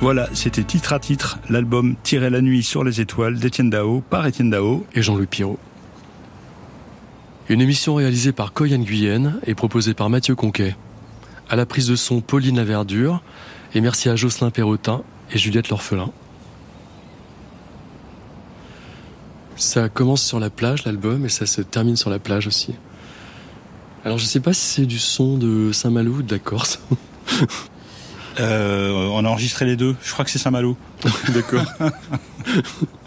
Voilà, 0.01 0.29
c'était 0.35 0.64
titre 0.64 0.93
à 0.93 0.99
titre 0.99 1.39
l'album 1.49 1.95
Tirer 2.03 2.31
la 2.31 2.41
nuit 2.41 2.62
sur 2.62 2.85
les 2.85 3.01
étoiles 3.01 3.39
d'Étienne 3.39 3.70
Dao 3.70 4.03
par 4.09 4.27
Étienne 4.27 4.51
Dao. 4.51 4.85
Et 4.95 5.03
Jean-Louis 5.03 5.27
Pirot. 5.27 5.59
Une 7.51 7.61
émission 7.61 7.95
réalisée 7.97 8.33
par 8.33 8.55
Coyan 8.55 8.79
Guyenne 8.79 9.39
et 9.47 9.55
proposée 9.55 9.93
par 9.93 10.09
Mathieu 10.09 10.35
Conquet. 10.35 10.77
À 11.51 11.57
la 11.57 11.67
prise 11.67 11.89
de 11.89 11.95
son, 11.95 12.23
Pauline 12.23 12.57
Laverdure. 12.57 13.23
Et 13.75 13.83
merci 13.83 14.09
à 14.09 14.17
Jocelyn 14.17 14.51
Perrotin 14.51 15.03
et 15.31 15.37
Juliette 15.37 15.69
L'Orphelin. 15.69 16.11
Ça 19.57 19.91
commence 19.91 20.23
sur 20.23 20.41
la 20.41 20.49
plage, 20.49 20.87
l'album, 20.87 21.27
et 21.27 21.29
ça 21.29 21.45
se 21.45 21.61
termine 21.61 21.97
sur 21.97 22.09
la 22.09 22.19
plage 22.19 22.47
aussi. 22.47 22.75
Alors 24.07 24.17
je 24.17 24.25
sais 24.25 24.41
pas 24.41 24.55
si 24.55 24.65
c'est 24.67 24.87
du 24.87 24.99
son 24.99 25.37
de 25.37 25.71
Saint-Malo 25.71 26.13
ou 26.13 26.23
de 26.23 26.33
la 26.33 26.39
Corse. 26.39 26.81
Euh, 28.41 28.91
on 29.13 29.25
a 29.25 29.29
enregistré 29.29 29.65
les 29.65 29.77
deux. 29.77 29.95
Je 30.03 30.13
crois 30.13 30.25
que 30.25 30.31
c'est 30.33 30.41
Saint-Malo. 30.41 30.77
D'accord. 31.29 31.65